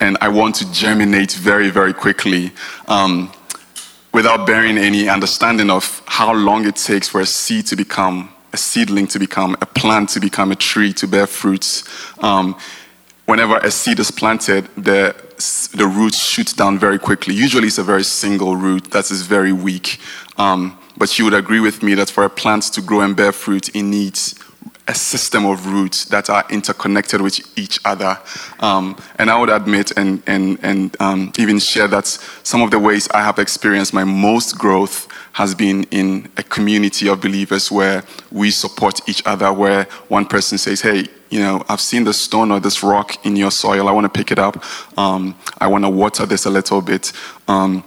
and 0.00 0.16
I 0.20 0.28
want 0.28 0.54
to 0.56 0.72
germinate 0.72 1.32
very, 1.32 1.70
very 1.70 1.92
quickly. 1.92 2.52
Um, 2.86 3.32
without 4.12 4.46
bearing 4.46 4.78
any 4.78 5.08
understanding 5.10 5.68
of 5.68 6.02
how 6.06 6.32
long 6.32 6.66
it 6.66 6.76
takes 6.76 7.08
for 7.08 7.20
a 7.20 7.26
seed 7.26 7.66
to 7.66 7.76
become 7.76 8.30
a 8.52 8.56
seedling 8.56 9.06
to 9.08 9.18
become 9.18 9.54
a 9.60 9.66
plant 9.66 10.08
to 10.08 10.20
become 10.20 10.50
a 10.50 10.56
tree 10.56 10.90
to 10.90 11.06
bear 11.06 11.26
fruits 11.26 11.84
um, 12.22 12.56
whenever 13.26 13.58
a 13.58 13.70
seed 13.70 13.98
is 13.98 14.10
planted 14.10 14.68
the 14.76 15.14
the 15.74 15.86
roots 15.86 16.18
shoot 16.18 16.56
down 16.56 16.78
very 16.78 16.98
quickly. 16.98 17.34
Usually 17.34 17.66
it's 17.66 17.78
a 17.78 17.84
very 17.84 18.04
single 18.04 18.56
root 18.56 18.90
that 18.92 19.10
is 19.10 19.22
very 19.22 19.52
weak. 19.52 19.98
Um, 20.38 20.78
but 20.96 21.18
you 21.18 21.26
would 21.26 21.34
agree 21.34 21.60
with 21.60 21.82
me 21.82 21.94
that 21.94 22.08
for 22.08 22.24
a 22.24 22.30
plant 22.30 22.62
to 22.72 22.80
grow 22.80 23.02
and 23.02 23.14
bear 23.14 23.32
fruit, 23.32 23.68
it 23.74 23.82
needs 23.82 24.34
a 24.88 24.94
system 24.94 25.44
of 25.46 25.66
roots 25.66 26.04
that 26.06 26.30
are 26.30 26.44
interconnected 26.48 27.20
with 27.20 27.40
each 27.58 27.80
other. 27.84 28.18
Um, 28.60 28.96
and 29.18 29.30
I 29.30 29.38
would 29.38 29.50
admit 29.50 29.92
and, 29.96 30.22
and, 30.26 30.58
and 30.62 30.96
um, 31.00 31.32
even 31.38 31.58
share 31.58 31.88
that 31.88 32.06
some 32.06 32.62
of 32.62 32.70
the 32.70 32.78
ways 32.78 33.08
I 33.10 33.22
have 33.22 33.38
experienced 33.38 33.92
my 33.92 34.04
most 34.04 34.56
growth 34.58 35.08
has 35.32 35.54
been 35.54 35.84
in 35.84 36.30
a 36.36 36.42
community 36.42 37.08
of 37.08 37.20
believers 37.20 37.70
where 37.70 38.04
we 38.30 38.50
support 38.50 39.06
each 39.08 39.22
other, 39.26 39.52
where 39.52 39.84
one 40.08 40.24
person 40.24 40.56
says, 40.56 40.80
Hey, 40.80 41.06
you 41.30 41.40
know, 41.40 41.64
I've 41.68 41.80
seen 41.80 42.04
this 42.04 42.20
stone 42.20 42.52
or 42.52 42.60
this 42.60 42.82
rock 42.82 43.24
in 43.26 43.36
your 43.36 43.50
soil. 43.50 43.88
I 43.88 43.92
want 43.92 44.04
to 44.04 44.18
pick 44.18 44.30
it 44.30 44.38
up. 44.38 44.64
Um, 44.96 45.36
I 45.58 45.66
want 45.66 45.84
to 45.84 45.90
water 45.90 46.24
this 46.24 46.46
a 46.46 46.50
little 46.50 46.80
bit. 46.80 47.12
Um, 47.48 47.84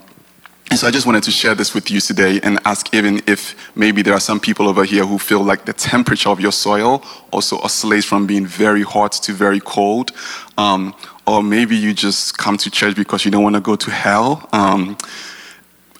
so 0.78 0.86
I 0.86 0.92
just 0.92 1.04
wanted 1.04 1.24
to 1.24 1.32
share 1.32 1.56
this 1.56 1.74
with 1.74 1.90
you 1.90 2.00
today 2.00 2.38
and 2.44 2.60
ask 2.64 2.94
even 2.94 3.20
if 3.26 3.56
maybe 3.76 4.02
there 4.02 4.14
are 4.14 4.20
some 4.20 4.38
people 4.38 4.68
over 4.68 4.84
here 4.84 5.04
who 5.04 5.18
feel 5.18 5.42
like 5.42 5.64
the 5.64 5.72
temperature 5.72 6.28
of 6.28 6.38
your 6.38 6.52
soil 6.52 7.02
also 7.32 7.58
oscillates 7.58 8.06
from 8.06 8.24
being 8.24 8.46
very 8.46 8.82
hot 8.82 9.10
to 9.12 9.32
very 9.32 9.58
cold. 9.58 10.12
Um, 10.56 10.94
or 11.26 11.42
maybe 11.42 11.76
you 11.76 11.92
just 11.92 12.38
come 12.38 12.56
to 12.58 12.70
church 12.70 12.94
because 12.94 13.24
you 13.24 13.32
don't 13.32 13.42
want 13.42 13.56
to 13.56 13.60
go 13.60 13.74
to 13.74 13.90
hell. 13.90 14.48
Um, 14.52 14.96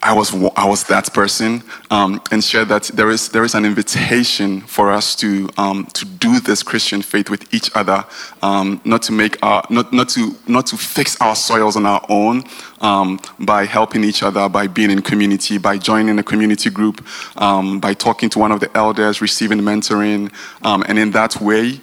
I 0.03 0.15
was 0.15 0.33
I 0.57 0.67
was 0.67 0.85
that 0.85 1.13
person, 1.13 1.63
um, 1.91 2.23
and 2.31 2.43
share 2.43 2.65
that 2.65 2.85
there 2.95 3.11
is 3.11 3.29
there 3.29 3.45
is 3.45 3.55
an 3.55 3.67
invitation 3.67 4.63
for 4.63 4.91
us 4.91 5.15
to 5.17 5.51
um, 5.59 5.85
to 5.93 6.07
do 6.07 6.41
this 6.41 6.63
Christian 6.63 7.03
faith 7.03 7.29
with 7.29 7.53
each 7.53 7.71
other, 7.75 8.05
um, 8.41 8.81
not 8.85 9.03
to 9.03 9.13
make 9.13 9.37
our 9.43 9.63
not 9.69 9.93
not 9.93 10.09
to 10.11 10.35
not 10.47 10.67
to 10.69 10.79
fix 10.79 11.21
our 11.21 11.37
soils 11.37 11.77
on 11.77 11.85
our 11.85 12.03
own, 12.09 12.45
um, 12.81 13.21
by 13.41 13.67
helping 13.67 14.03
each 14.03 14.23
other, 14.23 14.49
by 14.49 14.67
being 14.67 14.91
in 14.91 15.03
community, 15.03 15.59
by 15.59 15.77
joining 15.77 16.19
a 16.19 16.23
community 16.23 16.71
group, 16.71 17.05
um, 17.37 17.79
by 17.79 17.93
talking 17.93 18.31
to 18.31 18.39
one 18.39 18.53
of 18.53 18.61
the 18.61 18.75
elders, 18.75 19.21
receiving 19.21 19.59
mentoring, 19.59 20.33
um, 20.63 20.83
and 20.89 20.99
in 20.99 21.11
that 21.11 21.39
way, 21.43 21.79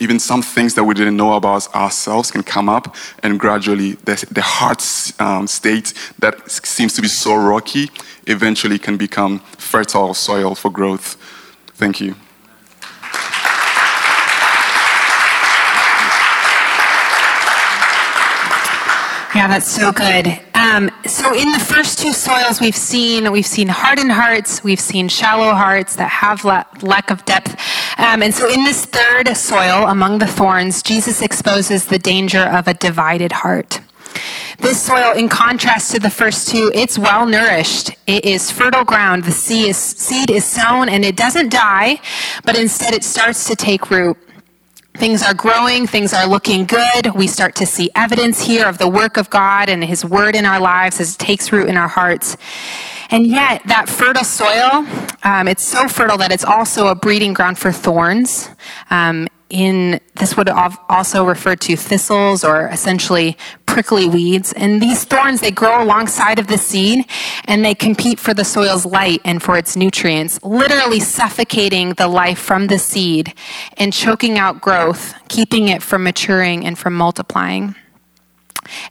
even 0.00 0.18
some 0.18 0.42
things 0.42 0.74
that 0.74 0.82
we 0.82 0.94
didn't 0.94 1.16
know 1.16 1.34
about 1.34 1.72
ourselves 1.72 2.32
can 2.32 2.42
come 2.42 2.68
up, 2.68 2.96
and 3.22 3.38
gradually 3.38 3.92
the 4.06 4.26
the 4.32 4.42
heart 4.42 4.80
state 4.80 5.94
that 6.18 6.50
seems 6.50 6.94
to 6.94 7.00
be 7.00 7.06
so 7.06 7.36
raw 7.36 7.59
rocky 7.60 7.90
eventually 8.26 8.78
can 8.78 8.96
become 8.96 9.38
fertile 9.58 10.14
soil 10.14 10.54
for 10.54 10.70
growth. 10.70 11.16
Thank 11.76 12.00
you. 12.00 12.14
Yeah, 19.34 19.46
that's 19.46 19.70
so 19.70 19.92
good. 19.92 20.26
Um, 20.54 20.90
so 21.06 21.34
in 21.34 21.52
the 21.52 21.64
first 21.72 21.98
two 21.98 22.12
soils 22.12 22.60
we've 22.60 22.82
seen, 22.92 23.30
we've 23.30 23.46
seen 23.46 23.68
hardened 23.68 24.12
hearts, 24.12 24.64
we've 24.64 24.80
seen 24.80 25.08
shallow 25.08 25.52
hearts 25.52 25.96
that 25.96 26.08
have 26.08 26.44
la- 26.44 26.64
lack 26.82 27.10
of 27.10 27.24
depth. 27.26 27.52
Um, 27.98 28.22
and 28.22 28.34
so 28.34 28.48
in 28.48 28.64
this 28.64 28.86
third 28.86 29.36
soil 29.36 29.86
among 29.86 30.18
the 30.18 30.26
thorns, 30.26 30.82
Jesus 30.82 31.22
exposes 31.22 31.86
the 31.86 31.98
danger 31.98 32.44
of 32.58 32.66
a 32.68 32.74
divided 32.74 33.32
heart. 33.32 33.80
This 34.58 34.82
soil, 34.82 35.12
in 35.12 35.28
contrast 35.28 35.92
to 35.92 35.98
the 35.98 36.10
first 36.10 36.48
two, 36.48 36.70
it's 36.74 36.98
well 36.98 37.26
nourished. 37.26 37.90
It 38.06 38.24
is 38.24 38.50
fertile 38.50 38.84
ground. 38.84 39.24
The 39.24 39.32
seed 39.32 40.30
is 40.30 40.44
sown 40.44 40.88
and 40.88 41.04
it 41.04 41.16
doesn't 41.16 41.50
die, 41.50 42.00
but 42.44 42.56
instead 42.58 42.94
it 42.94 43.04
starts 43.04 43.46
to 43.48 43.56
take 43.56 43.90
root. 43.90 44.16
Things 44.94 45.22
are 45.22 45.32
growing, 45.32 45.86
things 45.86 46.12
are 46.12 46.26
looking 46.26 46.66
good. 46.66 47.14
We 47.14 47.26
start 47.26 47.54
to 47.56 47.66
see 47.66 47.90
evidence 47.94 48.42
here 48.42 48.66
of 48.66 48.76
the 48.78 48.88
work 48.88 49.16
of 49.16 49.30
God 49.30 49.68
and 49.68 49.82
His 49.82 50.04
word 50.04 50.34
in 50.36 50.44
our 50.44 50.60
lives 50.60 51.00
as 51.00 51.14
it 51.14 51.18
takes 51.18 51.52
root 51.52 51.68
in 51.68 51.76
our 51.76 51.88
hearts. 51.88 52.36
And 53.10 53.26
yet, 53.26 53.62
that 53.66 53.88
fertile 53.88 54.24
soil, 54.24 54.86
um, 55.24 55.48
it's 55.48 55.64
so 55.64 55.88
fertile 55.88 56.18
that 56.18 56.32
it's 56.32 56.44
also 56.44 56.88
a 56.88 56.94
breeding 56.94 57.32
ground 57.32 57.58
for 57.58 57.72
thorns. 57.72 58.50
Um, 58.90 59.26
in 59.50 60.00
this 60.16 60.36
would 60.36 60.48
also 60.48 61.24
refer 61.24 61.56
to 61.56 61.76
thistles 61.76 62.44
or 62.44 62.68
essentially 62.68 63.36
prickly 63.66 64.08
weeds 64.08 64.52
and 64.54 64.80
these 64.80 65.04
thorns 65.04 65.40
they 65.40 65.50
grow 65.50 65.82
alongside 65.82 66.38
of 66.38 66.46
the 66.46 66.58
seed 66.58 67.04
and 67.44 67.64
they 67.64 67.74
compete 67.74 68.18
for 68.18 68.32
the 68.32 68.44
soil's 68.44 68.86
light 68.86 69.20
and 69.24 69.42
for 69.42 69.58
its 69.58 69.76
nutrients 69.76 70.42
literally 70.42 71.00
suffocating 71.00 71.90
the 71.94 72.08
life 72.08 72.38
from 72.38 72.68
the 72.68 72.78
seed 72.78 73.34
and 73.76 73.92
choking 73.92 74.38
out 74.38 74.60
growth 74.60 75.14
keeping 75.28 75.68
it 75.68 75.82
from 75.82 76.04
maturing 76.04 76.64
and 76.64 76.78
from 76.78 76.94
multiplying 76.94 77.74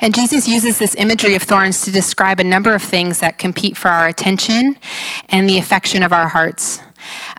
and 0.01 0.13
Jesus 0.13 0.47
uses 0.47 0.79
this 0.79 0.95
imagery 0.95 1.35
of 1.35 1.43
thorns 1.43 1.81
to 1.81 1.91
describe 1.91 2.39
a 2.39 2.43
number 2.43 2.73
of 2.73 2.81
things 2.81 3.19
that 3.19 3.37
compete 3.37 3.77
for 3.77 3.87
our 3.87 4.07
attention 4.07 4.77
and 5.29 5.49
the 5.49 5.57
affection 5.57 6.03
of 6.03 6.11
our 6.11 6.27
hearts. 6.27 6.81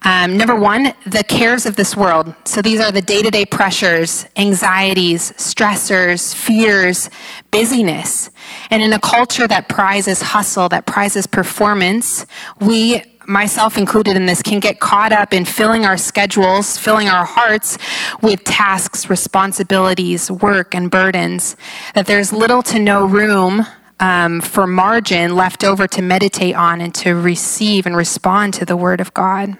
Um, 0.03 0.37
number 0.37 0.57
one, 0.57 0.95
the 1.07 1.25
cares 1.25 1.67
of 1.67 1.77
this 1.77 1.97
world. 1.97 2.35
So 2.45 2.63
these 2.63 2.81
are 2.81 2.93
the 2.93 3.03
day 3.03 3.23
to 3.23 3.31
day 3.31 3.45
pressures, 3.45 4.27
anxieties, 4.37 5.33
stressors, 5.33 6.35
fears, 6.35 7.11
busyness. 7.51 8.31
And 8.71 8.83
in 8.83 8.93
a 8.93 9.01
culture 9.01 9.47
that 9.49 9.69
prizes 9.69 10.23
hustle, 10.23 10.69
that 10.71 10.87
prizes 10.87 11.27
performance, 11.27 12.27
we 12.61 13.03
myself 13.27 13.79
included 13.79 14.17
in 14.17 14.27
this, 14.27 14.43
can 14.43 14.59
get 14.59 14.81
caught 14.81 15.13
up 15.13 15.33
in 15.33 15.45
filling 15.45 15.85
our 15.85 15.97
schedules, 15.97 16.77
filling 16.77 17.09
our 17.09 17.25
hearts 17.25 17.79
with 18.23 18.43
tasks, 18.45 19.09
responsibilities, 19.09 20.31
work, 20.31 20.75
and 20.75 20.91
burdens, 20.91 21.57
that 21.95 22.07
there's 22.07 22.33
little 22.33 22.63
to 22.63 22.79
no 22.81 23.07
room 23.07 23.65
um, 24.01 24.41
for 24.41 24.67
margin 24.67 25.37
left 25.37 25.63
over 25.63 25.87
to 25.87 26.03
meditate 26.03 26.57
on 26.57 26.81
and 26.81 26.95
to 26.97 27.15
receive 27.15 27.87
and 27.87 27.97
respond 27.97 28.55
to 28.55 28.65
the 28.65 28.77
Word 28.77 29.01
of 29.01 29.15
God. 29.15 29.57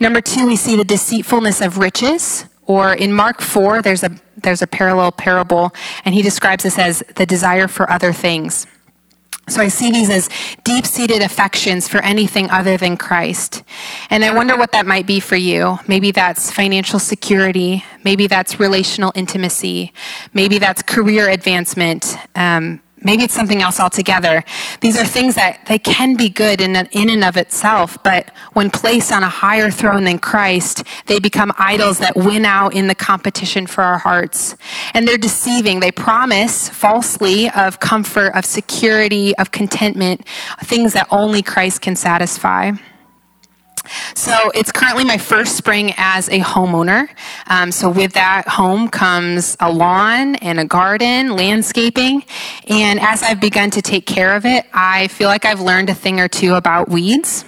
Number 0.00 0.20
two, 0.20 0.46
we 0.46 0.56
see 0.56 0.76
the 0.76 0.84
deceitfulness 0.84 1.60
of 1.60 1.78
riches. 1.78 2.46
Or 2.66 2.94
in 2.94 3.12
Mark 3.12 3.40
4, 3.40 3.82
there's 3.82 4.02
a, 4.02 4.10
there's 4.36 4.62
a 4.62 4.66
parallel 4.66 5.12
parable, 5.12 5.72
and 6.04 6.14
he 6.14 6.22
describes 6.22 6.64
this 6.64 6.78
as 6.78 7.02
the 7.16 7.26
desire 7.26 7.68
for 7.68 7.90
other 7.90 8.12
things. 8.12 8.66
So 9.48 9.60
I 9.60 9.68
see 9.68 9.90
these 9.90 10.08
as 10.08 10.30
deep 10.62 10.86
seated 10.86 11.20
affections 11.20 11.88
for 11.88 11.98
anything 11.98 12.48
other 12.50 12.76
than 12.76 12.96
Christ. 12.96 13.64
And 14.08 14.24
I 14.24 14.32
wonder 14.32 14.56
what 14.56 14.70
that 14.72 14.86
might 14.86 15.06
be 15.06 15.18
for 15.18 15.34
you. 15.34 15.78
Maybe 15.88 16.12
that's 16.12 16.50
financial 16.50 17.00
security. 17.00 17.84
Maybe 18.04 18.28
that's 18.28 18.60
relational 18.60 19.12
intimacy. 19.16 19.92
Maybe 20.32 20.58
that's 20.58 20.80
career 20.82 21.28
advancement. 21.28 22.16
Um, 22.36 22.80
Maybe 23.04 23.24
it's 23.24 23.34
something 23.34 23.62
else 23.62 23.80
altogether. 23.80 24.44
These 24.80 24.98
are 24.98 25.04
things 25.04 25.34
that 25.34 25.66
they 25.66 25.78
can 25.78 26.16
be 26.16 26.28
good 26.28 26.60
in, 26.60 26.76
in 26.76 27.10
and 27.10 27.24
of 27.24 27.36
itself, 27.36 27.98
but 28.02 28.30
when 28.52 28.70
placed 28.70 29.12
on 29.12 29.22
a 29.22 29.28
higher 29.28 29.70
throne 29.70 30.04
than 30.04 30.18
Christ, 30.18 30.84
they 31.06 31.18
become 31.18 31.52
idols 31.58 31.98
that 31.98 32.16
win 32.16 32.44
out 32.44 32.74
in 32.74 32.86
the 32.86 32.94
competition 32.94 33.66
for 33.66 33.82
our 33.82 33.98
hearts. 33.98 34.56
And 34.94 35.06
they're 35.06 35.18
deceiving. 35.18 35.80
They 35.80 35.92
promise 35.92 36.68
falsely 36.68 37.50
of 37.50 37.80
comfort, 37.80 38.32
of 38.34 38.44
security, 38.44 39.36
of 39.36 39.50
contentment, 39.50 40.26
things 40.64 40.92
that 40.92 41.06
only 41.10 41.42
Christ 41.42 41.80
can 41.80 41.96
satisfy. 41.96 42.72
So 44.14 44.50
it's 44.54 44.72
currently 44.72 45.04
my 45.04 45.18
first 45.18 45.56
spring 45.56 45.92
as 45.96 46.28
a 46.28 46.40
homeowner. 46.40 47.08
Um, 47.46 47.72
so 47.72 47.90
with 47.90 48.12
that 48.12 48.48
home 48.48 48.88
comes 48.88 49.56
a 49.60 49.70
lawn 49.70 50.36
and 50.36 50.60
a 50.60 50.64
garden, 50.64 51.34
landscaping. 51.36 52.24
And 52.68 53.00
as 53.00 53.22
I've 53.22 53.40
begun 53.40 53.70
to 53.70 53.82
take 53.82 54.06
care 54.06 54.36
of 54.36 54.44
it, 54.46 54.66
I 54.72 55.08
feel 55.08 55.28
like 55.28 55.44
I've 55.44 55.60
learned 55.60 55.90
a 55.90 55.94
thing 55.94 56.20
or 56.20 56.28
two 56.28 56.54
about 56.54 56.88
weeds. 56.88 57.44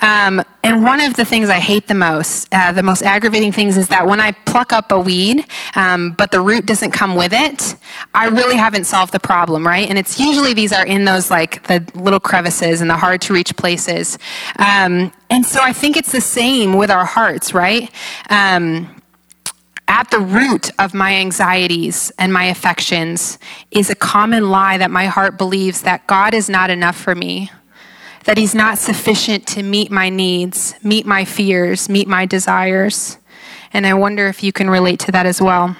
Um, 0.00 0.42
and 0.62 0.82
one 0.82 1.00
of 1.00 1.14
the 1.14 1.24
things 1.24 1.48
I 1.48 1.58
hate 1.58 1.88
the 1.88 1.94
most, 1.94 2.48
uh, 2.52 2.72
the 2.72 2.82
most 2.82 3.02
aggravating 3.02 3.52
things, 3.52 3.76
is 3.76 3.88
that 3.88 4.06
when 4.06 4.20
I 4.20 4.32
pluck 4.32 4.72
up 4.72 4.92
a 4.92 4.98
weed, 4.98 5.44
um, 5.74 6.12
but 6.12 6.30
the 6.30 6.40
root 6.40 6.66
doesn't 6.66 6.92
come 6.92 7.14
with 7.14 7.32
it, 7.32 7.76
I 8.14 8.26
really 8.26 8.56
haven't 8.56 8.84
solved 8.84 9.12
the 9.12 9.20
problem, 9.20 9.66
right? 9.66 9.88
And 9.88 9.98
it's 9.98 10.18
usually 10.18 10.54
these 10.54 10.72
are 10.72 10.86
in 10.86 11.04
those 11.04 11.30
like 11.30 11.66
the 11.66 11.86
little 11.94 12.20
crevices 12.20 12.80
and 12.80 12.90
the 12.90 12.96
hard 12.96 13.20
to 13.22 13.32
reach 13.32 13.56
places. 13.56 14.18
Um, 14.58 15.12
and 15.28 15.44
so 15.44 15.60
I 15.62 15.72
think 15.72 15.96
it's 15.96 16.12
the 16.12 16.20
same 16.20 16.74
with 16.74 16.90
our 16.90 17.04
hearts, 17.04 17.54
right? 17.54 17.90
Um, 18.28 19.00
at 19.90 20.08
the 20.12 20.20
root 20.20 20.70
of 20.78 20.94
my 20.94 21.14
anxieties 21.16 22.12
and 22.16 22.32
my 22.32 22.44
affections 22.44 23.38
is 23.72 23.90
a 23.90 23.94
common 23.96 24.48
lie 24.48 24.78
that 24.78 24.90
my 24.90 25.06
heart 25.06 25.36
believes 25.36 25.82
that 25.82 26.06
God 26.06 26.32
is 26.32 26.48
not 26.48 26.70
enough 26.70 26.96
for 26.96 27.16
me, 27.16 27.50
that 28.24 28.38
He's 28.38 28.54
not 28.54 28.78
sufficient 28.78 29.46
to 29.48 29.62
meet 29.62 29.90
my 29.90 30.08
needs, 30.08 30.74
meet 30.82 31.06
my 31.06 31.24
fears, 31.24 31.88
meet 31.88 32.08
my 32.08 32.26
desires. 32.26 33.18
And 33.72 33.86
I 33.86 33.94
wonder 33.94 34.26
if 34.26 34.42
you 34.42 34.52
can 34.52 34.68
relate 34.68 35.00
to 35.00 35.12
that 35.12 35.26
as 35.26 35.40
well. 35.40 35.76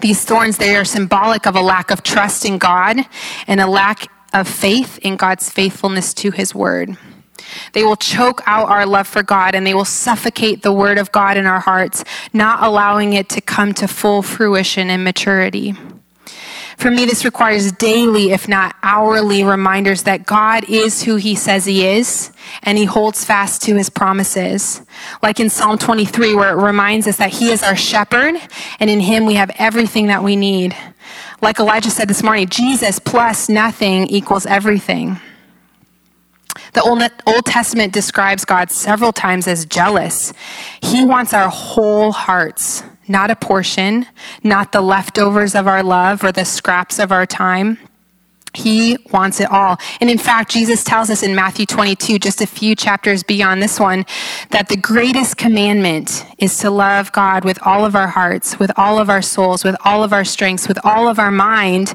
These 0.00 0.24
thorns, 0.24 0.56
they 0.56 0.76
are 0.76 0.84
symbolic 0.84 1.46
of 1.46 1.56
a 1.56 1.60
lack 1.60 1.90
of 1.90 2.02
trust 2.02 2.44
in 2.44 2.58
God 2.58 2.98
and 3.46 3.60
a 3.60 3.66
lack 3.66 4.10
of 4.32 4.48
faith 4.48 4.98
in 4.98 5.16
God's 5.16 5.50
faithfulness 5.50 6.14
to 6.14 6.30
His 6.30 6.54
word. 6.54 6.96
They 7.72 7.82
will 7.82 7.96
choke 7.96 8.42
out 8.46 8.68
our 8.68 8.86
love 8.86 9.08
for 9.08 9.22
God 9.22 9.54
and 9.54 9.66
they 9.66 9.74
will 9.74 9.84
suffocate 9.84 10.62
the 10.62 10.72
word 10.72 10.98
of 10.98 11.12
God 11.12 11.36
in 11.36 11.46
our 11.46 11.60
hearts, 11.60 12.04
not 12.32 12.62
allowing 12.62 13.12
it 13.12 13.28
to 13.30 13.40
come 13.40 13.74
to 13.74 13.88
full 13.88 14.22
fruition 14.22 14.90
and 14.90 15.04
maturity. 15.04 15.74
For 16.80 16.90
me, 16.90 17.04
this 17.04 17.26
requires 17.26 17.72
daily, 17.72 18.30
if 18.30 18.48
not 18.48 18.74
hourly, 18.82 19.44
reminders 19.44 20.04
that 20.04 20.24
God 20.24 20.64
is 20.66 21.02
who 21.02 21.16
he 21.16 21.34
says 21.34 21.66
he 21.66 21.86
is 21.86 22.32
and 22.62 22.78
he 22.78 22.86
holds 22.86 23.22
fast 23.22 23.60
to 23.64 23.76
his 23.76 23.90
promises. 23.90 24.80
Like 25.22 25.40
in 25.40 25.50
Psalm 25.50 25.76
23, 25.76 26.34
where 26.34 26.58
it 26.58 26.62
reminds 26.62 27.06
us 27.06 27.18
that 27.18 27.34
he 27.34 27.50
is 27.50 27.62
our 27.62 27.76
shepherd 27.76 28.36
and 28.80 28.88
in 28.88 28.98
him 28.98 29.26
we 29.26 29.34
have 29.34 29.50
everything 29.58 30.06
that 30.06 30.24
we 30.24 30.36
need. 30.36 30.74
Like 31.42 31.58
Elijah 31.60 31.90
said 31.90 32.08
this 32.08 32.22
morning, 32.22 32.48
Jesus 32.48 32.98
plus 32.98 33.50
nothing 33.50 34.06
equals 34.06 34.46
everything. 34.46 35.20
The 36.72 36.80
Old, 37.26 37.44
Testament 37.44 37.92
describes 37.92 38.46
God 38.46 38.70
several 38.70 39.12
times 39.12 39.46
as 39.46 39.66
jealous. 39.66 40.32
He 40.80 41.04
wants 41.04 41.34
our 41.34 41.50
whole 41.50 42.10
hearts, 42.10 42.82
not 43.10 43.30
a 43.30 43.36
portion, 43.36 44.06
not 44.42 44.72
the 44.72 44.80
leftovers 44.80 45.54
of 45.54 45.66
our 45.66 45.82
love 45.82 46.22
or 46.24 46.32
the 46.32 46.44
scraps 46.44 46.98
of 46.98 47.10
our 47.10 47.26
time. 47.26 47.76
He 48.52 48.98
wants 49.12 49.38
it 49.38 49.48
all. 49.50 49.78
And 50.00 50.10
in 50.10 50.18
fact, 50.18 50.50
Jesus 50.50 50.82
tells 50.82 51.08
us 51.08 51.22
in 51.22 51.36
Matthew 51.36 51.66
22, 51.66 52.18
just 52.18 52.40
a 52.40 52.46
few 52.46 52.74
chapters 52.74 53.22
beyond 53.22 53.62
this 53.62 53.78
one, 53.78 54.04
that 54.50 54.68
the 54.68 54.76
greatest 54.76 55.36
commandment 55.36 56.26
is 56.38 56.58
to 56.58 56.70
love 56.70 57.12
God 57.12 57.44
with 57.44 57.64
all 57.64 57.84
of 57.84 57.94
our 57.94 58.08
hearts, 58.08 58.58
with 58.58 58.72
all 58.76 58.98
of 58.98 59.08
our 59.08 59.22
souls, 59.22 59.62
with 59.62 59.76
all 59.84 60.02
of 60.02 60.12
our 60.12 60.24
strengths, 60.24 60.66
with 60.66 60.84
all 60.84 61.06
of 61.06 61.20
our 61.20 61.30
mind. 61.30 61.94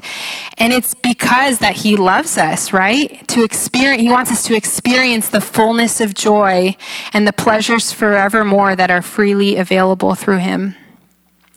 And 0.56 0.72
it's 0.72 0.94
because 0.94 1.58
that 1.58 1.76
he 1.76 1.94
loves 1.94 2.38
us, 2.38 2.72
right? 2.72 3.26
To 3.28 3.44
experience, 3.44 4.00
he 4.00 4.10
wants 4.10 4.30
us 4.30 4.42
to 4.44 4.56
experience 4.56 5.28
the 5.28 5.42
fullness 5.42 6.00
of 6.00 6.14
joy 6.14 6.74
and 7.12 7.26
the 7.26 7.34
pleasures 7.34 7.92
forevermore 7.92 8.76
that 8.76 8.90
are 8.90 9.02
freely 9.02 9.56
available 9.56 10.14
through 10.14 10.38
him. 10.38 10.74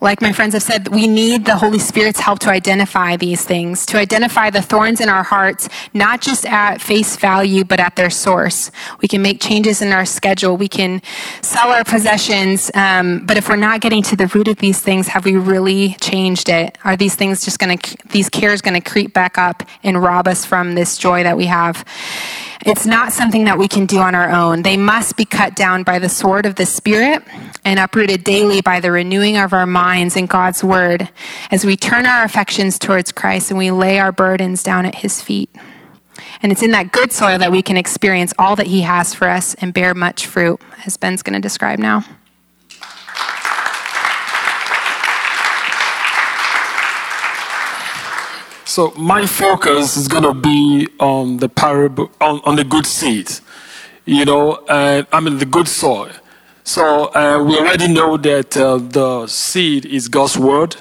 Like 0.00 0.22
my 0.22 0.32
friends 0.32 0.54
have 0.54 0.62
said, 0.62 0.88
we 0.88 1.06
need 1.06 1.44
the 1.44 1.56
Holy 1.56 1.78
Spirit's 1.78 2.20
help 2.20 2.38
to 2.40 2.50
identify 2.50 3.16
these 3.16 3.44
things, 3.44 3.84
to 3.86 3.98
identify 3.98 4.48
the 4.48 4.62
thorns 4.62 5.00
in 5.00 5.10
our 5.10 5.22
hearts, 5.22 5.68
not 5.92 6.22
just 6.22 6.46
at 6.46 6.80
face 6.80 7.16
value, 7.16 7.64
but 7.64 7.80
at 7.80 7.96
their 7.96 8.08
source. 8.08 8.70
We 9.02 9.08
can 9.08 9.20
make 9.20 9.42
changes 9.42 9.82
in 9.82 9.92
our 9.92 10.06
schedule. 10.06 10.56
We 10.56 10.68
can 10.68 11.02
sell 11.42 11.70
our 11.70 11.84
possessions. 11.84 12.70
Um, 12.74 13.26
but 13.26 13.36
if 13.36 13.48
we're 13.48 13.56
not 13.56 13.82
getting 13.82 14.02
to 14.04 14.16
the 14.16 14.26
root 14.28 14.48
of 14.48 14.56
these 14.56 14.80
things, 14.80 15.08
have 15.08 15.26
we 15.26 15.36
really 15.36 15.96
changed 16.00 16.48
it? 16.48 16.78
Are 16.84 16.96
these 16.96 17.14
things 17.14 17.44
just 17.44 17.58
going 17.58 17.76
to, 17.76 17.96
these 18.08 18.30
cares 18.30 18.62
going 18.62 18.80
to 18.80 18.90
creep 18.90 19.12
back 19.12 19.36
up 19.36 19.62
and 19.82 20.02
rob 20.02 20.26
us 20.26 20.46
from 20.46 20.74
this 20.74 20.96
joy 20.96 21.24
that 21.24 21.36
we 21.36 21.44
have? 21.46 21.84
It's 22.66 22.84
not 22.84 23.12
something 23.12 23.44
that 23.44 23.56
we 23.56 23.68
can 23.68 23.86
do 23.86 24.00
on 24.00 24.14
our 24.14 24.30
own. 24.30 24.62
They 24.62 24.76
must 24.76 25.16
be 25.16 25.24
cut 25.24 25.56
down 25.56 25.82
by 25.82 25.98
the 25.98 26.10
sword 26.10 26.44
of 26.44 26.56
the 26.56 26.66
Spirit 26.66 27.22
and 27.64 27.78
uprooted 27.78 28.22
daily 28.22 28.60
by 28.60 28.80
the 28.80 28.90
renewing 28.90 29.38
of 29.38 29.54
our 29.54 29.64
minds 29.90 30.14
in 30.16 30.26
God's 30.26 30.62
Word 30.62 31.08
as 31.50 31.64
we 31.64 31.76
turn 31.76 32.06
our 32.06 32.22
affections 32.22 32.78
towards 32.78 33.10
Christ 33.10 33.50
and 33.50 33.58
we 33.58 33.72
lay 33.72 33.98
our 33.98 34.12
burdens 34.12 34.62
down 34.62 34.86
at 34.86 34.94
His 34.94 35.20
feet. 35.20 35.50
And 36.42 36.52
it's 36.52 36.62
in 36.62 36.70
that 36.70 36.92
good 36.92 37.10
soil 37.10 37.38
that 37.38 37.50
we 37.50 37.60
can 37.60 37.76
experience 37.76 38.32
all 38.38 38.54
that 38.54 38.68
He 38.68 38.82
has 38.82 39.12
for 39.14 39.26
us 39.28 39.54
and 39.54 39.74
bear 39.74 39.92
much 39.92 40.26
fruit, 40.26 40.60
as 40.86 40.96
Ben's 40.96 41.22
going 41.24 41.34
to 41.34 41.40
describe 41.40 41.80
now. 41.80 42.04
So 48.64 48.92
my 48.96 49.26
focus 49.26 49.96
is 49.96 50.06
going 50.06 50.22
to 50.22 50.34
be 50.34 50.86
on 51.00 51.38
the 51.38 51.48
parable, 51.48 52.12
on, 52.20 52.40
on 52.44 52.54
the 52.54 52.62
good 52.62 52.86
seed, 52.86 53.28
you 54.04 54.24
know, 54.24 54.52
uh, 54.76 55.02
I 55.10 55.18
mean 55.18 55.38
the 55.38 55.50
good 55.56 55.66
soil. 55.66 56.12
So 56.62 57.12
uh, 57.14 57.42
we 57.42 57.58
already 57.58 57.88
know 57.88 58.16
that 58.18 58.56
uh, 58.56 58.78
the 58.78 59.26
seed 59.26 59.86
is 59.86 60.08
God's 60.08 60.38
word, 60.38 60.76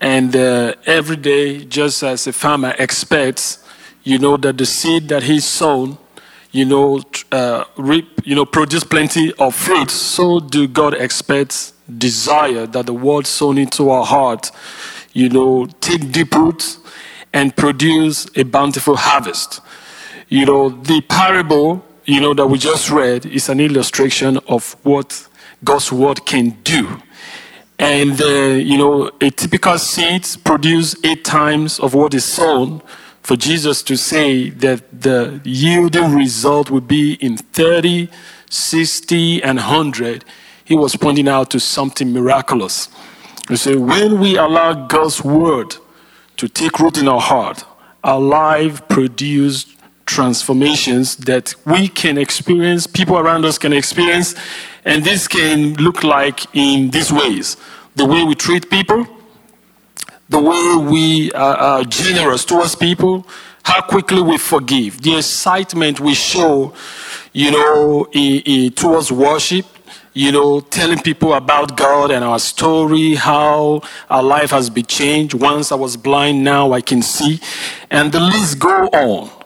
and 0.00 0.34
uh, 0.34 0.74
every 0.84 1.16
day, 1.16 1.64
just 1.64 2.02
as 2.02 2.26
a 2.26 2.32
farmer 2.32 2.74
expects, 2.78 3.64
you 4.02 4.18
know 4.18 4.36
that 4.36 4.58
the 4.58 4.66
seed 4.66 5.08
that 5.08 5.22
he's 5.22 5.44
sown, 5.44 5.96
you 6.50 6.64
know, 6.64 7.02
uh, 7.30 7.64
reap, 7.76 8.20
you 8.24 8.34
know, 8.34 8.44
produce 8.44 8.84
plenty 8.84 9.32
of 9.34 9.54
fruit. 9.54 9.90
So 9.90 10.40
do 10.40 10.66
God 10.66 10.94
expect, 10.94 11.72
desire 11.98 12.66
that 12.66 12.86
the 12.86 12.92
word 12.92 13.26
sown 13.26 13.58
into 13.58 13.90
our 13.90 14.04
heart, 14.04 14.50
you 15.12 15.28
know, 15.28 15.66
take 15.80 16.10
deep 16.10 16.34
roots 16.34 16.78
and 17.32 17.56
produce 17.56 18.26
a 18.36 18.42
bountiful 18.42 18.96
harvest. 18.96 19.60
You 20.28 20.46
know, 20.46 20.68
the 20.68 21.00
parable, 21.02 21.84
you 22.04 22.20
know, 22.20 22.34
that 22.34 22.46
we 22.46 22.58
just 22.58 22.90
read 22.90 23.26
is 23.26 23.48
an 23.48 23.60
illustration 23.60 24.38
of 24.48 24.76
what 24.82 25.28
God's 25.64 25.92
word 25.92 26.26
can 26.26 26.50
do. 26.64 27.00
And, 27.78 28.20
uh, 28.20 28.26
you 28.26 28.78
know, 28.78 29.10
a 29.20 29.30
typical 29.30 29.78
seed 29.78 30.26
produce 30.44 30.96
eight 31.04 31.24
times 31.24 31.78
of 31.80 31.94
what 31.94 32.14
is 32.14 32.24
sown. 32.24 32.82
For 33.22 33.36
Jesus 33.36 33.82
to 33.84 33.96
say 33.96 34.50
that 34.50 35.02
the 35.02 35.40
yielding 35.44 36.14
result 36.14 36.70
would 36.70 36.88
be 36.88 37.14
in 37.14 37.36
30, 37.36 38.08
60, 38.50 39.42
and 39.42 39.58
100, 39.58 40.24
he 40.64 40.74
was 40.74 40.96
pointing 40.96 41.28
out 41.28 41.50
to 41.50 41.60
something 41.60 42.12
miraculous. 42.12 42.88
You 43.48 43.56
see, 43.56 43.76
when 43.76 44.20
we 44.20 44.36
allow 44.36 44.86
God's 44.86 45.22
word 45.22 45.76
to 46.36 46.48
take 46.48 46.78
root 46.78 46.98
in 46.98 47.08
our 47.08 47.20
heart, 47.20 47.64
our 48.02 48.20
life 48.20 48.86
produce 48.88 49.66
transformations 50.06 51.16
that 51.16 51.54
we 51.64 51.88
can 51.88 52.18
experience, 52.18 52.86
people 52.86 53.18
around 53.18 53.44
us 53.44 53.58
can 53.58 53.72
experience, 53.72 54.34
and 54.84 55.04
this 55.04 55.28
can 55.28 55.74
look 55.74 56.02
like 56.02 56.54
in 56.54 56.90
these 56.90 57.12
ways 57.12 57.56
the 57.94 58.06
way 58.06 58.24
we 58.24 58.34
treat 58.34 58.70
people, 58.70 59.06
the 60.28 60.40
way 60.40 60.90
we 60.90 61.32
are, 61.32 61.84
generous 61.84 62.44
towards 62.44 62.74
people, 62.74 63.26
how 63.64 63.82
quickly 63.82 64.22
we 64.22 64.38
forgive, 64.38 65.02
the 65.02 65.18
excitement 65.18 66.00
we 66.00 66.14
show, 66.14 66.72
you 67.32 67.50
know, 67.50 68.08
in, 68.12 68.40
in, 68.44 68.72
towards 68.72 69.12
worship, 69.12 69.66
you 70.14 70.32
know, 70.32 70.60
telling 70.60 70.98
people 70.98 71.34
about 71.34 71.76
God 71.76 72.10
and 72.10 72.24
our 72.24 72.38
story, 72.38 73.14
how 73.14 73.82
our 74.10 74.22
life 74.22 74.50
has 74.50 74.68
been 74.68 74.86
changed. 74.86 75.34
Once 75.34 75.72
I 75.72 75.74
was 75.74 75.96
blind, 75.96 76.44
now 76.44 76.72
I 76.72 76.80
can 76.80 77.02
see. 77.02 77.40
And 77.90 78.12
the 78.12 78.20
list 78.20 78.58
go 78.58 78.88
on. 78.88 79.41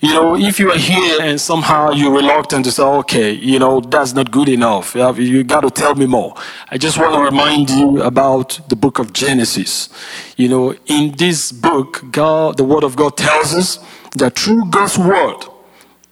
You 0.00 0.14
know, 0.14 0.36
if 0.36 0.58
you 0.58 0.70
are 0.70 0.78
here 0.78 1.20
and 1.20 1.38
somehow 1.40 1.90
you're 1.90 2.14
reluctant 2.14 2.64
to 2.66 2.72
say, 2.72 2.82
okay, 2.82 3.32
you 3.32 3.58
know, 3.58 3.80
that's 3.80 4.14
not 4.14 4.30
good 4.30 4.48
enough. 4.48 4.94
You 4.94 5.44
got 5.44 5.60
to 5.60 5.70
tell 5.70 5.94
me 5.94 6.06
more. 6.06 6.34
I 6.70 6.78
just 6.78 6.98
want 6.98 7.14
to 7.14 7.20
remind 7.20 7.68
you 7.70 8.02
about 8.02 8.60
the 8.70 8.76
book 8.76 8.98
of 8.98 9.12
Genesis. 9.12 9.90
You 10.38 10.48
know, 10.48 10.74
in 10.86 11.12
this 11.18 11.52
book, 11.52 12.02
God, 12.12 12.56
the 12.56 12.64
word 12.64 12.84
of 12.84 12.96
God 12.96 13.18
tells 13.18 13.54
us 13.54 13.78
that 14.16 14.38
through 14.38 14.70
God's 14.70 14.98
word, 14.98 15.44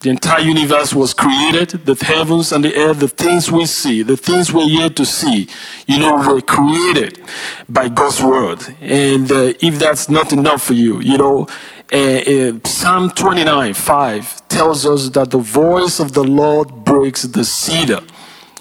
the 0.01 0.11
entire 0.11 0.41
universe 0.41 0.93
was 0.93 1.13
created, 1.13 1.71
the 1.85 1.95
heavens 1.95 2.51
and 2.53 2.63
the 2.63 2.75
earth, 2.75 2.99
the 2.99 3.07
things 3.09 3.51
we 3.51 3.65
see, 3.65 4.03
the 4.03 4.15
things 4.15 4.53
we're 4.53 4.63
yet 4.63 4.95
to 4.97 5.05
see, 5.05 5.49
you 5.87 5.99
know, 5.99 6.15
were 6.15 6.41
created 6.41 7.21
by 7.67 7.89
God's 7.89 8.21
word. 8.23 8.59
And 8.81 9.31
uh, 9.31 9.53
if 9.61 9.79
that's 9.79 10.09
not 10.09 10.31
enough 10.31 10.63
for 10.63 10.73
you, 10.73 11.01
you 11.01 11.17
know, 11.17 11.47
uh, 11.91 12.59
Psalm 12.63 13.09
29 13.11 13.73
5 13.73 14.47
tells 14.47 14.85
us 14.85 15.09
that 15.09 15.31
the 15.31 15.39
voice 15.39 15.99
of 15.99 16.13
the 16.13 16.23
Lord 16.23 16.69
breaks 16.85 17.23
the 17.23 17.43
cedar. 17.43 18.01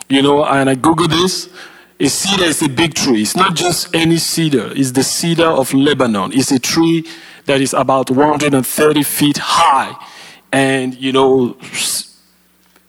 You 0.09 0.23
know, 0.23 0.45
and 0.45 0.71
I 0.71 0.75
Google 0.75 1.09
this. 1.09 1.51
A 2.01 2.09
cedar 2.09 2.45
is 2.45 2.63
a 2.63 2.69
big 2.69 2.95
tree. 2.95 3.23
It's 3.23 3.37
not 3.37 3.57
just 3.57 3.95
any 3.95 4.19
cedar, 4.19 4.73
it's 4.75 4.93
the 4.93 5.03
cedar 5.03 5.49
of 5.49 5.75
Lebanon. 5.75 6.33
It's 6.33 6.53
a 6.53 6.59
tree 6.59 7.07
that 7.47 7.61
is 7.61 7.75
about 7.75 8.11
130 8.11 9.03
feet 9.03 9.39
high 9.39 9.97
and 10.53 10.95
you 10.95 11.13
know 11.13 11.57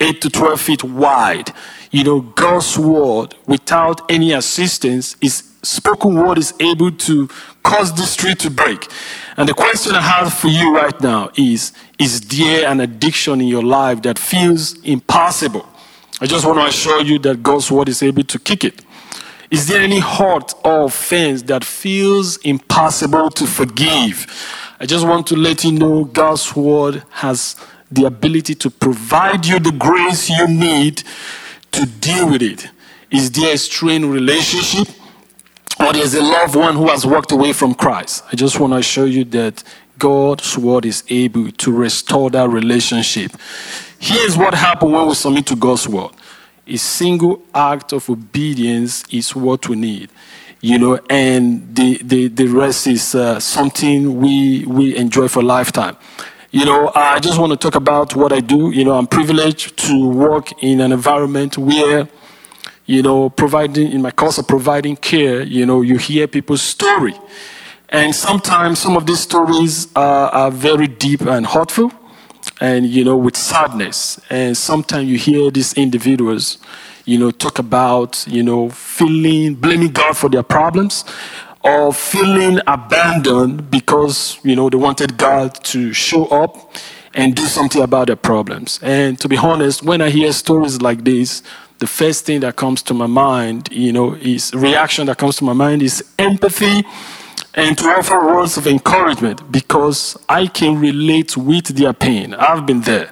8 0.00 0.20
to 0.22 0.30
12 0.30 0.60
feet 0.60 0.84
wide. 0.84 1.52
You 1.90 2.04
know, 2.04 2.20
God's 2.20 2.78
word 2.78 3.34
without 3.46 4.08
any 4.10 4.32
assistance 4.32 5.16
is 5.20 5.49
spoken 5.62 6.14
word 6.14 6.38
is 6.38 6.54
able 6.60 6.90
to 6.90 7.28
cause 7.62 7.94
this 7.94 8.16
tree 8.16 8.34
to 8.36 8.50
break. 8.50 8.86
And 9.36 9.48
the 9.48 9.54
question 9.54 9.94
I 9.94 10.00
have 10.00 10.32
for 10.32 10.48
you 10.48 10.74
right 10.74 10.98
now 11.00 11.30
is 11.36 11.72
Is 11.98 12.20
there 12.20 12.68
an 12.68 12.80
addiction 12.80 13.40
in 13.40 13.48
your 13.48 13.62
life 13.62 14.02
that 14.02 14.18
feels 14.18 14.80
impossible? 14.82 15.66
I 16.20 16.26
just 16.26 16.44
want 16.44 16.58
to 16.58 16.66
assure 16.66 17.02
you 17.02 17.18
that 17.20 17.42
God's 17.42 17.70
word 17.70 17.88
is 17.88 18.02
able 18.02 18.24
to 18.24 18.38
kick 18.38 18.64
it. 18.64 18.82
Is 19.50 19.66
there 19.66 19.80
any 19.80 19.98
hurt 19.98 20.54
or 20.64 20.84
offense 20.84 21.42
that 21.42 21.64
feels 21.64 22.36
impossible 22.38 23.30
to 23.30 23.46
forgive? 23.46 24.26
I 24.78 24.86
just 24.86 25.06
want 25.06 25.26
to 25.28 25.36
let 25.36 25.64
you 25.64 25.72
know 25.72 26.04
God's 26.04 26.54
word 26.54 27.02
has 27.10 27.56
the 27.90 28.04
ability 28.04 28.54
to 28.54 28.70
provide 28.70 29.46
you 29.46 29.58
the 29.58 29.72
grace 29.72 30.30
you 30.30 30.46
need 30.46 31.02
to 31.72 31.86
deal 31.86 32.30
with 32.30 32.42
it. 32.42 32.68
Is 33.10 33.30
there 33.32 33.54
a 33.54 33.58
strained 33.58 34.12
relationship? 34.12 34.88
Or 35.80 35.92
there's 35.92 36.14
a 36.14 36.22
loved 36.22 36.56
one 36.56 36.76
who 36.76 36.88
has 36.88 37.06
walked 37.06 37.32
away 37.32 37.52
from 37.52 37.74
Christ. 37.74 38.24
I 38.30 38.36
just 38.36 38.60
want 38.60 38.74
to 38.74 38.82
show 38.82 39.04
you 39.04 39.24
that 39.24 39.64
God's 39.98 40.56
word 40.58 40.84
is 40.86 41.02
able 41.08 41.50
to 41.50 41.72
restore 41.72 42.30
that 42.30 42.48
relationship. 42.48 43.32
Here's 43.98 44.36
what 44.36 44.54
happened 44.54 44.92
when 44.92 45.08
we 45.08 45.14
submit 45.14 45.46
to 45.46 45.56
God's 45.56 45.88
word. 45.88 46.12
A 46.66 46.76
single 46.76 47.42
act 47.54 47.92
of 47.92 48.08
obedience 48.08 49.04
is 49.10 49.34
what 49.34 49.68
we 49.68 49.76
need 49.76 50.10
you 50.60 50.78
know, 50.78 51.00
and 51.08 51.74
the, 51.74 51.98
the, 52.02 52.28
the 52.28 52.46
rest 52.46 52.86
is 52.86 53.14
uh, 53.14 53.40
something 53.40 54.20
we, 54.20 54.64
we 54.66 54.94
enjoy 54.96 55.26
for 55.26 55.40
a 55.40 55.42
lifetime. 55.42 55.96
You 56.50 56.64
know, 56.64 56.92
I 56.94 57.18
just 57.20 57.38
want 57.38 57.52
to 57.52 57.56
talk 57.56 57.76
about 57.76 58.14
what 58.14 58.32
I 58.32 58.40
do. 58.40 58.70
You 58.70 58.84
know, 58.84 58.98
I'm 58.98 59.06
privileged 59.06 59.76
to 59.88 60.08
work 60.08 60.52
in 60.62 60.80
an 60.80 60.92
environment 60.92 61.56
where, 61.56 62.08
you 62.90 63.02
know, 63.02 63.30
providing, 63.30 63.92
in 63.92 64.02
my 64.02 64.10
course 64.10 64.36
of 64.38 64.48
providing 64.48 64.96
care, 64.96 65.42
you 65.42 65.64
know, 65.64 65.80
you 65.80 65.96
hear 65.96 66.26
people's 66.26 66.60
story. 66.60 67.14
And 67.88 68.12
sometimes 68.12 68.80
some 68.80 68.96
of 68.96 69.06
these 69.06 69.20
stories 69.20 69.86
are, 69.94 70.28
are 70.30 70.50
very 70.50 70.88
deep 70.88 71.20
and 71.20 71.46
hurtful 71.46 71.92
and, 72.60 72.86
you 72.86 73.04
know, 73.04 73.16
with 73.16 73.36
sadness. 73.36 74.18
And 74.28 74.56
sometimes 74.56 75.08
you 75.08 75.18
hear 75.18 75.52
these 75.52 75.72
individuals, 75.74 76.58
you 77.04 77.16
know, 77.16 77.30
talk 77.30 77.60
about, 77.60 78.26
you 78.26 78.42
know, 78.42 78.70
feeling, 78.70 79.54
blaming 79.54 79.92
God 79.92 80.16
for 80.16 80.28
their 80.28 80.42
problems 80.42 81.04
or 81.62 81.92
feeling 81.92 82.58
abandoned 82.66 83.70
because, 83.70 84.40
you 84.42 84.56
know, 84.56 84.68
they 84.68 84.78
wanted 84.78 85.16
God 85.16 85.54
to 85.66 85.92
show 85.92 86.24
up 86.24 86.74
and 87.14 87.36
do 87.36 87.46
something 87.46 87.82
about 87.82 88.08
their 88.08 88.16
problems. 88.16 88.80
And 88.82 89.16
to 89.20 89.28
be 89.28 89.36
honest, 89.36 89.84
when 89.84 90.00
I 90.00 90.10
hear 90.10 90.32
stories 90.32 90.82
like 90.82 91.04
this, 91.04 91.44
the 91.80 91.86
first 91.86 92.26
thing 92.26 92.40
that 92.40 92.56
comes 92.56 92.82
to 92.82 92.94
my 92.94 93.06
mind, 93.06 93.68
you 93.72 93.92
know, 93.92 94.14
is 94.14 94.52
reaction 94.54 95.06
that 95.06 95.16
comes 95.16 95.36
to 95.36 95.44
my 95.44 95.54
mind 95.54 95.82
is 95.82 96.04
empathy 96.18 96.84
and 97.54 97.76
to 97.78 97.84
offer 97.86 98.18
words 98.26 98.58
of 98.58 98.66
encouragement 98.66 99.50
because 99.50 100.16
I 100.28 100.46
can 100.46 100.78
relate 100.78 101.36
with 101.36 101.68
their 101.76 101.94
pain. 101.94 102.34
I've 102.34 102.66
been 102.66 102.82
there. 102.82 103.10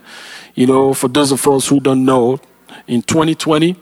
You 0.54 0.66
know, 0.66 0.92
for 0.92 1.08
those 1.08 1.32
of 1.32 1.46
us 1.48 1.68
who 1.68 1.80
don't 1.80 2.04
know, 2.04 2.40
in 2.86 3.02
2020, 3.02 3.76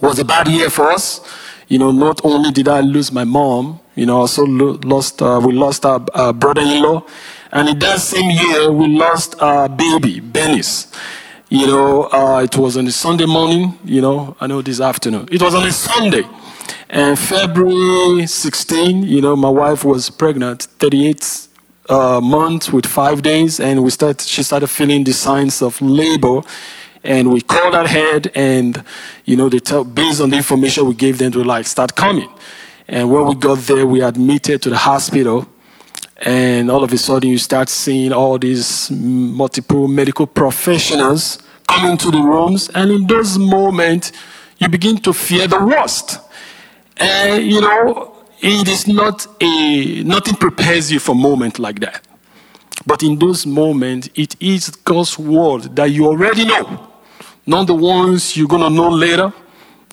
was 0.00 0.18
a 0.18 0.24
bad 0.24 0.48
year 0.48 0.70
for 0.70 0.90
us. 0.90 1.20
You 1.66 1.78
know, 1.78 1.90
not 1.90 2.24
only 2.24 2.50
did 2.52 2.68
I 2.68 2.80
lose 2.80 3.10
my 3.12 3.24
mom, 3.24 3.80
you 3.94 4.06
know, 4.06 4.18
also 4.18 4.44
lost, 4.44 5.20
uh, 5.20 5.40
we 5.44 5.52
lost 5.52 5.84
our, 5.84 6.04
our 6.14 6.32
brother-in-law. 6.32 7.04
And 7.52 7.68
in 7.68 7.78
that 7.80 8.00
same 8.00 8.30
year, 8.30 8.70
we 8.70 8.86
lost 8.88 9.40
our 9.42 9.68
baby, 9.68 10.20
Benis. 10.20 10.92
You 11.50 11.66
know, 11.66 12.02
uh, 12.12 12.42
it 12.42 12.54
was 12.58 12.76
on 12.76 12.86
a 12.86 12.90
Sunday 12.90 13.24
morning, 13.24 13.78
you 13.82 14.02
know, 14.02 14.36
I 14.38 14.46
know 14.46 14.60
this 14.60 14.82
afternoon. 14.82 15.30
It 15.32 15.40
was 15.40 15.54
on 15.54 15.66
a 15.66 15.72
Sunday. 15.72 16.24
And 16.90 17.18
February 17.18 18.26
16, 18.26 19.04
you 19.04 19.22
know, 19.22 19.34
my 19.34 19.48
wife 19.48 19.82
was 19.82 20.10
pregnant, 20.10 20.64
38 20.78 21.48
uh, 21.88 22.20
months 22.20 22.70
with 22.70 22.84
five 22.84 23.22
days, 23.22 23.60
and 23.60 23.82
we 23.82 23.88
start, 23.88 24.20
she 24.20 24.42
started 24.42 24.66
feeling 24.66 25.04
the 25.04 25.12
signs 25.14 25.62
of 25.62 25.80
labor 25.80 26.42
and 27.02 27.32
we 27.32 27.40
called 27.40 27.74
ahead 27.74 28.30
and 28.34 28.84
you 29.24 29.36
know 29.36 29.48
they 29.48 29.60
tell 29.60 29.84
based 29.84 30.20
on 30.20 30.30
the 30.30 30.36
information 30.36 30.84
we 30.84 30.94
gave 30.94 31.16
them 31.18 31.30
to 31.30 31.44
like 31.44 31.64
start 31.64 31.94
coming 31.94 32.28
and 32.88 33.08
when 33.08 33.24
we 33.24 33.36
got 33.36 33.56
there 33.58 33.86
we 33.86 34.02
admitted 34.02 34.60
to 34.60 34.68
the 34.68 34.76
hospital 34.76 35.46
and 36.18 36.70
all 36.70 36.82
of 36.82 36.92
a 36.92 36.98
sudden 36.98 37.30
you 37.30 37.38
start 37.38 37.68
seeing 37.68 38.12
all 38.12 38.38
these 38.38 38.90
multiple 38.90 39.88
medical 39.88 40.26
professionals 40.26 41.38
coming 41.66 41.96
to 41.98 42.10
the 42.10 42.18
rooms. 42.20 42.68
And 42.74 42.90
in 42.90 43.06
those 43.06 43.38
moments 43.38 44.12
you 44.58 44.68
begin 44.68 44.98
to 44.98 45.12
fear 45.12 45.46
the 45.46 45.64
worst. 45.64 46.18
And 46.96 47.44
you 47.44 47.60
know 47.60 48.16
it 48.40 48.68
is 48.68 48.86
not 48.86 49.26
a 49.40 50.02
nothing 50.04 50.34
prepares 50.34 50.90
you 50.92 50.98
for 51.00 51.12
a 51.12 51.18
moment 51.18 51.58
like 51.58 51.80
that. 51.80 52.04
But 52.86 53.02
in 53.02 53.18
those 53.18 53.44
moments, 53.44 54.08
it 54.14 54.36
is 54.40 54.70
God's 54.70 55.18
word 55.18 55.76
that 55.76 55.90
you 55.90 56.06
already 56.06 56.44
know. 56.44 56.88
Not 57.44 57.66
the 57.66 57.74
ones 57.74 58.36
you're 58.36 58.48
going 58.48 58.62
to 58.62 58.70
know 58.70 58.88
later, 58.88 59.32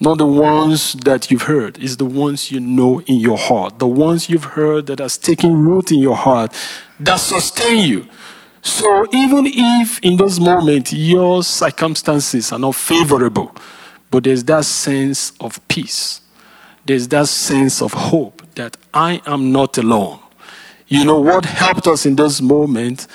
not 0.02 0.18
the 0.18 0.26
ones 0.26 0.94
that 0.94 1.32
you've 1.32 1.44
heard. 1.44 1.78
It's 1.78 1.96
the 1.96 2.06
ones 2.06 2.52
you 2.52 2.60
know 2.60 3.02
in 3.02 3.16
your 3.16 3.38
heart. 3.38 3.80
The 3.80 3.88
ones 3.88 4.30
you've 4.30 4.44
heard 4.44 4.88
that 4.88 5.00
has 5.00 5.18
taken 5.18 5.66
root 5.66 5.92
in 5.92 6.00
your 6.00 6.16
heart, 6.16 6.54
that 7.00 7.18
sustain 7.18 7.88
you. 7.88 8.08
So 8.62 9.06
even 9.14 9.46
if 9.48 10.00
in 10.00 10.18
those 10.18 10.40
moments 10.40 10.92
your 10.92 11.44
circumstances 11.44 12.52
are 12.52 12.60
not 12.60 12.76
favorable, 12.76 13.56
but 14.12 14.24
there's 14.24 14.44
that 14.46 14.66
sense 14.66 15.32
of 15.40 15.66
peace, 15.68 16.22
there's 16.86 17.08
that 17.10 17.28
sense 17.28 17.82
of 17.82 17.94
hope 17.94 18.42
that 18.56 18.76
I 18.94 19.22
am 19.26 19.52
not 19.52 19.78
alone. 19.78 20.20
You 20.88 21.06
know, 21.06 21.20
what 21.20 21.46
helped 21.46 21.88
us 21.88 22.06
in 22.06 22.16
those 22.16 22.42
moments 22.42 23.08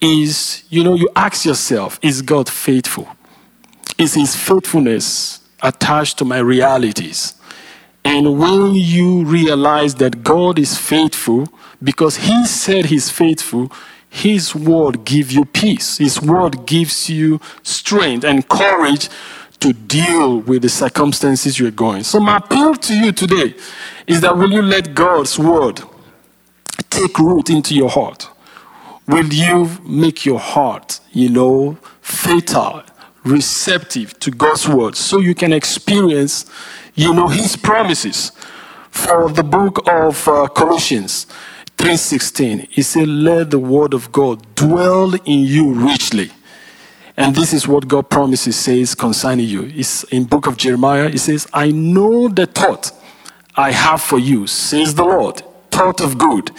is, 0.00 0.64
you 0.70 0.82
know, 0.84 0.94
you 0.94 1.08
ask 1.16 1.44
yourself, 1.44 1.98
is 2.02 2.22
God 2.22 2.48
faithful? 2.48 3.08
Is 3.98 4.14
his 4.14 4.34
faithfulness 4.34 5.39
attached 5.62 6.18
to 6.18 6.24
my 6.24 6.38
realities? 6.38 7.34
And 8.04 8.38
when 8.38 8.74
you 8.74 9.24
realize 9.24 9.96
that 9.96 10.22
God 10.22 10.58
is 10.58 10.78
faithful, 10.78 11.48
because 11.82 12.16
he 12.16 12.46
said 12.46 12.86
he's 12.86 13.10
faithful, 13.10 13.70
his 14.08 14.54
word 14.54 15.04
gives 15.04 15.34
you 15.34 15.44
peace. 15.44 15.98
His 15.98 16.20
word 16.20 16.66
gives 16.66 17.08
you 17.08 17.40
strength 17.62 18.24
and 18.24 18.46
courage 18.48 19.08
to 19.60 19.72
deal 19.72 20.38
with 20.38 20.62
the 20.62 20.68
circumstances 20.68 21.58
you're 21.58 21.70
going. 21.70 22.02
So 22.02 22.18
my 22.18 22.38
appeal 22.38 22.74
to 22.74 22.94
you 22.94 23.12
today 23.12 23.54
is 24.06 24.20
that 24.22 24.36
will 24.36 24.50
you 24.50 24.62
let 24.62 24.94
God's 24.94 25.38
word 25.38 25.82
take 26.88 27.18
root 27.18 27.50
into 27.50 27.74
your 27.74 27.90
heart? 27.90 28.28
Will 29.06 29.26
you 29.26 29.68
make 29.84 30.24
your 30.24 30.38
heart, 30.38 31.00
you 31.12 31.28
know, 31.28 31.78
fertile, 32.00 32.82
receptive 33.24 34.18
to 34.20 34.30
God's 34.30 34.68
word 34.68 34.96
so 34.96 35.18
you 35.18 35.34
can 35.34 35.52
experience, 35.52 36.46
you 36.94 37.12
know, 37.14 37.28
his 37.28 37.56
promises? 37.56 38.32
For 38.90 39.30
the 39.30 39.44
book 39.44 39.86
of 39.88 40.26
uh, 40.28 40.48
Colossians 40.48 41.26
3:16, 41.76 42.66
he 42.70 42.82
said, 42.82 43.08
"Let 43.08 43.50
the 43.50 43.58
word 43.58 43.94
of 43.94 44.12
God 44.12 44.54
dwell 44.54 45.14
in 45.14 45.40
you 45.40 45.72
richly." 45.72 46.30
And 47.16 47.34
this 47.34 47.52
is 47.52 47.68
what 47.68 47.86
God 47.86 48.08
promises 48.08 48.56
says 48.56 48.94
concerning 48.94 49.46
you. 49.46 49.70
It's 49.74 50.04
in 50.04 50.24
book 50.24 50.46
of 50.46 50.56
Jeremiah, 50.56 51.06
it 51.06 51.20
says, 51.20 51.46
"I 51.52 51.70
know 51.70 52.28
the 52.28 52.46
thought 52.46 52.92
I 53.56 53.72
have 53.72 54.00
for 54.00 54.18
you," 54.18 54.46
says 54.46 54.94
the 54.94 55.04
Lord, 55.04 55.42
thought 55.70 56.00
of 56.00 56.18
good 56.18 56.50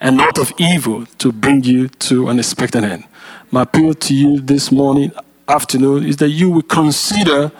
and 0.00 0.16
not 0.16 0.38
of 0.38 0.52
evil 0.58 1.06
to 1.18 1.32
bring 1.32 1.64
you 1.64 1.88
to 1.88 2.28
an 2.28 2.38
expected 2.38 2.84
end. 2.84 3.04
My 3.50 3.62
appeal 3.62 3.94
to 3.94 4.14
you 4.14 4.40
this 4.40 4.70
morning, 4.70 5.12
afternoon, 5.48 6.04
is 6.04 6.16
that 6.18 6.30
you 6.30 6.50
will 6.50 6.62
consider 6.62 7.52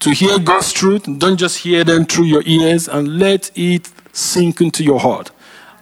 to 0.00 0.10
hear 0.10 0.38
God's 0.38 0.72
truth. 0.72 1.04
Don't 1.18 1.36
just 1.36 1.58
hear 1.58 1.84
them 1.84 2.04
through 2.04 2.26
your 2.26 2.42
ears 2.44 2.88
and 2.88 3.18
let 3.18 3.50
it 3.54 3.90
sink 4.12 4.60
into 4.60 4.84
your 4.84 5.00
heart. 5.00 5.30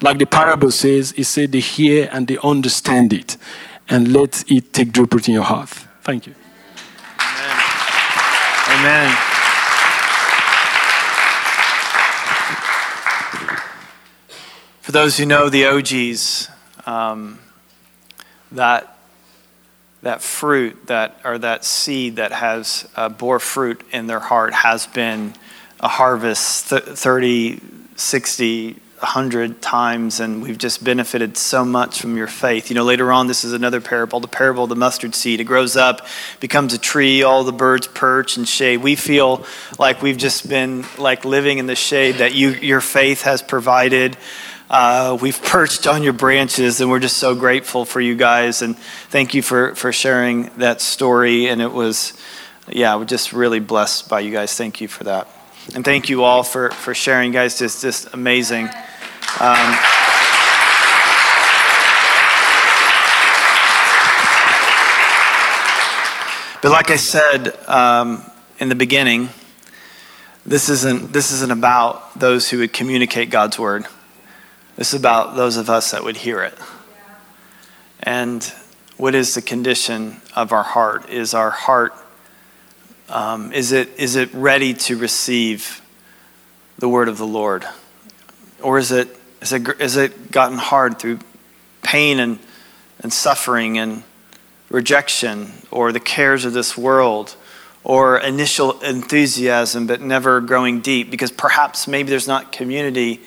Like 0.00 0.18
the 0.18 0.26
parable 0.26 0.70
says, 0.70 1.12
it 1.16 1.24
said 1.24 1.52
they 1.52 1.60
hear 1.60 2.08
and 2.12 2.26
they 2.26 2.38
understand 2.42 3.12
it. 3.12 3.36
And 3.88 4.12
let 4.12 4.50
it 4.50 4.72
take 4.72 4.96
root 4.96 5.28
in 5.28 5.34
your 5.34 5.42
heart. 5.42 5.68
Thank 6.02 6.26
you. 6.26 6.34
Amen. 7.20 7.56
Amen. 8.68 9.16
For 14.80 14.92
those 14.92 15.18
who 15.18 15.26
know 15.26 15.48
the 15.48 15.66
OGs, 15.66 16.48
um, 16.86 17.38
that 18.50 18.91
that 20.02 20.20
fruit 20.20 20.86
that 20.86 21.20
or 21.24 21.38
that 21.38 21.64
seed 21.64 22.16
that 22.16 22.32
has 22.32 22.88
uh, 22.96 23.08
bore 23.08 23.38
fruit 23.38 23.80
in 23.92 24.06
their 24.06 24.20
heart 24.20 24.52
has 24.52 24.86
been 24.86 25.34
a 25.80 25.88
harvest 25.88 26.70
th- 26.70 26.82
30 26.82 27.60
60 27.96 28.76
a 29.02 29.06
hundred 29.06 29.60
times, 29.60 30.20
and 30.20 30.42
we've 30.42 30.58
just 30.58 30.84
benefited 30.84 31.36
so 31.36 31.64
much 31.64 32.00
from 32.00 32.16
your 32.16 32.28
faith. 32.28 32.70
You 32.70 32.76
know, 32.76 32.84
later 32.84 33.10
on, 33.10 33.26
this 33.26 33.42
is 33.42 33.52
another 33.52 33.80
parable, 33.80 34.20
the 34.20 34.28
parable 34.28 34.62
of 34.62 34.68
the 34.68 34.76
mustard 34.76 35.16
seed. 35.16 35.40
It 35.40 35.44
grows 35.44 35.76
up, 35.76 36.06
becomes 36.38 36.72
a 36.72 36.78
tree, 36.78 37.24
all 37.24 37.42
the 37.42 37.52
birds 37.52 37.88
perch 37.88 38.36
and 38.36 38.46
shade. 38.46 38.76
We 38.78 38.94
feel 38.94 39.44
like 39.76 40.02
we've 40.02 40.16
just 40.16 40.48
been 40.48 40.84
like 40.98 41.24
living 41.24 41.58
in 41.58 41.66
the 41.66 41.74
shade 41.74 42.16
that 42.16 42.34
you, 42.34 42.50
your 42.50 42.80
faith 42.80 43.22
has 43.22 43.42
provided. 43.42 44.16
Uh, 44.72 45.18
we've 45.20 45.42
perched 45.42 45.86
on 45.86 46.02
your 46.02 46.14
branches, 46.14 46.80
and 46.80 46.88
we're 46.88 46.98
just 46.98 47.18
so 47.18 47.34
grateful 47.34 47.84
for 47.84 48.00
you 48.00 48.16
guys. 48.16 48.62
And 48.62 48.74
thank 49.10 49.34
you 49.34 49.42
for, 49.42 49.74
for 49.74 49.92
sharing 49.92 50.44
that 50.56 50.80
story. 50.80 51.46
And 51.46 51.60
it 51.60 51.70
was, 51.70 52.14
yeah, 52.70 52.96
we're 52.96 53.04
just 53.04 53.34
really 53.34 53.60
blessed 53.60 54.08
by 54.08 54.20
you 54.20 54.32
guys. 54.32 54.56
Thank 54.56 54.80
you 54.80 54.88
for 54.88 55.04
that. 55.04 55.28
And 55.74 55.84
thank 55.84 56.08
you 56.08 56.24
all 56.24 56.42
for, 56.42 56.70
for 56.70 56.94
sharing, 56.94 57.32
guys. 57.32 57.58
Just, 57.58 57.82
just 57.82 58.14
amazing. 58.14 58.64
Um, 59.40 59.76
but 66.62 66.70
like 66.70 66.90
I 66.90 66.96
said 66.96 67.54
um, 67.68 68.22
in 68.58 68.70
the 68.70 68.74
beginning, 68.74 69.28
this 70.46 70.70
isn't, 70.70 71.12
this 71.12 71.30
isn't 71.30 71.52
about 71.52 72.18
those 72.18 72.48
who 72.48 72.60
would 72.60 72.72
communicate 72.72 73.28
God's 73.28 73.58
word. 73.58 73.84
This 74.76 74.94
is 74.94 75.00
about 75.00 75.36
those 75.36 75.58
of 75.58 75.68
us 75.68 75.90
that 75.90 76.02
would 76.02 76.16
hear 76.16 76.42
it. 76.42 76.56
And 78.02 78.42
what 78.96 79.14
is 79.14 79.34
the 79.34 79.42
condition 79.42 80.16
of 80.34 80.52
our 80.52 80.62
heart? 80.62 81.10
Is 81.10 81.34
our 81.34 81.50
heart, 81.50 81.92
um, 83.10 83.52
is, 83.52 83.72
it, 83.72 83.90
is 83.98 84.16
it 84.16 84.32
ready 84.32 84.72
to 84.74 84.96
receive 84.96 85.82
the 86.78 86.88
word 86.88 87.08
of 87.08 87.18
the 87.18 87.26
Lord? 87.26 87.66
Or 88.62 88.78
is 88.78 88.92
it, 88.92 89.14
is 89.42 89.52
it, 89.52 89.68
is 89.78 89.96
it 89.96 90.30
gotten 90.30 90.56
hard 90.56 90.98
through 90.98 91.18
pain 91.82 92.18
and, 92.18 92.38
and 93.00 93.12
suffering 93.12 93.76
and 93.76 94.02
rejection 94.70 95.52
or 95.70 95.92
the 95.92 96.00
cares 96.00 96.46
of 96.46 96.54
this 96.54 96.78
world? 96.78 97.36
Or 97.84 98.16
initial 98.16 98.80
enthusiasm, 98.80 99.86
but 99.86 100.00
never 100.00 100.40
growing 100.40 100.80
deep 100.80 101.10
because 101.10 101.30
perhaps 101.30 101.86
maybe 101.86 102.08
there's 102.08 102.28
not 102.28 102.52
community 102.52 103.20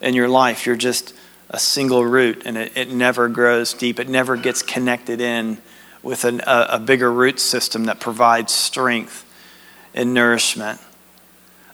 in 0.00 0.14
your 0.14 0.28
life. 0.28 0.66
You're 0.66 0.76
just 0.76 1.14
a 1.48 1.58
single 1.58 2.04
root 2.04 2.42
and 2.44 2.56
it, 2.56 2.72
it 2.76 2.90
never 2.90 3.28
grows 3.28 3.74
deep. 3.74 3.98
It 3.98 4.08
never 4.08 4.36
gets 4.36 4.62
connected 4.62 5.20
in 5.20 5.58
with 6.02 6.24
an, 6.24 6.40
a, 6.46 6.66
a 6.70 6.78
bigger 6.78 7.12
root 7.12 7.40
system 7.40 7.84
that 7.84 8.00
provides 8.00 8.52
strength 8.52 9.26
and 9.94 10.14
nourishment. 10.14 10.80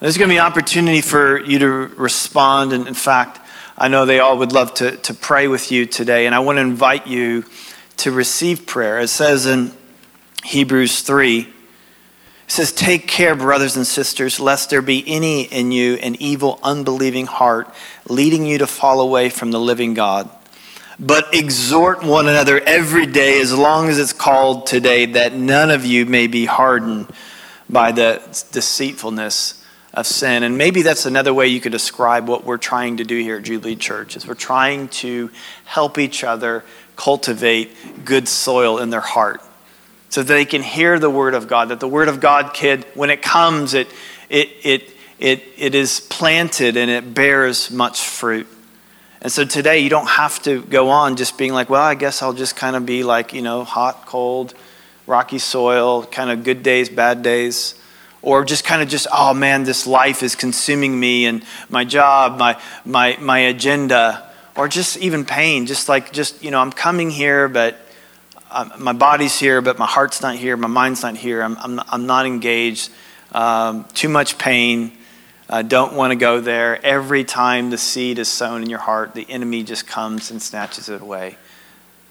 There's 0.01 0.18
going 0.18 0.29
to 0.29 0.35
be 0.35 0.41
opportunity 0.41 1.01
for 1.01 1.41
you 1.41 1.59
to 1.61 1.68
respond. 1.68 2.72
And 2.72 2.87
in 2.87 2.95
fact, 2.95 3.41
I 3.79 3.89
know 3.89 4.05
they 4.05 4.20
all 4.20 4.39
would 4.39 4.53
love 4.53 4.74
to, 4.74 4.97
to 4.97 5.14
pray 5.14 5.49
with 5.49 5.70
you 5.70 5.87
today. 5.87 6.27
And 6.27 6.35
I 6.35 6.41
want 6.41 6.57
to 6.57 6.62
invite 6.62 7.07
you 7.07 7.45
to 7.99 8.11
receive 8.11 8.66
prayer. 8.66 8.99
It 9.01 9.09
says 9.09 9.47
in 9.47 9.72
Hebrews 10.45 11.03
3 11.03 11.53
it 12.47 12.53
says, 12.53 12.70
Take 12.70 13.09
care, 13.09 13.34
brothers 13.34 13.76
and 13.76 13.86
sisters, 13.86 14.38
lest 14.38 14.70
there 14.70 14.82
be 14.82 15.03
any 15.07 15.42
in 15.42 15.72
you 15.72 15.94
an 15.94 16.16
evil, 16.20 16.61
unbelieving 16.62 17.26
heart, 17.26 17.68
leading 18.09 18.47
you 18.47 18.59
to 18.59 18.66
fall 18.68 19.01
away 19.01 19.30
from 19.30 19.51
the 19.51 19.59
living 19.59 19.94
God. 19.94 20.30
But 20.99 21.34
exhort 21.34 22.05
one 22.05 22.28
another 22.28 22.61
every 22.61 23.07
day, 23.07 23.40
as 23.40 23.53
long 23.53 23.88
as 23.88 23.99
it's 23.99 24.12
called 24.12 24.66
today, 24.66 25.07
that 25.07 25.34
none 25.34 25.70
of 25.70 25.84
you 25.84 26.07
may 26.07 26.28
be 26.28 26.47
hardened 26.47 27.12
by 27.68 27.90
the 27.90 28.22
deceitfulness 28.53 29.64
of 29.92 30.07
sin. 30.07 30.44
And 30.44 30.57
maybe 30.57 30.82
that's 30.82 31.05
another 31.05 31.34
way 31.34 31.49
you 31.49 31.61
could 31.61 31.72
describe 31.72 32.28
what 32.28 32.44
we're 32.44 32.59
trying 32.59 32.99
to 32.99 33.05
do 33.05 33.18
here 33.18 33.38
at 33.38 33.42
Jubilee 33.42 33.76
Church, 33.76 34.16
is 34.16 34.26
we're 34.26 34.34
trying 34.34 34.88
to 34.88 35.30
help 35.64 35.99
each 35.99 36.22
other 36.22 36.64
cultivate 36.94 38.05
good 38.05 38.28
soil 38.28 38.78
in 38.78 38.90
their 38.90 39.01
heart 39.01 39.42
so 40.09 40.23
that 40.23 40.33
they 40.33 40.45
can 40.45 40.63
hear 40.63 40.99
the 40.99 41.11
word 41.11 41.35
of 41.35 41.49
God, 41.49 41.69
that 41.69 41.81
the 41.81 41.89
word 41.89 42.09
of 42.09 42.21
God, 42.21 42.55
kid, 42.55 42.85
when 42.95 43.11
it 43.11 43.23
comes, 43.23 43.75
it, 43.75 43.89
it, 44.29 44.51
it, 44.63 44.91
it, 45.19 45.43
it 45.57 45.75
is 45.75 46.01
planted 46.01 46.77
and 46.77 46.91
it 46.91 47.15
bears 47.15 47.71
much 47.71 48.05
fruit. 48.05 48.47
And 49.21 49.33
so 49.33 49.45
today 49.45 49.81
you 49.81 49.91
don't 49.91 50.09
have 50.09 50.41
to 50.43 50.63
go 50.63 50.91
on 50.91 51.17
just 51.17 51.39
being 51.39 51.53
like, 51.53 51.71
well, 51.71 51.83
I 51.83 51.95
guess 51.95 52.23
I'll 52.23 52.35
just 52.35 52.55
kind 52.55 52.77
of 52.77 52.87
be 52.87 53.03
like, 53.03 53.33
you 53.33 53.43
know, 53.43 53.65
hot, 53.65 54.07
cold, 54.07 54.55
rocky 55.07 55.39
soil, 55.39 56.05
kind 56.05 56.31
of 56.31 56.45
good 56.45 56.63
days, 56.63 56.89
bad 56.89 57.23
days. 57.23 57.75
Or 58.23 58.45
just 58.45 58.65
kind 58.65 58.83
of 58.83 58.89
just, 58.89 59.07
oh 59.13 59.35
man, 59.35 59.65
this 59.65 59.87
life 59.87 60.23
is 60.23 60.35
consuming 60.35 60.99
me 60.99 61.27
and 61.27 61.45
my 61.69 61.85
job, 61.85 62.39
my, 62.39 62.61
my, 62.85 63.17
my 63.21 63.39
agenda, 63.39 64.31
or 64.57 64.69
just 64.69 64.97
even 64.99 65.25
pain. 65.25 65.67
Just 65.67 65.89
like, 65.89 66.13
just, 66.13 66.43
you 66.43 66.51
know, 66.51 66.59
I'm 66.59 66.73
coming 66.73 67.11
here, 67.11 67.49
but 67.49 67.79
um, 68.57 68.73
my 68.79 68.95
body's 68.95 69.39
here, 69.39 69.61
but 69.61 69.79
my 69.79 69.87
heart's 69.87 70.23
not 70.23 70.35
here. 70.35 70.57
My 70.57 70.67
mind's 70.67 71.03
not 71.03 71.15
here. 71.15 71.43
I'm, 71.43 71.59
I'm, 71.59 71.81
I'm 71.89 72.07
not 72.07 72.25
engaged. 72.25 72.91
Um, 73.33 73.85
too 73.93 74.09
much 74.09 74.39
pain. 74.39 74.93
Uh, 75.49 75.61
don't 75.61 75.93
want 75.93 76.13
to 76.13 76.17
go 76.17 76.41
there. 76.41 76.85
Every 76.85 77.23
time 77.23 77.69
the 77.69 77.77
seed 77.77 78.19
is 78.19 78.29
sown 78.29 78.63
in 78.63 78.71
your 78.71 78.79
heart, 78.79 79.15
the 79.15 79.27
enemy 79.29 79.63
just 79.63 79.87
comes 79.87 80.31
and 80.31 80.41
snatches 80.41 80.89
it 80.89 81.03
away. 81.03 81.37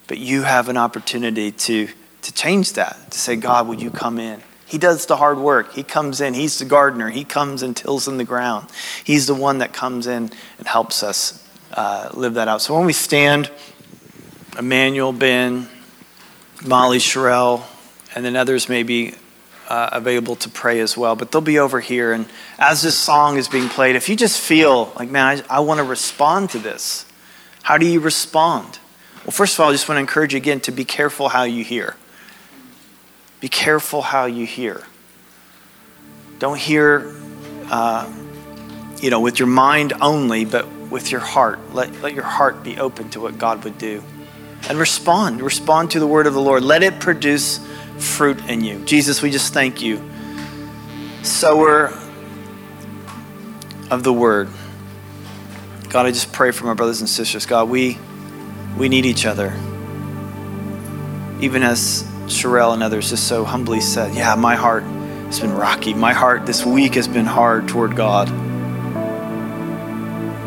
But 0.06 0.20
you 0.20 0.44
have 0.44 0.70
an 0.70 0.78
opportunity 0.78 1.52
to, 1.52 1.90
to 2.22 2.34
change 2.34 2.74
that, 2.74 3.10
to 3.10 3.18
say, 3.18 3.36
God, 3.36 3.68
would 3.68 3.82
you 3.82 3.90
come 3.90 4.20
in? 4.20 4.44
He 4.68 4.78
does 4.78 5.08
the 5.08 5.16
hard 5.16 5.40
work. 5.40 5.74
He 5.74 5.82
comes 5.82 6.22
in. 6.22 6.36
He's 6.36 6.60
the 6.60 6.66
gardener. 6.66 7.10
He 7.10 7.24
comes 7.24 7.64
and 7.64 7.76
tills 7.76 8.08
in 8.08 8.18
the 8.18 8.24
ground. 8.24 8.70
He's 9.04 9.26
the 9.26 9.34
one 9.34 9.58
that 9.60 9.74
comes 9.74 10.06
in 10.06 10.30
and 10.60 10.68
helps 10.68 11.02
us 11.02 11.44
uh, 11.74 12.10
live 12.14 12.36
that 12.36 12.48
out. 12.48 12.62
So 12.62 12.76
when 12.76 12.86
we 12.86 12.94
stand, 12.94 13.50
Emmanuel, 14.60 15.12
Ben, 15.12 15.68
Molly, 16.64 17.00
Sherelle, 17.00 17.64
and 18.14 18.24
then 18.24 18.36
others 18.36 18.70
may 18.70 18.84
be 18.84 19.14
uh, 19.68 19.90
available 19.92 20.36
to 20.38 20.50
pray 20.50 20.80
as 20.80 20.98
well. 20.98 21.16
But 21.16 21.32
they'll 21.32 21.42
be 21.42 21.60
over 21.60 21.80
here. 21.80 22.14
And 22.14 22.28
as 22.58 22.82
this 22.82 22.98
song 22.98 23.38
is 23.38 23.48
being 23.48 23.70
played, 23.70 23.96
if 23.96 24.10
you 24.10 24.16
just 24.16 24.40
feel 24.40 24.94
like, 24.96 25.10
man, 25.10 25.44
I, 25.50 25.58
I 25.58 25.60
want 25.60 25.80
to 25.80 25.84
respond 25.84 26.52
to 26.52 26.60
this, 26.60 27.06
how 27.64 27.78
do 27.78 27.86
you 27.86 28.00
respond? 28.00 28.80
Well, 29.24 29.32
first 29.32 29.56
of 29.56 29.62
all, 29.62 29.70
I 29.70 29.72
just 29.74 29.90
want 29.90 29.98
to 29.98 30.02
encourage 30.02 30.34
you 30.34 30.38
again 30.38 30.60
to 30.62 30.72
be 30.72 30.86
careful 30.86 31.30
how 31.30 31.44
you 31.44 31.64
hear. 31.64 31.96
Be 33.42 33.50
careful 33.50 34.02
how 34.02 34.26
you 34.26 34.46
hear. 34.46 34.84
Don't 36.40 36.60
hear, 36.60 37.16
uh, 37.70 38.12
you 39.02 39.10
know, 39.10 39.20
with 39.20 39.40
your 39.40 39.48
mind 39.48 39.94
only, 40.02 40.46
but 40.46 40.70
with 40.90 41.12
your 41.12 41.22
heart. 41.22 41.60
Let, 41.74 42.02
let 42.02 42.14
your 42.14 42.24
heart 42.24 42.64
be 42.64 42.78
open 42.78 43.10
to 43.12 43.20
what 43.20 43.38
God 43.38 43.64
would 43.64 43.78
do 43.78 44.04
and 44.70 44.78
respond. 44.78 45.42
Respond 45.42 45.92
to 45.92 46.00
the 46.00 46.08
word 46.08 46.28
of 46.28 46.34
the 46.34 46.42
Lord. 46.42 46.64
Let 46.64 46.84
it 46.84 47.00
produce 47.00 47.60
fruit 47.98 48.44
in 48.50 48.64
you. 48.64 48.84
Jesus, 48.86 49.22
we 49.22 49.32
just 49.32 49.54
thank 49.54 49.82
you. 49.82 50.02
Sower 51.24 51.88
of 53.92 54.04
the 54.04 54.14
word. 54.14 54.50
God, 55.90 56.06
I 56.06 56.12
just 56.12 56.34
pray 56.34 56.52
for 56.52 56.66
my 56.66 56.74
brothers 56.74 57.00
and 57.00 57.10
sisters. 57.10 57.46
God, 57.46 57.70
we 57.70 57.98
we 58.78 58.90
need 58.90 59.06
each 59.06 59.26
other. 59.26 59.54
Even 61.40 61.64
as 61.64 62.04
Sherelle 62.26 62.74
and 62.74 62.84
others 62.84 63.10
just 63.10 63.28
so 63.28 63.44
humbly 63.44 63.80
said, 63.80 64.14
Yeah, 64.16 64.36
my 64.36 64.56
heart 64.56 64.84
has 64.84 65.40
been 65.40 65.54
rocky. 65.54 65.94
My 65.94 66.14
heart 66.14 66.46
this 66.46 66.66
week 66.66 66.96
has 66.96 67.08
been 67.08 67.26
hard 67.26 67.68
toward 67.68 67.96
God. 67.96 68.30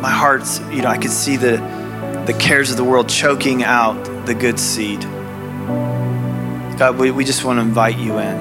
My 0.01 0.11
heart's, 0.11 0.61
you 0.71 0.83
know, 0.83 0.89
I 0.89 0.99
could 0.99 1.11
see 1.11 1.37
the 1.37 1.57
the 2.29 2.35
cares 2.35 2.71
of 2.71 2.77
the 2.77 2.85
world 2.85 3.09
choking 3.09 3.65
out 3.65 3.95
the 4.27 4.35
good 4.35 4.61
seed. 4.61 5.01
God, 6.79 6.99
we, 6.99 7.11
we 7.11 7.25
just 7.25 7.43
want 7.43 7.57
to 7.57 7.63
invite 7.63 7.97
you 7.97 8.19
in. 8.19 8.37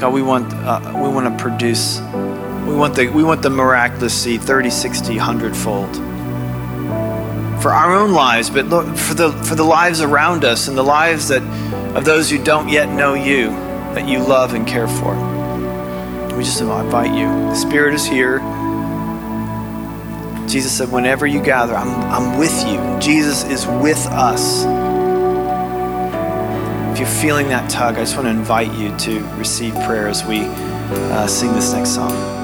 God, 0.00 0.12
we 0.12 0.20
want, 0.20 0.52
uh, 0.52 0.80
we 0.96 1.08
want 1.08 1.32
to 1.32 1.40
produce, 1.40 2.00
we 2.66 2.74
want, 2.74 2.96
the, 2.96 3.06
we 3.06 3.22
want 3.22 3.40
the 3.40 3.50
miraculous 3.50 4.12
seed 4.12 4.42
30, 4.42 4.68
60, 4.68 5.16
100 5.16 5.56
fold. 5.56 5.94
For 7.62 7.70
our 7.72 7.94
own 7.94 8.10
lives, 8.10 8.50
but 8.50 8.64
for 8.96 9.14
the, 9.14 9.30
for 9.44 9.54
the 9.54 9.62
lives 9.62 10.00
around 10.00 10.44
us 10.44 10.66
and 10.66 10.76
the 10.76 10.82
lives 10.82 11.28
that, 11.28 11.42
of 11.96 12.04
those 12.04 12.28
who 12.28 12.42
don't 12.42 12.68
yet 12.68 12.88
know 12.88 13.14
you, 13.14 13.50
that 13.94 14.08
you 14.08 14.18
love 14.18 14.54
and 14.54 14.66
care 14.66 14.88
for. 14.88 15.14
We 16.36 16.42
just 16.42 16.60
invite 16.60 17.14
you. 17.16 17.28
The 17.28 17.54
Spirit 17.54 17.94
is 17.94 18.04
here. 18.04 18.40
Jesus 20.48 20.76
said, 20.76 20.90
Whenever 20.90 21.26
you 21.26 21.42
gather, 21.42 21.74
I'm, 21.74 21.88
I'm 22.10 22.38
with 22.38 22.66
you. 22.66 22.78
Jesus 23.00 23.44
is 23.44 23.66
with 23.66 24.06
us. 24.08 24.64
If 26.92 27.00
you're 27.00 27.08
feeling 27.08 27.48
that 27.48 27.68
tug, 27.70 27.96
I 27.96 28.00
just 28.00 28.16
want 28.16 28.26
to 28.26 28.30
invite 28.30 28.72
you 28.74 28.96
to 28.98 29.24
receive 29.36 29.74
prayer 29.74 30.06
as 30.06 30.24
we 30.24 30.40
uh, 30.42 31.26
sing 31.26 31.52
this 31.54 31.72
next 31.72 31.90
song. 31.90 32.43